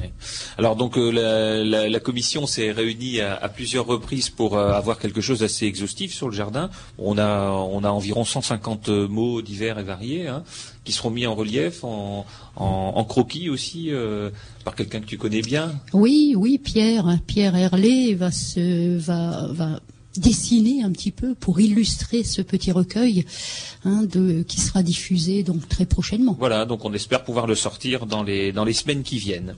Alors 0.58 0.76
donc 0.76 0.98
euh, 0.98 1.10
la, 1.12 1.64
la, 1.64 1.90
la, 1.90 2.00
commission 2.00 2.46
s'est 2.46 2.72
réunie 2.72 3.20
à, 3.22 3.36
à, 3.36 3.50
plusieurs 3.50 3.86
reprises 3.86 4.30
pour 4.30 4.58
euh, 4.58 4.72
avoir 4.72 5.00
quelque 5.00 5.22
chose 5.22 5.40
d'assez 5.40 5.66
exhaustif 5.66 6.14
sur 6.14 6.30
le 6.30 6.36
jardin. 6.36 6.70
On 6.98 7.18
a, 7.18 7.50
on 7.50 7.84
a 7.84 7.90
environ 7.90 8.24
150 8.26 8.90
mots 8.90 9.42
divers 9.42 9.80
et 9.80 9.84
variés 9.84 10.28
hein, 10.28 10.44
qui 10.84 10.92
seront 10.92 11.10
mis 11.10 11.26
en 11.26 11.34
relief, 11.34 11.84
en, 11.84 12.26
en, 12.56 12.94
en 12.96 13.04
croquis 13.06 13.50
aussi, 13.50 13.92
par 14.64 14.76
quelqu'un 14.76 15.00
que 15.02 15.06
tu 15.06 15.18
connais 15.18 15.42
bien. 15.42 15.74
Oui, 15.94 16.34
oui, 16.38 16.58
Pierre, 16.58 17.20
Pierre 17.28 17.56
Herlé 17.56 18.16
va 18.16 18.32
se, 18.32 18.98
va, 18.98 19.48
va 19.52 19.80
dessiner 20.20 20.84
un 20.84 20.92
petit 20.92 21.12
peu 21.12 21.36
pour 21.36 21.60
illustrer 21.60 22.24
ce 22.24 22.42
petit 22.42 22.72
recueil 22.72 23.26
hein, 23.86 24.04
de, 24.04 24.44
qui 24.44 24.60
sera 24.60 24.84
diffusé 24.84 25.44
donc 25.44 25.68
très 25.68 25.86
prochainement. 25.86 26.36
Voilà, 26.40 26.66
donc 26.66 26.86
on 26.86 26.94
espère 26.94 27.24
pouvoir 27.24 27.48
le 27.48 27.56
sortir 27.56 28.06
dans 28.06 28.24
les, 28.24 28.52
dans 28.52 28.66
les 28.66 28.74
semaines 28.74 29.04
qui 29.04 29.18
viennent. 29.18 29.56